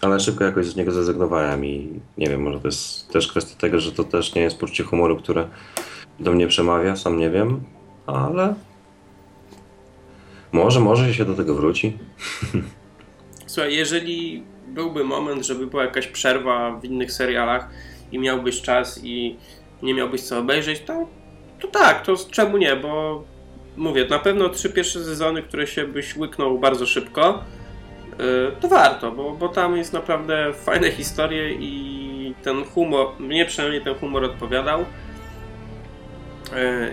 ale 0.03 0.21
szybko 0.21 0.45
jakoś 0.45 0.67
z 0.67 0.77
niego 0.77 0.93
zrezygnowałem 0.93 1.65
i 1.65 2.01
nie 2.19 2.29
wiem, 2.29 2.43
może 2.43 2.61
to 2.61 2.69
jest 2.69 3.09
też 3.13 3.29
kwestia 3.29 3.57
tego, 3.61 3.81
że 3.81 3.93
to 3.93 4.05
też 4.05 4.35
nie 4.35 4.43
jest 4.43 4.59
poczucie 4.59 4.85
humoru, 4.85 5.17
które 5.17 5.49
do 6.21 6.33
mnie 6.33 6.47
przemawia, 6.47 6.97
sam 6.97 7.19
nie 7.19 7.31
wiem, 7.31 7.61
ale 8.07 8.55
może, 10.53 10.81
może 10.81 11.15
się 11.15 11.25
do 11.25 11.35
tego 11.35 11.55
wróci. 11.55 11.99
Słuchaj, 13.47 13.75
jeżeli 13.75 14.43
byłby 14.69 15.05
moment, 15.05 15.47
żeby 15.47 15.67
była 15.67 15.85
jakaś 15.85 16.07
przerwa 16.07 16.81
w 16.81 16.85
innych 16.85 17.13
serialach 17.13 17.71
i 18.13 18.19
miałbyś 18.19 18.63
czas 18.63 19.01
i 19.05 19.37
nie 19.83 19.95
miałbyś 19.95 20.23
co 20.23 20.39
obejrzeć, 20.39 20.81
to, 20.81 21.09
to 21.61 21.69
tak, 21.69 22.03
to 22.03 22.15
czemu 22.31 22.57
nie, 22.57 22.77
bo 22.77 23.25
mówię, 23.77 24.07
na 24.11 24.19
pewno 24.19 24.49
trzy 24.49 24.71
pierwsze 24.71 25.05
sezony, 25.05 25.43
które 25.43 25.67
się 25.67 25.87
byś 25.87 26.17
łyknął 26.17 26.59
bardzo 26.59 26.87
szybko, 26.87 27.45
yy, 28.19 28.53
to 28.61 28.69
warto, 28.69 29.13
bo, 29.13 29.33
bo 29.33 29.49
tam 29.49 29.77
jest 29.77 29.93
naprawdę 29.93 30.53
fajne 30.55 30.91
historie 30.91 31.53
i 31.53 32.35
ten 32.43 32.65
humor, 32.65 33.07
mnie 33.19 33.47
przynajmniej 33.47 33.83
ten 33.83 33.95
humor 33.95 34.25
odpowiadał. 34.25 34.81
Yy, 34.81 34.87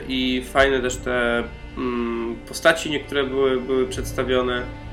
I 0.07 0.43
fajne 0.53 0.80
też 0.80 0.97
te 0.97 1.43
mm, 1.78 2.36
postaci 2.47 2.91
niektóre 2.91 3.23
były, 3.23 3.61
były 3.61 3.88
przedstawione 3.88 4.84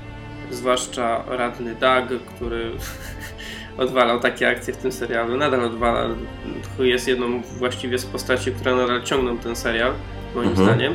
zwłaszcza 0.52 1.24
radny 1.28 1.74
Doug, 1.74 2.22
który 2.36 2.70
odwalał 3.78 4.20
takie 4.20 4.48
akcje 4.48 4.74
w 4.74 4.76
tym 4.76 4.92
serialu, 4.92 5.36
nadal 5.36 5.60
odwala, 5.64 6.08
jest 6.78 7.08
jedną 7.08 7.42
właściwie 7.58 7.98
z 7.98 8.06
postaci, 8.06 8.52
które 8.52 8.74
nadal 8.76 9.02
ciągną 9.02 9.38
ten 9.38 9.56
serial, 9.56 9.92
moim 10.34 10.48
Mhm. 10.48 10.66
zdaniem. 10.68 10.94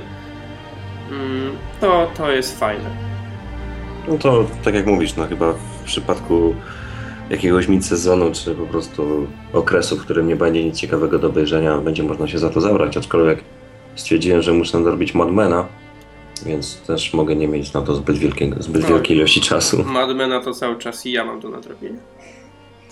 Mm, 1.11 1.51
To, 1.81 2.11
to 2.17 2.31
jest 2.31 2.59
fajne. 2.59 2.89
No 4.07 4.17
to 4.17 4.45
tak 4.63 4.73
jak 4.75 4.85
mówisz, 4.85 5.15
no 5.15 5.27
chyba 5.27 5.53
w 5.53 5.83
przypadku 5.85 6.55
jakiegoś 7.29 7.67
mid-sezonu, 7.67 8.31
czy 8.31 8.55
po 8.55 8.65
prostu 8.65 9.27
okresu, 9.53 9.97
w 9.97 10.01
którym 10.03 10.27
nie 10.27 10.35
będzie 10.35 10.63
nic 10.63 10.77
ciekawego 10.79 11.19
do 11.19 11.27
obejrzenia, 11.27 11.77
będzie 11.77 12.03
można 12.03 12.27
się 12.27 12.37
za 12.39 12.49
to 12.49 12.61
zabrać, 12.61 12.97
aczkolwiek 12.97 13.39
stwierdziłem, 13.95 14.41
że 14.41 14.53
muszę 14.53 14.77
nadrobić 14.77 15.13
Madmena, 15.13 15.65
więc 16.43 16.77
też 16.81 17.13
mogę 17.13 17.35
nie 17.35 17.47
mieć 17.47 17.73
na 17.73 17.81
to 17.81 17.95
zbyt, 17.95 18.17
wielkiego, 18.17 18.55
zbyt 18.63 18.81
No. 18.81 18.87
wielkiej 18.89 19.17
ilości 19.17 19.41
czasu. 19.41 19.83
Madmena 19.93 20.39
to 20.39 20.53
cały 20.53 20.77
czas 20.77 21.05
i 21.05 21.11
ja 21.11 21.25
mam 21.25 21.39
do 21.39 21.49
nadrobienia. 21.49 21.99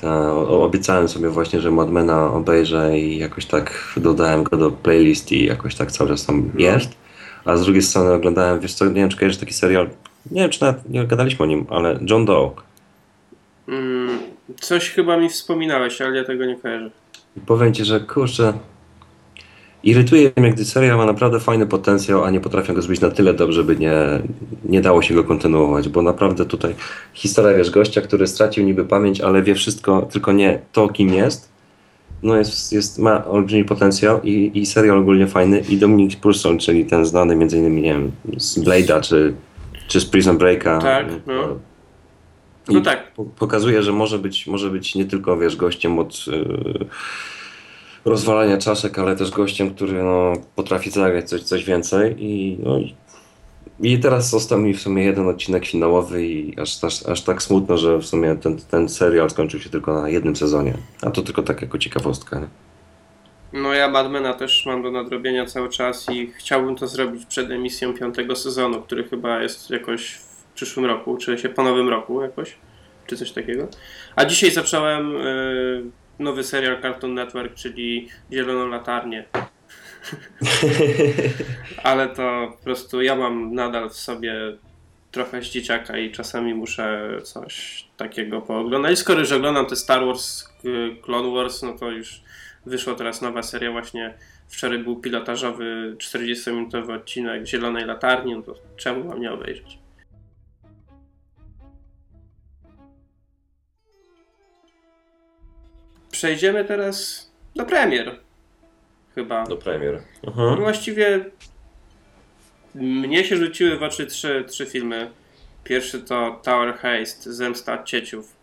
Ta, 0.02 0.32
o, 0.34 0.64
obiecałem 0.64 1.08
sobie 1.08 1.30
właśnie, 1.30 1.62
że 1.62 1.72
Madmena 1.72 2.34
obejrzę 2.34 3.00
i 3.00 3.18
jakoś 3.18 3.46
tak 3.46 3.94
dodałem 3.98 4.44
go 4.44 4.58
do 4.58 4.72
playlist 4.72 5.32
i 5.32 5.46
jakoś 5.46 5.76
tak 5.76 5.92
cały 5.92 6.10
czas 6.10 6.26
tam 6.26 6.52
No. 6.54 6.60
jest. 6.62 6.90
A 7.46 7.58
z 7.58 7.64
drugiej 7.64 7.82
strony 7.82 8.14
oglądałem, 8.14 8.60
wiesz 8.60 8.74
co, 8.74 8.86
nie 8.86 8.92
wiem 8.94 9.10
czy 9.10 9.18
kojarzysz 9.18 9.38
taki 9.40 9.54
serial, 9.54 9.90
nie 10.32 10.42
wiem 10.42 10.50
czy 10.50 10.62
nawet 10.62 10.90
nie 10.90 11.08
gadaliśmy 11.08 11.44
o 11.44 11.48
nim, 11.48 11.66
ale 11.70 12.00
John 12.10 12.26
Doe. 12.26 12.52
Mm, 13.68 14.20
Coś 14.62 14.90
chyba 14.90 15.18
mi 15.18 15.30
wspominałeś, 15.30 16.02
ale 16.02 16.18
ja 16.18 16.24
tego 16.24 16.46
nie 16.46 16.56
kojarzę. 16.56 16.90
I 17.38 17.40
powiem 17.40 17.74
ci, 17.74 17.86
że 17.86 18.00
kurczę, 18.00 18.54
irytuje 19.86 20.32
mnie, 20.38 20.50
gdy 20.52 20.66
serial 20.66 20.98
ma 20.98 21.06
naprawdę 21.06 21.40
fajny 21.40 21.68
potencjał, 21.68 22.24
a 22.24 22.30
nie 22.32 22.40
potrafią 22.40 22.74
go 22.74 22.82
zrobić 22.82 23.02
na 23.02 23.12
tyle 23.12 23.34
dobrze, 23.34 23.64
by 23.64 23.76
nie, 23.76 23.94
nie 24.66 24.82
dało 24.82 25.02
się 25.02 25.14
go 25.14 25.24
kontynuować, 25.24 25.90
bo 25.90 26.02
naprawdę 26.02 26.46
tutaj 26.46 26.76
historia, 27.14 27.58
wiesz, 27.58 27.70
gościa, 27.72 28.02
który 28.02 28.28
stracił 28.28 28.66
niby 28.66 28.86
pamięć, 28.86 29.22
ale 29.22 29.44
wie 29.44 29.56
wszystko, 29.56 30.02
tylko 30.12 30.32
nie 30.32 30.60
to, 30.74 30.88
kim 30.90 31.10
jest, 31.14 31.50
no 32.24 32.36
jest, 32.38 32.74
jest 32.74 33.00
ma 33.00 33.26
olbrzymi 33.26 33.66
potencjał 33.66 34.22
i, 34.24 34.52
i 34.54 34.66
serial 34.66 34.98
ogólnie 35.00 35.28
fajny 35.28 35.60
i 35.70 35.78
Dominic 35.78 36.16
Purcell, 36.16 36.58
czyli 36.58 36.86
ten 36.86 37.06
znany 37.06 37.36
między 37.36 37.58
innymi, 37.58 37.82
nie 37.82 37.94
wiem, 37.94 38.12
z 38.38 38.60
Blade'a 38.60 39.02
czy, 39.02 39.34
czy 39.88 40.02
z 40.02 40.06
Prison 40.06 40.38
Breaka. 40.38 40.80
Tak, 40.80 41.06
no. 41.28 41.60
No 42.70 42.82
tak. 42.82 43.14
po- 43.14 43.24
Pokazuje, 43.26 43.84
że 43.84 43.92
może 43.92 44.20
być, 44.20 44.48
może 44.48 44.70
być 44.70 44.96
nie 44.96 45.06
tylko, 45.06 45.38
wiesz, 45.38 45.56
gościem 45.56 46.00
od 46.00 46.28
yy, 46.28 46.86
rozwalania 48.06 48.58
czaszek, 48.58 49.00
ale 49.00 49.16
też 49.16 49.32
gościem, 49.32 49.76
który 49.76 50.04
no, 50.04 50.34
potrafi 50.56 50.90
zagrać 50.90 51.30
coś, 51.30 51.44
coś 51.44 51.66
więcej 51.66 52.16
i, 52.20 52.58
no, 52.64 52.80
i, 53.80 54.00
teraz 54.00 54.30
został 54.30 54.60
mi 54.60 54.74
w 54.74 54.82
sumie 54.82 55.04
jeden 55.04 55.28
odcinek 55.28 55.66
finałowy 55.66 56.26
i 56.26 56.60
aż, 56.60 56.84
aż, 56.84 57.06
aż 57.06 57.22
tak 57.22 57.44
smutno, 57.44 57.78
że 57.78 57.98
w 57.98 58.06
sumie 58.06 58.36
ten, 58.36 58.58
ten 58.58 58.90
serial 58.90 59.30
skończył 59.30 59.60
się 59.60 59.70
tylko 59.70 60.02
na 60.02 60.10
jednym 60.10 60.36
sezonie. 60.36 60.74
A 61.02 61.12
to 61.12 61.22
tylko 61.22 61.44
tak 61.44 61.62
jako 61.62 61.78
ciekawostka. 61.78 62.40
Nie? 62.40 62.48
No 63.54 63.74
ja 63.74 63.90
Madmena 63.90 64.34
też 64.34 64.66
mam 64.66 64.84
do 64.84 64.92
nadrobienia 64.92 65.46
cały 65.46 65.70
czas 65.70 66.10
i 66.12 66.32
chciałbym 66.38 66.76
to 66.76 66.88
zrobić 66.88 67.26
przed 67.26 67.52
emisją 67.52 67.94
piątego 67.94 68.36
sezonu, 68.36 68.82
który 68.82 69.04
chyba 69.04 69.42
jest 69.42 69.70
jakoś 69.70 70.14
w 70.14 70.54
przyszłym 70.56 70.86
roku, 70.86 71.18
czy 71.18 71.38
się 71.38 71.50
po 71.50 71.64
nowym 71.64 71.90
roku 71.90 72.22
jakoś, 72.22 72.56
czy 73.08 73.18
coś 73.18 73.32
takiego. 73.32 73.68
A 74.16 74.26
dzisiaj 74.26 74.52
zacząłem 74.52 75.16
y, 75.18 75.84
nowy 76.20 76.44
serial 76.44 76.82
Cartoon 76.82 77.14
Network, 77.14 77.56
czyli 77.56 78.10
Zieloną 78.32 78.68
Latarnię. 78.68 79.26
Ale 81.84 82.08
to 82.08 82.54
po 82.58 82.64
prostu 82.64 83.02
ja 83.02 83.16
mam 83.16 83.56
nadal 83.56 83.90
w 83.90 83.94
sobie 83.94 84.34
trochę 85.12 85.42
z 85.42 85.46
dzieciaka 85.46 85.98
i 85.98 86.12
czasami 86.12 86.54
muszę 86.54 87.18
coś 87.24 87.86
takiego 87.98 88.42
pooglądać. 88.42 88.94
I 88.94 88.98
skoro 88.98 89.20
już 89.20 89.32
oglądam 89.32 89.66
te 89.66 89.76
Star 89.76 90.06
Wars, 90.06 90.50
y, 90.66 90.96
Clone 91.02 91.36
Wars, 91.36 91.64
no 91.64 91.74
to 91.74 91.92
już 91.92 92.22
wyszła 92.66 92.96
teraz 92.96 93.22
nowa 93.22 93.44
seria 93.44 93.72
właśnie. 93.72 94.14
Wczoraj 94.48 94.80
był 94.80 94.96
pilotażowy 94.96 95.96
40-minutowy 95.98 96.96
odcinek 96.96 97.46
Zielonej 97.46 97.86
Latarni, 97.86 98.36
no 98.36 98.42
to 98.42 98.56
czemu 98.78 99.04
mam 99.04 99.22
nie 99.22 99.32
obejrzeć? 99.32 99.85
Przejdziemy 106.20 106.66
teraz 106.66 107.30
do 107.56 107.66
premier. 107.66 108.20
Chyba. 109.16 109.44
Do 109.44 109.58
premier. 109.58 110.02
No 110.24 110.30
Mhm. 110.32 110.60
Właściwie 110.60 111.26
mnie 112.76 113.26
się 113.26 113.38
rzuciły 113.38 113.78
w 113.78 113.84
oczy 113.84 114.06
trzy, 114.06 114.46
trzy 114.48 114.66
filmy. 114.66 115.12
Pierwszy 115.64 116.00
to 116.00 116.40
Tower 116.44 116.76
Heist, 116.78 117.24
Zemsta 117.26 117.84
Cieciów. 117.84 118.36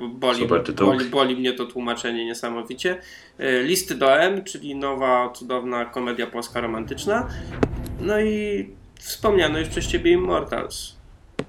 Boli, 0.00 0.46
boli, 0.76 1.04
boli 1.10 1.36
mnie 1.36 1.52
to 1.52 1.66
tłumaczenie 1.66 2.24
niesamowicie. 2.26 2.96
Y, 3.40 3.62
Listy 3.62 3.94
do 3.94 4.20
M, 4.20 4.44
czyli 4.44 4.74
nowa, 4.74 5.30
cudowna 5.30 5.84
komedia 5.84 6.26
polska 6.26 6.60
romantyczna. 6.60 7.28
No 8.00 8.20
i 8.20 8.68
wspomniano 9.00 9.58
już 9.58 9.68
przez 9.68 9.86
ciebie 9.86 10.12
Immortals. 10.12 10.96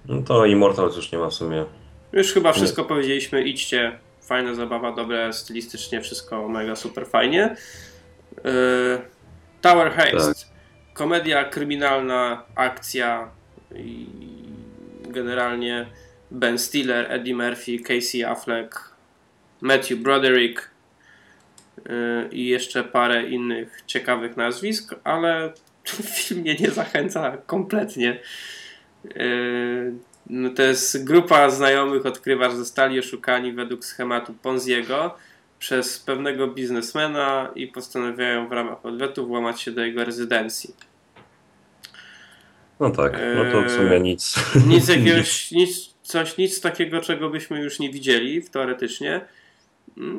No 0.08 0.22
to 0.22 0.46
Immortals 0.46 0.96
już 0.96 1.12
nie 1.12 1.18
ma 1.18 1.30
w 1.30 1.34
sumie. 1.34 1.66
Już 2.14 2.34
chyba 2.34 2.54
wszystko 2.54 2.84
powiedzieliśmy, 2.86 3.44
idźcie. 3.44 4.00
Fajna 4.26 4.54
zabawa, 4.54 4.92
dobre, 4.92 5.34
stylistycznie 5.34 6.02
wszystko 6.02 6.50
mega 6.50 6.76
super 6.76 7.08
fajnie. 7.08 7.56
Yy, 8.44 9.02
Tower 9.62 9.92
Heist. 9.92 10.46
Tak. 10.46 10.56
Komedia 10.94 11.44
kryminalna, 11.44 12.44
akcja 12.56 13.30
i 13.76 14.08
generalnie 15.08 15.86
Ben 16.32 16.60
Stiller, 16.60 17.12
Eddie 17.12 17.36
Murphy, 17.36 17.80
Casey 17.80 18.24
Affleck, 18.24 18.96
Matthew 19.62 20.00
Broderick 20.00 20.70
yy, 21.86 22.30
i 22.32 22.48
jeszcze 22.48 22.84
parę 22.84 23.24
innych 23.24 23.84
ciekawych 23.88 24.38
nazwisk, 24.38 24.96
ale 25.04 25.54
film 26.16 26.42
mnie 26.42 26.56
nie 26.56 26.72
zachęca 26.72 27.38
kompletnie. 27.46 28.20
No 30.30 30.50
to 30.50 30.64
jest 30.64 31.04
grupa 31.04 31.50
znajomych 31.50 32.06
odkrywa, 32.06 32.50
że 32.50 32.58
zostali 32.58 33.00
oszukani 33.00 33.54
według 33.54 33.86
schematu 33.86 34.34
Ponziego 34.34 35.16
przez 35.60 36.00
pewnego 36.00 36.48
biznesmena 36.48 37.52
i 37.56 37.68
postanawiają 37.68 38.48
w 38.48 38.52
ramach 38.52 38.86
odwetu 38.86 39.28
włamać 39.28 39.62
się 39.62 39.72
do 39.72 39.82
jego 39.82 40.06
rezydencji. 40.06 40.74
No 42.80 42.90
tak, 42.90 43.14
no 43.36 43.52
to 43.52 43.68
w 43.68 43.72
sumie 43.72 43.92
Eee, 43.92 44.02
nic. 44.02 44.36
Nic 44.68 44.88
jakiegoś, 44.88 45.52
nic, 45.52 45.94
coś, 46.04 46.38
nic 46.38 46.62
takiego, 46.62 47.02
czego 47.02 47.30
byśmy 47.30 47.62
już 47.62 47.80
nie 47.80 47.90
widzieli 47.90 48.44
teoretycznie. 48.44 49.22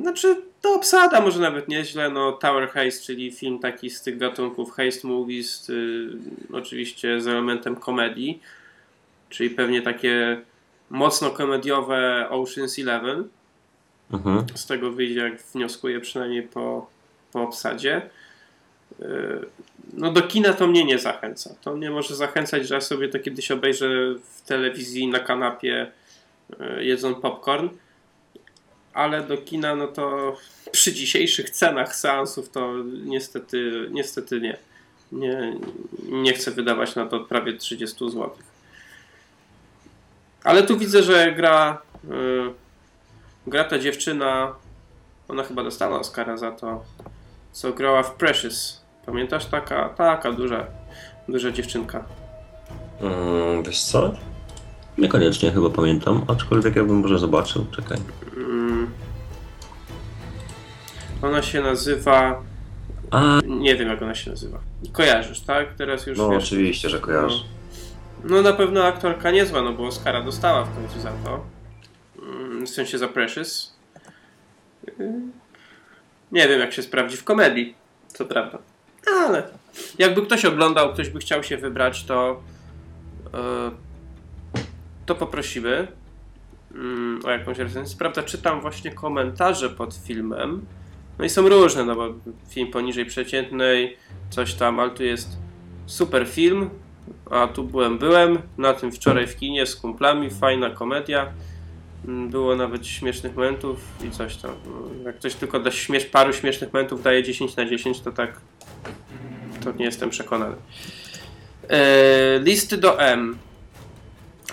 Znaczy, 0.03 0.37
to 0.61 0.75
obsada 0.75 1.21
może 1.21 1.41
nawet 1.41 1.69
nieźle. 1.69 2.11
No, 2.11 2.33
Tower 2.33 2.69
Heist, 2.69 3.05
czyli 3.05 3.33
film 3.33 3.59
taki 3.59 3.91
z 3.91 4.03
tych 4.03 4.19
gatunków 4.19 4.73
heist 4.73 5.05
movies, 5.05 5.69
y, 5.71 6.09
oczywiście 6.53 7.21
z 7.21 7.27
elementem 7.27 7.77
komedii, 7.77 8.41
czyli 9.31 9.51
pewnie 9.51 9.83
takie 9.83 10.41
mocno 10.91 11.31
komediowe 11.31 12.27
Ocean's 12.31 12.83
Eleven. 12.83 13.29
Mhm. 14.12 14.45
Z 14.55 14.66
tego 14.66 14.93
wyjdzie, 14.93 15.20
jak 15.20 15.43
wnioskuję, 15.43 16.01
przynajmniej 16.01 16.43
po, 16.43 16.91
po 17.33 17.43
obsadzie. 17.43 18.11
Y, 19.01 19.07
No, 19.93 20.12
do 20.12 20.22
kina 20.22 20.53
to 20.53 20.66
mnie 20.66 20.85
nie 20.85 20.99
zachęca. 20.99 21.55
To 21.62 21.77
mnie 21.77 21.91
może 21.91 22.16
zachęcać, 22.16 22.68
że 22.68 22.74
ja 22.74 22.81
sobie 22.81 23.09
to 23.09 23.18
kiedyś 23.18 23.51
obejrzę 23.51 23.89
w 24.14 24.43
telewizji 24.47 25.09
na 25.09 25.18
kanapie, 25.18 25.93
y, 26.61 26.85
jedząc 26.85 27.18
popcorn 27.18 27.68
ale 28.97 29.22
do 29.22 29.37
kina, 29.37 29.77
no 29.77 29.87
to 29.87 30.37
przy 30.72 30.93
dzisiejszych 30.93 31.51
cenach 31.51 31.97
seansów 31.97 32.49
to 32.49 32.74
niestety, 33.05 33.89
niestety 33.91 34.41
nie. 34.41 34.57
Nie, 35.12 35.57
nie 36.03 36.33
chcę 36.33 36.51
wydawać 36.51 36.95
na 36.95 37.07
to 37.07 37.20
prawie 37.20 37.53
30 37.53 38.11
zł. 38.11 38.31
Ale 40.47 40.62
tu 40.62 40.78
widzę, 40.78 41.03
że 41.03 41.32
gra, 41.32 41.78
y, 42.05 42.09
gra 43.47 43.64
ta 43.64 43.78
dziewczyna, 43.78 44.53
ona 45.28 45.42
chyba 45.42 45.62
dostała 45.62 46.01
Oscara 46.01 46.36
za 46.36 46.53
to, 46.53 46.84
co 47.53 47.72
grała 47.72 48.03
w 48.03 48.14
Precious. 48.14 48.84
Pamiętasz? 49.07 49.47
Taka, 49.47 49.88
taka 49.88 50.32
duża, 50.32 50.66
duża 51.28 51.51
dziewczynka. 51.51 52.05
Mm, 53.01 53.62
wiesz 53.62 53.82
co? 53.82 54.14
Niekoniecznie 54.99 55.53
chyba 55.53 55.70
pamiętam, 55.70 56.24
aczkolwiek 56.28 56.76
ja 56.76 56.84
bym 56.84 56.97
może 56.97 57.18
zobaczył, 57.18 57.66
czekaj. 57.76 57.99
Mm. 58.36 58.90
Ona 61.22 61.42
się 61.42 61.61
nazywa 61.61 62.42
A, 63.11 63.40
Nie 63.47 63.76
wiem, 63.76 63.88
jak 63.88 64.03
ona 64.03 64.14
się 64.14 64.30
nazywa. 64.30 64.59
Kojarzysz, 64.92 65.40
tak? 65.40 65.74
Teraz 65.74 66.07
już 66.07 66.18
no 66.18 66.30
wiesz. 66.30 66.44
oczywiście, 66.44 66.90
że 66.90 66.99
kojarzę. 67.01 67.36
No 67.36 67.56
na 68.25 68.53
pewno 68.53 68.85
aktorka 68.85 69.31
niezła, 69.31 69.62
no 69.62 69.73
bo 69.73 69.87
Oscara 69.87 70.23
dostała 70.23 70.64
w 70.64 70.75
końcu 70.75 71.01
za 71.01 71.12
to. 71.25 71.45
Mm, 72.23 72.67
W 72.67 72.71
sensie 72.71 72.99
za 72.99 73.09
Precious. 73.09 73.77
Yy, 74.99 75.12
Nie 76.33 76.49
wiem, 76.49 76.61
jak 76.61 76.73
się 76.73 76.83
sprawdzi 76.83 77.17
w 77.17 77.25
komedii, 77.25 77.75
co 78.09 78.25
prawda. 78.25 78.59
Ale 79.25 79.49
jakby 79.99 80.23
ktoś 80.23 80.45
oglądał, 80.45 80.93
ktoś 80.93 81.11
by 81.11 81.19
chciał 81.19 81.43
się 81.43 81.57
wybrać, 81.57 82.05
to 82.05 82.43
yy, 84.55 84.61
to 85.07 85.14
poprosimy 85.14 85.89
mm, 86.75 87.21
o 87.25 87.31
jakąś 87.31 87.59
recenzję. 87.59 87.99
Prawda, 87.99 88.23
czytam 88.23 88.61
właśnie 88.61 88.91
komentarze 88.91 89.71
pod 89.71 89.95
filmem. 89.95 90.67
No 91.19 91.25
i 91.25 91.29
są 91.29 91.49
różne, 91.49 91.85
no 91.85 91.95
bo 91.95 92.09
film 92.49 92.71
poniżej 92.71 93.05
przeciętnej, 93.07 93.97
coś 94.31 94.55
tam, 94.55 94.81
ale 94.81 94.91
tu 94.91 95.05
jest 95.05 95.29
super 95.87 96.27
film, 96.29 96.71
a 97.31 97.47
tu 97.47 97.65
byłem, 97.65 97.99
byłem, 97.99 98.39
na 98.59 98.75
tym 98.75 98.93
wczoraj 98.93 99.27
w 99.27 99.37
kinie 99.37 99.67
z 99.67 99.77
kumplami, 99.77 100.31
fajna 100.31 100.71
komedia. 100.71 101.33
Mm, 102.05 102.29
Było 102.29 102.57
nawet 102.57 102.87
śmiesznych 102.87 103.37
momentów 103.37 103.81
i 104.05 104.11
coś 104.11 104.37
tam. 104.37 104.51
Jak 105.05 105.17
ktoś 105.17 105.35
tylko 105.35 105.61
da 105.61 105.71
śmiesz, 105.71 106.05
paru 106.05 106.33
śmiesznych 106.33 106.73
momentów 106.73 107.03
daje 107.03 107.23
10 107.23 107.57
na 107.57 107.65
10, 107.67 108.01
to 108.01 108.13
tak 108.13 108.41
to 109.65 109.73
nie 109.73 109.85
jestem 109.85 110.11
przekonany. 110.11 110.57
E, 111.69 112.39
listy 112.39 112.77
do 112.77 113.01
M. 113.01 113.39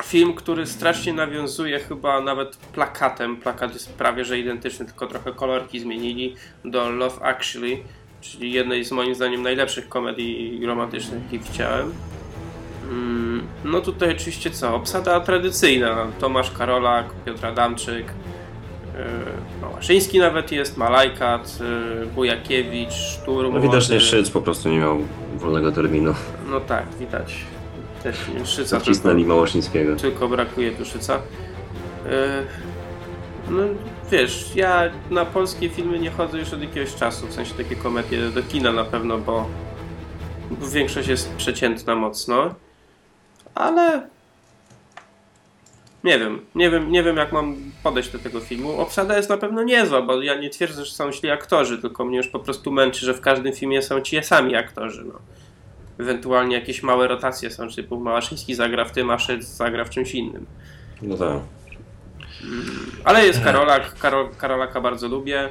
Film, 0.04 0.34
który 0.34 0.68
strasznie 0.68 1.14
nawiązuje 1.14 1.80
chyba 1.80 2.22
nawet 2.22 2.58
plakatem. 2.58 3.38
Plakat 3.38 3.74
jest 3.74 3.94
prawie 3.94 4.26
że 4.26 4.40
identyczny, 4.40 4.86
tylko 4.86 5.08
trochę 5.08 5.34
kolorki 5.34 5.80
zmienili 5.80 6.36
do 6.66 6.90
Love 6.90 7.22
Actually, 7.22 7.78
czyli 8.22 8.52
jednej 8.52 8.86
z 8.86 8.92
moim 8.92 9.16
zdaniem 9.16 9.42
najlepszych 9.42 9.90
komedii 9.90 10.66
romantycznych, 10.66 11.24
jakie 11.24 11.40
widziałem. 11.40 11.94
Mm, 12.90 13.48
No 13.66 13.82
tutaj 13.82 14.12
oczywiście 14.12 14.52
co? 14.52 14.76
Obsada 14.76 15.20
tradycyjna. 15.20 16.08
Tomasz 16.20 16.52
Karolak, 16.52 17.06
Piotr 17.26 17.46
Adamczyk, 17.46 18.06
yy, 18.08 19.00
Małaszyński 19.62 20.20
nawet 20.20 20.52
jest, 20.52 20.78
Malajkat, 20.78 21.60
yy, 22.00 22.06
Bujakiewicz, 22.06 22.94
Szturm. 22.94 23.54
No 23.54 23.60
widocznie. 23.62 24.00
Szyc 24.00 24.30
po 24.30 24.42
prostu 24.42 24.70
nie 24.70 24.80
miał 24.80 24.98
wolnego 25.36 25.72
terminu. 25.72 26.14
No 26.50 26.60
tak, 26.60 26.86
widać. 27.00 27.36
Też 28.04 28.18
nie 28.40 28.46
Szyca 28.46 28.78
Nacisnęli 28.78 29.26
Małoszyńskiego. 29.26 29.96
tylko 29.96 30.28
brakuje 30.28 30.72
Duszyca. 30.72 31.20
Yy, 32.06 32.12
No 33.50 33.64
wiesz, 34.12 34.52
ja 34.56 34.84
na 35.12 35.26
polskie 35.26 35.70
filmy 35.70 36.00
nie 36.00 36.12
chodzę 36.12 36.38
już 36.40 36.54
od 36.54 36.62
jakiegoś 36.62 36.96
czasu, 36.96 37.28
w 37.28 37.34
sensie 37.34 37.54
takie 37.54 37.76
komedie 37.76 38.30
do 38.30 38.44
kina 38.44 38.72
na 38.72 38.84
pewno, 38.84 39.18
bo 39.18 39.46
większość 40.74 41.08
jest 41.08 41.34
przeciętna 41.36 41.96
mocno, 41.96 42.56
ale 43.56 44.08
nie 46.04 46.20
wiem, 46.20 46.42
nie 46.56 46.70
wiem, 46.70 46.92
nie 46.92 47.04
wiem 47.04 47.18
jak 47.18 47.32
mam 47.32 47.56
podejść 47.84 48.10
do 48.10 48.20
tego 48.20 48.40
filmu. 48.40 48.80
Obsada 48.80 49.18
jest 49.18 49.30
na 49.30 49.38
pewno 49.38 49.64
niezła, 49.64 50.02
bo 50.02 50.22
ja 50.22 50.36
nie 50.36 50.50
twierdzę, 50.50 50.86
że 50.86 50.92
są 50.92 51.12
źli 51.12 51.30
aktorzy, 51.30 51.78
tylko 51.78 52.06
mnie 52.06 52.18
już 52.18 52.28
po 52.28 52.40
prostu 52.40 52.72
męczy, 52.72 53.06
że 53.06 53.14
w 53.14 53.22
każdym 53.22 53.54
filmie 53.54 53.82
są 53.82 54.02
ci 54.02 54.24
sami 54.24 54.56
aktorzy, 54.56 55.04
no. 55.06 55.20
Ewentualnie 56.00 56.56
jakieś 56.56 56.84
małe 56.84 57.08
rotacje 57.08 57.52
są, 57.52 57.68
typu 57.70 58.00
Małaszyński 58.00 58.56
zagra 58.56 58.86
w 58.86 58.92
tym, 58.92 59.10
a 59.10 59.20
Szyc 59.20 59.44
zagra 59.44 59.86
w 59.86 59.90
czymś 59.90 60.16
innym. 60.16 60.46
No 61.02 61.18
tak. 61.18 61.40
Ale 63.04 63.26
jest 63.26 63.44
Karolak, 63.44 63.94
Karol, 64.00 64.30
Karolaka 64.38 64.82
bardzo 64.82 65.08
lubię. 65.08 65.50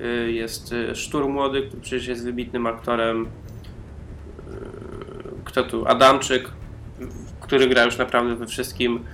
Y, 0.00 0.32
Jest 0.32 0.72
y, 0.72 0.94
Sztur 0.94 1.28
Młody, 1.28 1.62
który 1.62 1.82
przecież 1.82 2.06
jest 2.06 2.24
wybitnym 2.24 2.66
aktorem. 2.66 3.26
Y, 3.26 3.28
Kto 5.44 5.62
tu? 5.62 5.88
Adamczyk, 5.88 6.50
który 7.54 7.68
gra 7.68 7.84
już 7.84 7.98
naprawdę 7.98 8.36
we 8.36 8.46
wszystkim. 8.46 9.04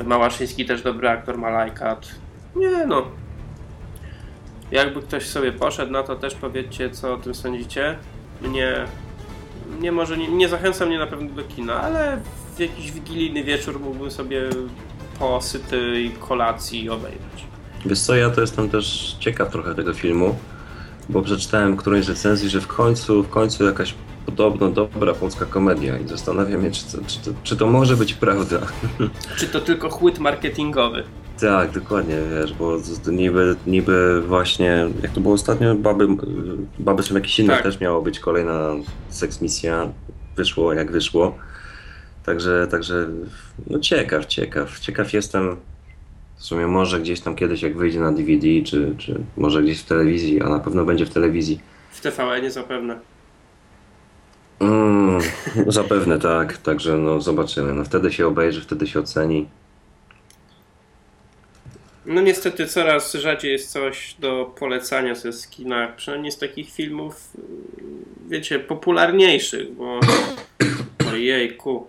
Y, 0.00 0.04
Małaszyński 0.04 0.66
też 0.66 0.82
dobry 0.82 1.08
aktor, 1.08 1.38
Malajkat. 1.38 2.10
Nie 2.56 2.86
no. 2.86 3.06
Jakby 4.70 5.02
ktoś 5.02 5.26
sobie 5.26 5.52
poszedł 5.52 5.92
na 5.92 6.02
to, 6.02 6.16
też 6.16 6.34
powiedzcie, 6.34 6.90
co 6.90 7.14
o 7.14 7.16
tym 7.16 7.34
sądzicie. 7.34 7.98
Mnie, 8.42 8.74
mnie 9.78 9.92
może 9.92 10.16
nie, 10.16 10.28
nie 10.28 10.48
zachęca 10.48 10.86
mnie 10.86 10.98
na 10.98 11.06
pewno 11.06 11.30
do 11.30 11.42
kina, 11.42 11.80
ale 11.80 12.20
w 12.56 12.60
jakiś 12.60 12.92
wigilijny 12.92 13.44
wieczór 13.44 13.80
mógłbym 13.80 14.10
sobie 14.10 14.40
po 15.18 15.40
sytej 15.40 16.10
kolacji 16.10 16.90
obejrzeć. 16.90 17.46
Wiesz 17.86 18.00
co, 18.00 18.16
ja 18.16 18.30
to 18.30 18.40
jestem 18.40 18.70
też 18.70 19.16
ciekaw 19.20 19.50
trochę 19.52 19.74
tego 19.74 19.94
filmu, 19.94 20.38
bo 21.08 21.22
przeczytałem 21.22 21.76
którejś 21.76 22.08
recenzji, 22.08 22.48
że 22.48 22.60
w 22.60 22.66
końcu, 22.66 23.22
w 23.22 23.28
końcu 23.28 23.64
jakaś 23.64 23.94
podobno 24.26 24.70
dobra 24.70 25.14
polska 25.14 25.44
komedia 25.44 25.98
i 25.98 26.08
zastanawiam 26.08 26.62
się, 26.64 26.70
czy 26.70 26.84
to, 26.84 26.98
czy 27.06 27.18
czy 27.42 27.56
to 27.56 27.66
może 27.66 27.96
być 27.96 28.14
prawda. 28.14 28.58
Czy 29.38 29.46
to 29.48 29.60
tylko 29.60 29.90
chłyt 29.90 30.18
marketingowy? 30.18 31.02
Tak, 31.40 31.70
dokładnie, 31.70 32.16
wiesz, 32.30 32.52
bo 32.52 32.78
niby, 33.12 33.56
niby 33.66 34.22
właśnie, 34.22 34.88
jak 35.02 35.10
to 35.12 35.20
było 35.20 35.34
ostatnio, 35.34 35.74
baby, 35.74 36.06
baby 36.78 37.02
są 37.02 37.14
jakieś 37.14 37.38
inne, 37.38 37.54
Tak. 37.54 37.62
też 37.62 37.80
miało 37.80 38.02
być 38.02 38.18
kolejna 38.20 38.70
seksmisja, 39.08 39.88
wyszło 40.36 40.72
jak 40.72 40.92
wyszło. 40.92 41.38
Także, 42.24 42.66
także, 42.70 43.08
no 43.66 43.78
ciekaw, 43.78 44.26
ciekaw, 44.26 44.80
ciekaw 44.80 45.12
jestem. 45.12 45.56
W 46.36 46.44
sumie 46.44 46.66
może 46.66 47.00
gdzieś 47.00 47.20
tam 47.20 47.36
kiedyś 47.36 47.62
jak 47.62 47.76
wyjdzie 47.76 48.00
na 48.00 48.12
DVD, 48.12 48.46
czy, 48.64 48.94
czy 48.98 49.20
może 49.36 49.62
gdzieś 49.62 49.80
w 49.80 49.84
telewizji, 49.86 50.42
a 50.42 50.48
na 50.48 50.58
pewno 50.58 50.84
będzie 50.84 51.06
w 51.06 51.10
telewizji. 51.10 51.60
W 51.92 52.00
TVN-ie 52.00 52.50
zapewne. 52.50 52.98
Mm, 54.60 55.20
zapewne 55.66 56.18
tak, 56.18 56.56
także 56.58 56.96
no 56.96 57.20
zobaczymy. 57.20 57.72
No 57.72 57.84
wtedy 57.84 58.12
się 58.12 58.26
obejrzy, 58.26 58.60
wtedy 58.60 58.86
się 58.86 59.00
oceni. 59.00 59.48
No 62.06 62.20
niestety 62.20 62.66
coraz 62.66 63.12
rzadziej 63.14 63.52
jest 63.52 63.72
coś 63.72 64.16
do 64.18 64.52
polecania 64.58 65.14
ze 65.14 65.32
w 65.32 65.50
kinach, 65.50 65.96
przynajmniej 65.96 66.32
z 66.32 66.38
takich 66.38 66.70
filmów, 66.72 67.30
mm, 67.38 68.04
wiecie, 68.28 68.58
popularniejszych, 68.58 69.72
bo 69.74 70.00
ojejku, 71.12 71.86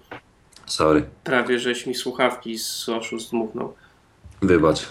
Sorry, 0.66 1.06
prawie 1.24 1.60
żeś 1.60 1.86
mi 1.86 1.96
słuchawki 1.96 2.58
z 2.60 2.90
oszu 2.90 3.20
zdmuchnął. 3.20 3.74
wybacz. 4.42 4.88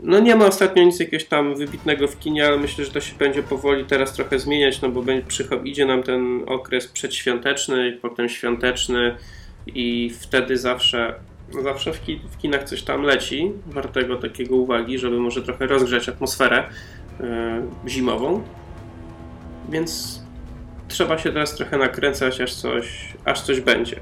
No 0.00 0.20
nie 0.20 0.36
ma 0.36 0.46
ostatnio 0.46 0.84
nic 0.84 1.00
jakiegoś 1.00 1.24
tam 1.24 1.54
wybitnego 1.54 2.08
w 2.08 2.18
kinie, 2.18 2.46
ale 2.46 2.56
myślę, 2.56 2.84
że 2.84 2.90
to 2.90 3.00
się 3.00 3.16
będzie 3.16 3.42
powoli 3.42 3.84
teraz 3.84 4.12
trochę 4.12 4.38
zmieniać, 4.38 4.80
no 4.80 4.88
bo 4.88 5.02
będzie, 5.02 5.26
idzie 5.64 5.86
nam 5.86 6.02
ten 6.02 6.42
okres 6.46 6.86
przedświąteczny, 6.86 7.98
potem 8.02 8.28
świąteczny 8.28 9.16
i 9.66 10.10
wtedy 10.20 10.56
zawsze, 10.56 11.14
zawsze 11.62 11.92
w, 11.92 12.00
ki- 12.04 12.20
w 12.30 12.38
kinach 12.38 12.64
coś 12.64 12.82
tam 12.82 13.02
leci, 13.02 13.52
wartego 13.66 14.16
takiego 14.16 14.56
uwagi, 14.56 14.98
żeby 14.98 15.18
może 15.18 15.42
trochę 15.42 15.66
rozgrzać 15.66 16.08
atmosferę 16.08 16.64
yy, 17.20 17.26
zimową. 17.90 18.42
Więc 19.68 20.22
trzeba 20.88 21.18
się 21.18 21.32
teraz 21.32 21.54
trochę 21.54 21.78
nakręcać, 21.78 22.40
aż 22.40 22.54
coś, 22.54 23.14
aż 23.24 23.40
coś 23.40 23.60
będzie. 23.60 24.00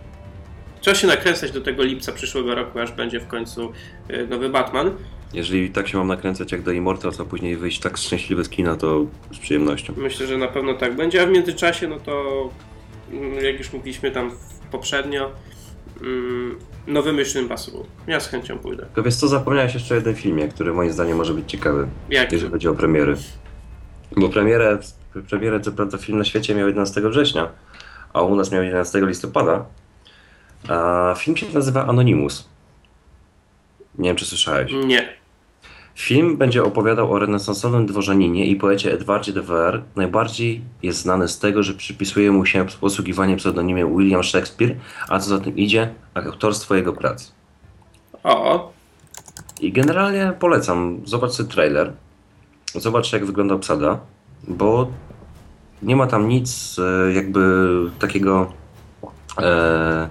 Trzeba 0.81 0.95
się 0.95 1.07
nakręcać 1.07 1.51
do 1.51 1.61
tego 1.61 1.83
lipca 1.83 2.13
przyszłego 2.13 2.55
roku, 2.55 2.79
aż 2.79 2.93
będzie 2.93 3.21
w 3.21 3.27
końcu 3.27 3.73
yy, 4.09 4.27
nowy 4.27 4.49
Batman. 4.49 4.91
Jeżeli 5.33 5.71
tak 5.71 5.89
się 5.89 5.99
mam 5.99 6.07
nakręcać 6.07 6.53
jak 6.53 6.63
do 6.63 6.73
Immortals, 6.73 7.21
a 7.21 7.25
później 7.25 7.57
wyjść 7.57 7.81
tak 7.81 7.97
szczęśliwy 7.97 8.45
z 8.45 8.49
kina, 8.49 8.77
to 8.77 9.07
z 9.33 9.39
przyjemnością. 9.39 9.95
Myślę, 9.97 10.27
że 10.27 10.39
na 10.39 10.49
pewno 10.49 10.75
tak 10.75 10.97
będzie, 10.97 11.23
a 11.23 11.27
w 11.27 11.31
międzyczasie, 11.31 11.89
no 11.89 11.99
to 11.99 12.49
mm, 13.13 13.45
jak 13.45 13.59
już 13.59 13.73
mówiliśmy 13.73 14.11
tam 14.11 14.31
poprzednio, 14.71 15.31
mm, 16.01 16.59
nowy 16.87 17.13
Mission 17.13 17.43
Impossible. 17.43 17.81
Ja 18.07 18.21
z 18.21 18.29
chęcią 18.29 18.59
pójdę. 18.59 18.83
Tylko 18.83 19.03
wiesz 19.03 19.15
co, 19.15 19.29
zapomniałeś 19.29 19.75
jeszcze 19.75 19.95
o 19.95 19.97
jednym 19.97 20.15
filmie, 20.15 20.49
który 20.49 20.73
moim 20.73 20.93
zdaniem 20.93 21.17
może 21.17 21.35
być 21.35 21.51
ciekawy, 21.51 21.89
jeżeli 22.11 22.53
chodzi 22.53 22.69
o 22.69 22.75
premiery. 22.75 23.17
Bo 24.17 24.29
premierę, 24.29 24.79
premierę 25.29 25.61
co 25.61 25.73
prawda 25.73 25.99
film 25.99 26.19
na 26.19 26.25
świecie 26.25 26.55
miał 26.55 26.67
11 26.67 27.01
września, 27.01 27.49
a 28.13 28.23
u 28.23 28.37
nas 28.37 28.53
miał 28.53 28.63
11 28.63 29.07
listopada. 29.07 29.67
A 30.69 31.15
film 31.19 31.37
się 31.37 31.47
nazywa 31.55 31.87
Anonymous. 31.87 32.49
Nie 33.99 34.09
wiem, 34.09 34.17
czy 34.17 34.27
słyszałeś. 34.27 34.73
Nie. 34.87 35.17
Film 35.95 36.37
będzie 36.37 36.65
opowiadał 36.65 37.13
o 37.13 37.19
renesansowym 37.19 37.87
dworzaninie 37.87 38.47
i 38.47 38.57
poecie 38.57 38.93
Edwardzie 38.93 39.33
de 39.33 39.43
Vere. 39.43 39.83
Najbardziej 39.97 40.61
jest 40.83 40.99
znany 40.99 41.29
z 41.29 41.39
tego, 41.39 41.63
że 41.63 41.75
przypisuje 41.75 42.33
mu 42.33 42.47
się 42.47 42.67
posługiwanie 42.81 43.37
pseudonimem 43.37 43.97
William 43.97 44.25
Shakespeare, 44.25 44.77
a 45.09 45.19
co 45.19 45.29
za 45.29 45.39
tym 45.39 45.57
idzie, 45.57 45.95
autorstwo 46.15 46.75
jego 46.75 46.93
prac. 46.93 47.33
O, 48.25 48.73
I 49.61 49.73
generalnie 49.73 50.33
polecam, 50.39 51.01
zobacz 51.05 51.33
sobie 51.33 51.51
trailer, 51.51 51.93
zobacz 52.75 53.13
jak 53.13 53.27
wygląda 53.27 53.55
obsada, 53.55 54.01
bo 54.49 54.91
nie 55.83 55.97
ma 55.97 56.07
tam 56.07 56.29
nic 56.29 56.77
e, 56.79 57.13
jakby 57.13 57.69
takiego 57.99 58.53
e, 59.39 60.09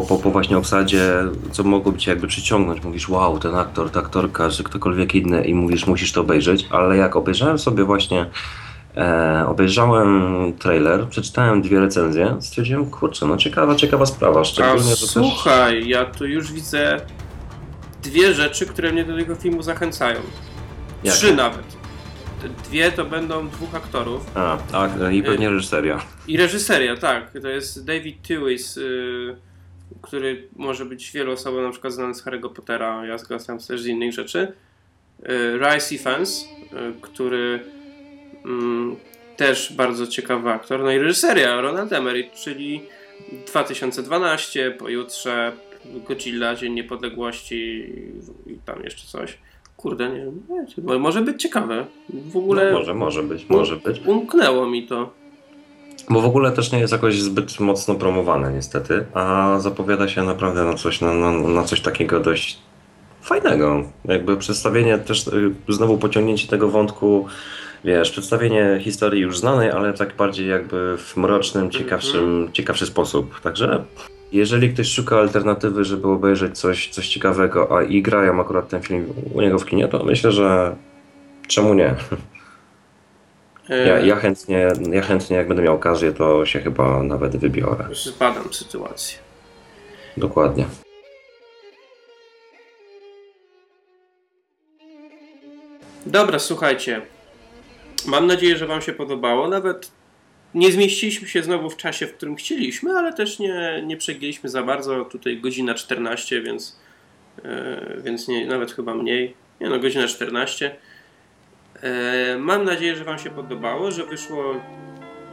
po, 0.00 0.06
po, 0.06 0.22
po 0.22 0.30
właśnie 0.30 0.58
obsadzie, 0.58 1.12
co 1.52 1.64
mogłoby 1.64 1.98
cię 1.98 2.10
jakby 2.10 2.26
przyciągnąć. 2.26 2.84
Mówisz, 2.84 3.08
wow, 3.08 3.38
ten 3.38 3.54
aktor, 3.54 3.90
ta 3.90 4.00
aktorka, 4.00 4.50
czy 4.50 4.64
ktokolwiek 4.64 5.14
inny 5.14 5.44
i 5.44 5.54
mówisz, 5.54 5.86
musisz 5.86 6.12
to 6.12 6.20
obejrzeć, 6.20 6.66
ale 6.70 6.96
jak 6.96 7.16
obejrzałem 7.16 7.58
sobie 7.58 7.84
właśnie 7.84 8.26
E, 8.96 9.44
obejrzałem 9.46 10.52
trailer, 10.58 11.08
przeczytałem 11.08 11.62
dwie 11.62 11.80
recenzje, 11.80 12.36
stwierdziłem, 12.40 12.90
kurczę, 12.90 13.26
no 13.26 13.36
ciekawa, 13.36 13.74
ciekawa 13.74 14.06
sprawa, 14.06 14.40
a 14.40 14.44
szczególnie, 14.44 14.90
też... 14.90 14.98
słuchaj, 14.98 15.88
ja 15.88 16.04
tu 16.04 16.26
już 16.26 16.52
widzę 16.52 17.00
dwie 18.02 18.34
rzeczy, 18.34 18.66
które 18.66 18.92
mnie 18.92 19.04
do 19.04 19.16
tego 19.16 19.34
filmu 19.34 19.62
zachęcają. 19.62 20.20
Jakie? 21.04 21.18
Trzy 21.18 21.34
nawet. 21.34 21.76
Dwie 22.64 22.92
to 22.92 23.04
będą 23.04 23.48
dwóch 23.48 23.74
aktorów. 23.74 24.30
A, 24.34 24.58
tak, 24.72 24.90
i 25.12 25.22
pewnie 25.22 25.50
reżyseria. 25.50 26.00
I 26.28 26.36
reżyseria, 26.36 26.96
tak. 26.96 27.32
To 27.42 27.48
jest 27.48 27.84
David 27.84 28.28
Tewis, 28.28 28.76
y, 28.76 29.36
który 30.02 30.48
może 30.56 30.84
być 30.86 31.12
wielu 31.12 31.32
osobom 31.32 31.62
na 31.62 31.70
przykład 31.70 31.92
znany 31.92 32.14
z 32.14 32.24
Harry'ego 32.24 32.52
Pottera, 32.52 33.06
ja 33.06 33.16
go 33.28 33.38
znam 33.38 33.58
też 33.58 33.82
z 33.82 33.86
innych 33.86 34.12
rzeczy. 34.12 34.52
Y, 35.22 35.58
Rice 35.58 35.94
Evans, 35.94 36.44
y, 36.44 37.00
który 37.00 37.60
mm, 38.44 38.96
też 39.36 39.72
bardzo 39.72 40.06
ciekawy 40.06 40.50
aktor. 40.50 40.80
No 40.80 40.90
i 40.90 40.98
reżyseria 40.98 41.60
Ronald 41.60 41.92
Emmerich, 41.92 42.32
czyli 42.32 42.82
2012, 43.46 44.70
pojutrze 44.70 45.52
Godzilla, 46.08 46.54
Dzień 46.54 46.72
Niepodległości 46.72 47.84
i 48.46 48.58
tam 48.66 48.82
jeszcze 48.84 49.06
coś. 49.06 49.38
Kurde, 49.76 50.08
nie 50.08 50.20
wiem, 50.20 51.00
może 51.00 51.22
być 51.22 51.42
ciekawe. 51.42 51.86
W 52.08 52.36
ogóle 52.36 52.72
No, 52.72 52.78
może, 52.78 52.94
może 52.94 53.22
być, 53.22 53.48
może 53.48 53.76
być. 53.76 54.00
umknęło 54.06 54.66
mi 54.66 54.86
to. 54.86 55.12
Bo 56.10 56.20
w 56.20 56.24
ogóle 56.24 56.52
też 56.52 56.72
nie 56.72 56.78
jest 56.78 56.92
jakoś 56.92 57.20
zbyt 57.20 57.60
mocno 57.60 57.94
promowane 57.94 58.52
niestety, 58.52 59.04
a 59.14 59.56
zapowiada 59.60 60.08
się 60.08 60.22
naprawdę 60.22 60.64
na 60.64 60.74
coś, 60.74 61.00
na, 61.00 61.14
na, 61.14 61.30
na 61.32 61.64
coś 61.64 61.80
takiego 61.80 62.20
dość 62.20 62.58
fajnego. 63.22 63.84
Jakby 64.04 64.36
przedstawienie 64.36 64.98
też, 64.98 65.26
y, 65.26 65.54
znowu 65.68 65.98
pociągnięcie 65.98 66.48
tego 66.48 66.68
wątku, 66.68 67.26
wiesz, 67.84 68.10
przedstawienie 68.10 68.78
historii 68.80 69.22
już 69.22 69.38
znanej, 69.38 69.70
ale 69.70 69.92
tak 69.92 70.16
bardziej 70.16 70.48
jakby 70.48 70.96
w 70.98 71.16
mrocznym, 71.16 71.70
ciekawszym, 71.70 72.48
ciekawszy 72.52 72.86
sposób. 72.86 73.40
Także 73.40 73.84
jeżeli 74.32 74.70
ktoś 74.70 74.88
szuka 74.88 75.16
alternatywy, 75.16 75.84
żeby 75.84 76.08
obejrzeć 76.08 76.58
coś, 76.58 76.88
coś 76.88 77.08
ciekawego, 77.08 77.78
a 77.78 77.82
i 77.82 78.02
grają 78.02 78.40
akurat 78.40 78.68
ten 78.68 78.82
film 78.82 79.12
u 79.34 79.40
niego 79.40 79.58
w 79.58 79.66
kinie, 79.66 79.88
to 79.88 80.04
myślę, 80.04 80.32
że 80.32 80.76
czemu 81.48 81.74
nie? 81.74 81.94
E, 83.70 83.86
Ja, 83.88 83.98
ja, 83.98 84.16
chętnie, 84.16 84.68
ja 84.92 85.02
chętnie, 85.02 85.36
jak 85.36 85.48
będę 85.48 85.62
miał 85.62 85.74
okazję, 85.74 86.12
to 86.12 86.46
się 86.46 86.60
chyba 86.60 87.02
nawet 87.02 87.36
wybiorę. 87.36 87.88
Zbadam 87.92 88.52
sytuację. 88.52 89.18
Dokładnie. 90.16 90.64
Dobra, 96.06 96.38
słuchajcie. 96.38 97.02
Mam 98.06 98.26
nadzieję, 98.26 98.56
że 98.56 98.66
Wam 98.66 98.82
się 98.82 98.92
podobało. 98.92 99.48
Nawet 99.48 99.92
nie 100.54 100.72
zmieściliśmy 100.72 101.28
się 101.28 101.42
znowu 101.42 101.70
w 101.70 101.76
czasie, 101.76 102.06
w 102.06 102.14
którym 102.14 102.36
chcieliśmy, 102.36 102.92
ale 102.92 103.12
też 103.12 103.38
nie, 103.38 103.82
nie 103.86 103.96
przegięliśmy 103.96 104.48
za 104.50 104.62
bardzo. 104.62 105.04
Tutaj 105.04 105.40
godzina 105.40 105.74
14, 105.74 106.42
więc, 106.42 106.80
e, 107.44 107.96
więc 108.04 108.28
nie, 108.28 108.46
nawet 108.46 108.72
chyba 108.72 108.94
mniej. 108.94 109.34
Nie 109.60 109.68
no, 109.68 109.78
godzina 109.78 110.08
14. 110.08 110.76
E, 111.82 112.38
mam 112.38 112.64
nadzieję, 112.64 112.96
że 112.96 113.04
Wam 113.04 113.18
się 113.18 113.30
podobało, 113.30 113.90
że 113.90 114.06
wyszło 114.06 114.54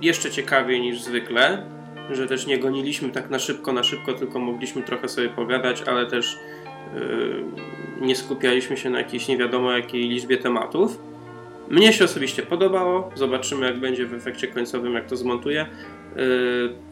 jeszcze 0.01 0.31
ciekawiej 0.31 0.81
niż 0.81 1.01
zwykle. 1.01 1.65
Że 2.11 2.27
też 2.27 2.47
nie 2.47 2.59
goniliśmy 2.59 3.09
tak 3.09 3.29
na 3.29 3.39
szybko, 3.39 3.73
na 3.73 3.83
szybko, 3.83 4.13
tylko 4.13 4.39
mogliśmy 4.39 4.81
trochę 4.81 5.09
sobie 5.09 5.29
pogadać, 5.29 5.81
ale 5.81 6.05
też 6.05 6.39
Yy, 6.93 7.43
nie 8.01 8.15
skupialiśmy 8.15 8.77
się 8.77 8.89
na 8.89 8.97
jakiejś 8.97 9.27
nie 9.27 9.37
wiadomo 9.37 9.71
jakiej 9.71 10.09
liczbie 10.09 10.37
tematów. 10.37 10.99
Mnie 11.69 11.93
się 11.93 12.05
osobiście 12.05 12.43
podobało. 12.43 13.11
Zobaczymy, 13.15 13.65
jak 13.65 13.79
będzie 13.79 14.05
w 14.05 14.13
efekcie 14.13 14.47
końcowym, 14.47 14.93
jak 14.93 15.05
to 15.05 15.17
zmontuję. 15.17 15.65
Yy, 16.15 16.23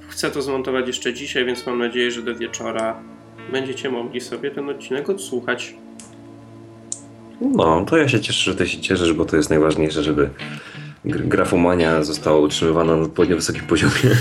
Chcę 0.07 0.31
to 0.31 0.41
zmontować 0.41 0.87
jeszcze 0.87 1.13
dzisiaj, 1.13 1.45
więc 1.45 1.65
mam 1.65 1.79
nadzieję, 1.79 2.11
że 2.11 2.21
do 2.21 2.35
wieczora 2.35 2.99
będziecie 3.51 3.89
mogli 3.89 4.21
sobie 4.21 4.51
ten 4.51 4.69
odcinek 4.69 5.09
odsłuchać. 5.09 5.75
No, 7.41 7.85
to 7.85 7.97
ja 7.97 8.07
się 8.07 8.19
cieszę, 8.19 8.51
że 8.51 8.55
ty 8.57 8.67
się 8.69 8.81
cieszysz, 8.81 9.13
bo 9.13 9.25
to 9.25 9.37
jest 9.37 9.49
najważniejsze, 9.49 10.03
żeby 10.03 10.29
gr- 11.05 11.27
grafomania 11.27 12.03
została 12.03 12.39
utrzymywana 12.39 12.95
na 12.95 13.03
odpowiednio 13.03 13.35
wysokim 13.35 13.61
poziomie. 13.67 14.15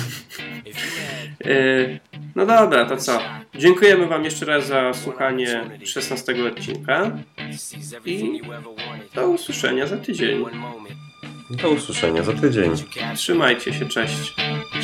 Yy, 1.44 1.98
No 2.36 2.46
dobra, 2.46 2.84
to 2.84 2.96
co? 2.96 3.18
Dziękujemy 3.58 4.06
Wam 4.06 4.24
jeszcze 4.24 4.46
raz 4.46 4.66
za 4.66 4.94
słuchanie 4.94 5.70
16 5.84 6.34
odcinka 6.46 7.10
i 8.06 8.40
do 9.14 9.28
usłyszenia 9.28 9.86
za 9.86 9.96
tydzień. 9.96 10.44
Do 11.50 11.70
usłyszenia 11.70 12.22
za 12.22 12.32
tydzień. 12.32 12.70
Trzymajcie 13.16 13.72
się, 13.74 13.86
cześć. 13.86 14.34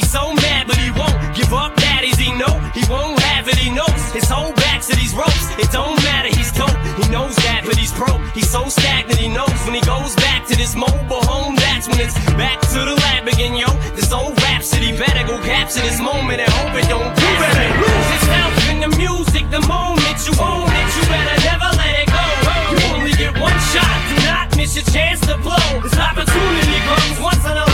He's 0.00 0.08
so 0.08 0.32
mad, 0.32 0.64
but 0.66 0.80
he 0.80 0.88
won't 0.96 1.12
give 1.36 1.52
up. 1.52 1.76
Daddies, 1.76 2.16
he 2.16 2.32
know 2.32 2.56
he 2.72 2.80
won't 2.88 3.20
have 3.20 3.46
it. 3.48 3.56
He 3.60 3.68
knows 3.68 4.00
his 4.16 4.24
whole 4.24 4.52
back 4.56 4.80
to 4.88 4.96
these 4.96 5.12
ropes. 5.12 5.52
It 5.60 5.68
don't 5.70 5.92
matter. 6.08 6.32
He's 6.32 6.50
dope. 6.52 6.72
He 6.96 7.04
knows 7.12 7.36
that, 7.44 7.68
but 7.68 7.76
he's 7.76 7.92
broke. 7.92 8.16
He's 8.32 8.48
so 8.48 8.64
stagnant. 8.72 9.20
He 9.20 9.28
knows 9.28 9.52
when 9.68 9.76
he 9.76 9.84
goes 9.84 10.16
back 10.16 10.48
to 10.48 10.56
this 10.56 10.74
mobile 10.74 11.20
home. 11.28 11.54
That's 11.54 11.86
when 11.86 12.00
it's 12.00 12.16
back 12.40 12.64
to 12.72 12.80
the 12.80 12.96
lab 12.96 13.28
again, 13.28 13.60
yo. 13.60 13.68
This 13.92 14.08
old 14.10 14.40
rhapsody 14.40 14.96
better 14.96 15.20
go 15.28 15.36
capture 15.44 15.84
this 15.84 16.00
moment 16.00 16.40
and 16.40 16.48
hope 16.48 16.72
it 16.80 16.88
don't. 16.88 17.04
You 17.04 17.30
better 17.36 17.68
lose 17.84 18.08
yourself 18.16 18.52
in 18.72 18.80
the 18.80 18.90
music 18.96 19.44
the 19.52 19.60
moment 19.68 20.16
you 20.24 20.32
own 20.40 20.64
it. 20.64 20.88
You 20.96 21.04
better 21.12 21.38
never 21.44 21.68
let 21.76 21.92
it 22.00 22.08
go. 22.08 22.24
You 22.72 22.78
only 22.96 23.12
get 23.20 23.36
one 23.36 23.60
shot. 23.68 23.96
Do 24.08 24.16
not 24.24 24.48
miss 24.56 24.72
your 24.80 24.88
chance 24.88 25.20
to 25.28 25.36
blow. 25.44 25.60
This 25.84 25.92
opportunity 25.92 26.78
comes 26.88 27.20
once 27.20 27.44
in 27.44 27.52
a 27.52 27.69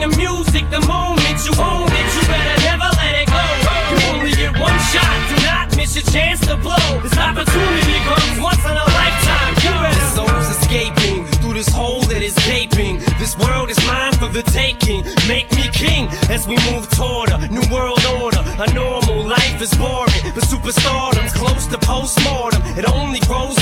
the 0.00 0.08
music, 0.16 0.64
the 0.70 0.80
moment 0.88 1.36
you 1.44 1.52
own 1.60 1.88
it, 1.92 2.08
you 2.16 2.24
better 2.24 2.56
never 2.64 2.88
let 2.96 3.14
it 3.20 3.28
go. 3.28 3.44
You 3.92 3.98
only 4.16 4.32
get 4.32 4.52
one 4.58 4.78
shot, 4.88 5.12
do 5.28 5.36
not 5.44 5.76
miss 5.76 5.94
your 5.94 6.04
chance 6.08 6.40
to 6.48 6.56
blow. 6.56 6.88
This 7.04 7.16
opportunity 7.16 7.98
comes 8.08 8.40
once 8.40 8.64
in 8.64 8.72
a 8.72 8.86
lifetime. 8.96 9.52
You 9.60 9.72
better. 9.76 10.06
Souls 10.16 10.48
escaping 10.56 11.26
through 11.44 11.54
this 11.54 11.68
hole 11.68 12.00
that 12.08 12.22
is 12.22 12.34
gaping. 12.48 12.98
This 13.20 13.36
world 13.36 13.68
is 13.68 13.78
mine 13.86 14.14
for 14.16 14.28
the 14.28 14.42
taking. 14.42 15.04
Make 15.28 15.52
me 15.52 15.68
king 15.68 16.08
as 16.32 16.48
we 16.48 16.56
move 16.72 16.88
toward 16.96 17.30
a 17.30 17.38
new 17.48 17.64
world 17.68 18.00
order. 18.20 18.40
A 18.56 18.72
normal 18.72 19.24
life 19.28 19.60
is 19.60 19.72
boring, 19.76 20.24
but 20.34 20.44
superstardom's 20.44 21.32
close 21.34 21.66
to 21.68 21.78
postmortem. 21.78 22.62
It 22.78 22.88
only 22.88 23.20
grows 23.28 23.59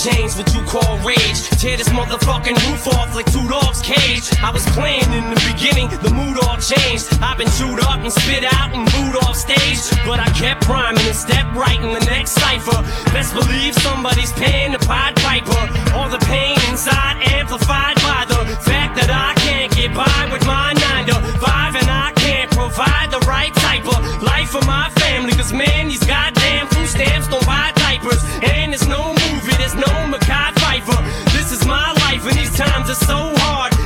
Change 0.00 0.32
what 0.40 0.48
you 0.56 0.64
call 0.64 0.96
rage. 1.04 1.44
Tear 1.60 1.76
this 1.76 1.90
motherfucking 1.90 2.56
roof 2.64 2.88
off 2.88 3.14
like 3.14 3.30
two 3.30 3.46
dogs' 3.52 3.82
cage. 3.82 4.32
I 4.40 4.48
was 4.48 4.64
playing 4.72 5.04
in 5.12 5.28
the 5.28 5.36
beginning, 5.52 5.92
the 6.00 6.08
mood 6.08 6.40
all 6.40 6.56
changed. 6.56 7.12
I've 7.20 7.36
been 7.36 7.52
chewed 7.60 7.84
up 7.84 8.00
and 8.00 8.08
spit 8.08 8.48
out 8.48 8.72
and 8.72 8.88
booed 8.96 9.20
off 9.28 9.36
stage. 9.36 9.76
But 10.08 10.16
I 10.16 10.32
kept 10.32 10.64
rhyming 10.64 11.04
and 11.04 11.14
stepped 11.14 11.52
right 11.52 11.76
in 11.76 11.92
the 11.92 12.00
next 12.08 12.32
cipher. 12.32 12.80
Best 13.12 13.36
believe 13.36 13.76
somebody's 13.84 14.32
paying 14.40 14.72
the 14.72 14.80
Pied 14.88 15.16
Piper. 15.20 15.92
All 15.92 16.08
the 16.08 16.22
pain 16.24 16.56
inside 16.72 17.20
amplified 17.36 18.00
by 18.00 18.24
the 18.24 18.40
fact 18.64 18.96
that 18.96 19.12
I 19.12 19.36
can't 19.44 19.68
get 19.76 19.92
by 19.92 20.32
with 20.32 20.46
my 20.48 20.72
9 20.80 21.12
to 21.12 21.16
5 21.44 21.76
and 21.76 21.90
I 21.92 22.16
can't 22.16 22.48
provide 22.48 23.12
the 23.12 23.20
right 23.28 23.52
type 23.52 23.84
of 23.84 24.00
life 24.24 24.48
for 24.48 24.64
my 24.64 24.88
family. 24.96 25.36
Cause 25.36 25.52
man, 25.52 25.92
these 25.92 26.00
goddamn 26.08 26.68
food 26.72 26.88
stamps 26.88 27.28
don't 27.28 27.44
buy 27.44 27.68
diapers. 27.76 28.24
And 28.40 28.49
times 32.60 32.90
are 32.90 32.94
so 32.94 33.32
hard. 33.38 33.79